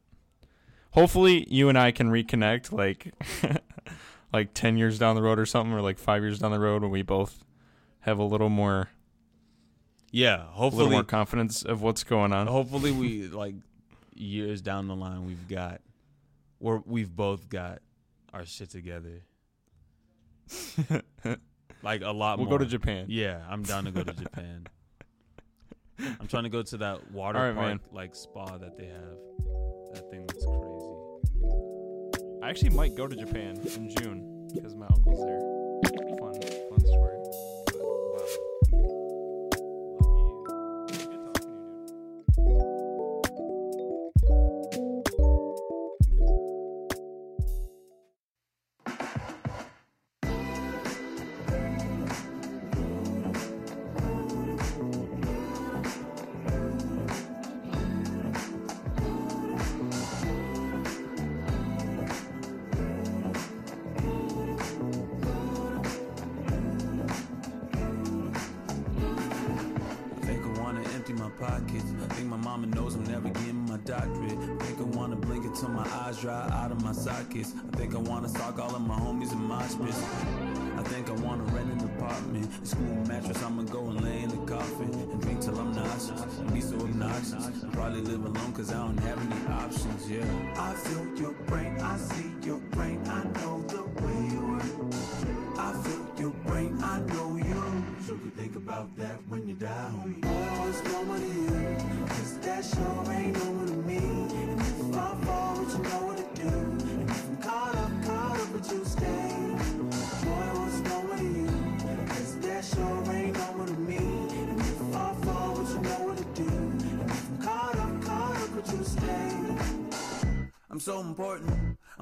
Hopefully 0.91 1.47
you 1.51 1.71
and 1.71 1.79
I 1.79 1.91
can 1.91 2.11
reconnect 2.11 2.71
like 2.71 3.15
like 4.33 4.53
10 4.53 4.77
years 4.77 4.99
down 4.99 5.17
the 5.17 5.23
road 5.23 5.39
or 5.39 5.47
something 5.47 5.73
or 5.73 5.81
like 5.81 5.99
5 5.99 6.23
years 6.23 6.39
down 6.39 6.51
the 6.51 6.59
road 6.61 6.83
when 6.83 6.91
we 6.91 7.01
both 7.01 7.45
have 8.01 8.19
a 8.19 8.25
little 8.25 8.51
more 8.51 8.91
Yeah, 10.13 10.35
a 10.35 10.37
little 10.37 10.53
hopefully, 10.53 10.91
more 10.91 11.05
confidence 11.05 11.63
of 11.63 11.81
what's 11.81 12.05
going 12.05 12.35
on. 12.35 12.47
hopefully 12.47 12.93
we 12.93 13.27
like 13.29 13.55
years 14.15 14.61
down 14.61 14.87
the 14.87 14.97
line 14.97 15.25
we've 15.27 15.49
got, 15.49 15.81
or 16.61 16.83
we've 16.87 17.15
both 17.17 17.49
got 17.49 17.81
our 18.35 18.45
shit 18.45 18.69
together. 18.69 19.23
Like 21.87 22.03
a 22.03 22.11
lot 22.11 22.37
more 22.41 22.47
we'll 22.47 22.51
more. 22.51 22.59
go 22.59 22.65
to 22.65 22.69
Japan. 22.69 23.07
Yeah, 23.09 23.41
I'm 23.49 23.63
down 23.63 23.85
to 23.85 23.93
go 23.93 24.03
to 24.03 24.13
Japan. 24.13 24.67
I'm 26.21 26.27
trying 26.27 26.43
to 26.43 26.49
go 26.49 26.61
to 26.65 26.77
that 26.79 27.13
water 27.13 27.39
right, 27.39 27.55
park 27.55 27.69
man. 27.69 27.81
like 27.93 28.13
spa 28.17 28.59
that 28.59 28.77
they 28.77 28.87
have. 28.87 29.19
That 29.95 30.11
thing 30.11 30.23
looks 30.23 30.45
crazy. 30.45 32.41
I 32.43 32.51
actually 32.51 32.71
might 32.71 32.97
go 32.97 33.07
to 33.07 33.15
Japan 33.15 33.61
in 33.77 33.89
June 33.99 34.49
because 34.53 34.75
my 34.75 34.87
uncle's 34.87 35.25
there. 35.25 35.56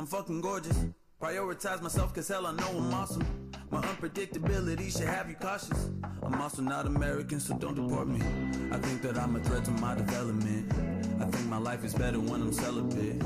I'm 0.05 0.09
fucking 0.09 0.43
gorgeous. 0.43 0.85
Prioritize 1.19 1.81
myself 1.81 2.13
cause 2.13 2.29
hell 2.29 2.47
I 2.47 2.53
know 2.53 2.69
I'm 2.69 2.93
awesome. 2.93 3.27
My 3.71 3.81
unpredictability 3.81 4.95
should 4.95 5.09
have 5.09 5.31
you 5.31 5.35
cautious. 5.35 5.89
I'm 6.23 6.43
also 6.43 6.61
not 6.61 6.85
American, 6.85 7.41
so 7.41 7.57
don't 7.57 7.75
deport 7.75 8.09
me. 8.09 8.21
I 8.71 8.77
think 8.81 9.01
that 9.01 9.17
I'm 9.17 9.35
a 9.35 9.41
threat 9.41 9.65
to 9.65 9.71
my 9.71 9.95
development. 9.95 10.71
I 11.23 11.25
think 11.25 11.47
my 11.49 11.57
life 11.57 11.85
is 11.85 11.95
better 11.95 12.21
when 12.21 12.43
I'm 12.43 12.53
celibate. 12.53 13.23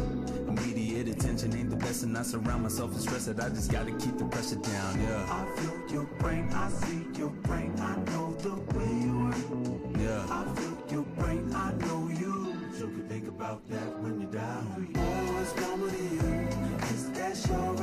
Immediate 0.47 1.09
attention 1.09 1.53
ain't 1.57 1.71
the 1.71 1.75
best, 1.75 2.05
and 2.05 2.17
I 2.17 2.23
surround 2.23 2.63
myself 2.63 2.93
with 2.93 3.01
stress 3.03 3.27
that 3.27 3.41
I 3.41 3.49
just 3.49 3.73
gotta 3.73 3.91
keep 3.91 4.17
the 4.17 4.27
pressure 4.27 4.55
down, 4.55 5.01
yeah. 5.01 5.27
I 5.29 5.61
feel 5.61 5.93
your 5.93 6.05
brain, 6.21 6.49
I 6.53 6.69
see 6.71 7.09
your 7.19 7.31
brain, 7.31 7.75
I 7.81 7.97
know 8.13 8.35
the 8.35 8.55
way 8.79 8.93
you 9.03 9.25
work. 9.25 9.99
Yeah. 9.99 10.25
I 10.31 10.45
feel 10.55 10.79
your 10.93 11.07
brain, 11.17 11.53
I 11.53 11.73
know 11.73 12.09
you. 12.09 12.55
So 12.79 12.85
you 12.85 12.93
can 12.93 13.09
think 13.09 13.27
about 13.27 13.69
that 13.69 13.99
when 13.99 14.21
you're 14.21 14.31
down. 14.31 14.93
Boy, 14.93 15.01
what's 15.01 15.53
normal 17.51 17.78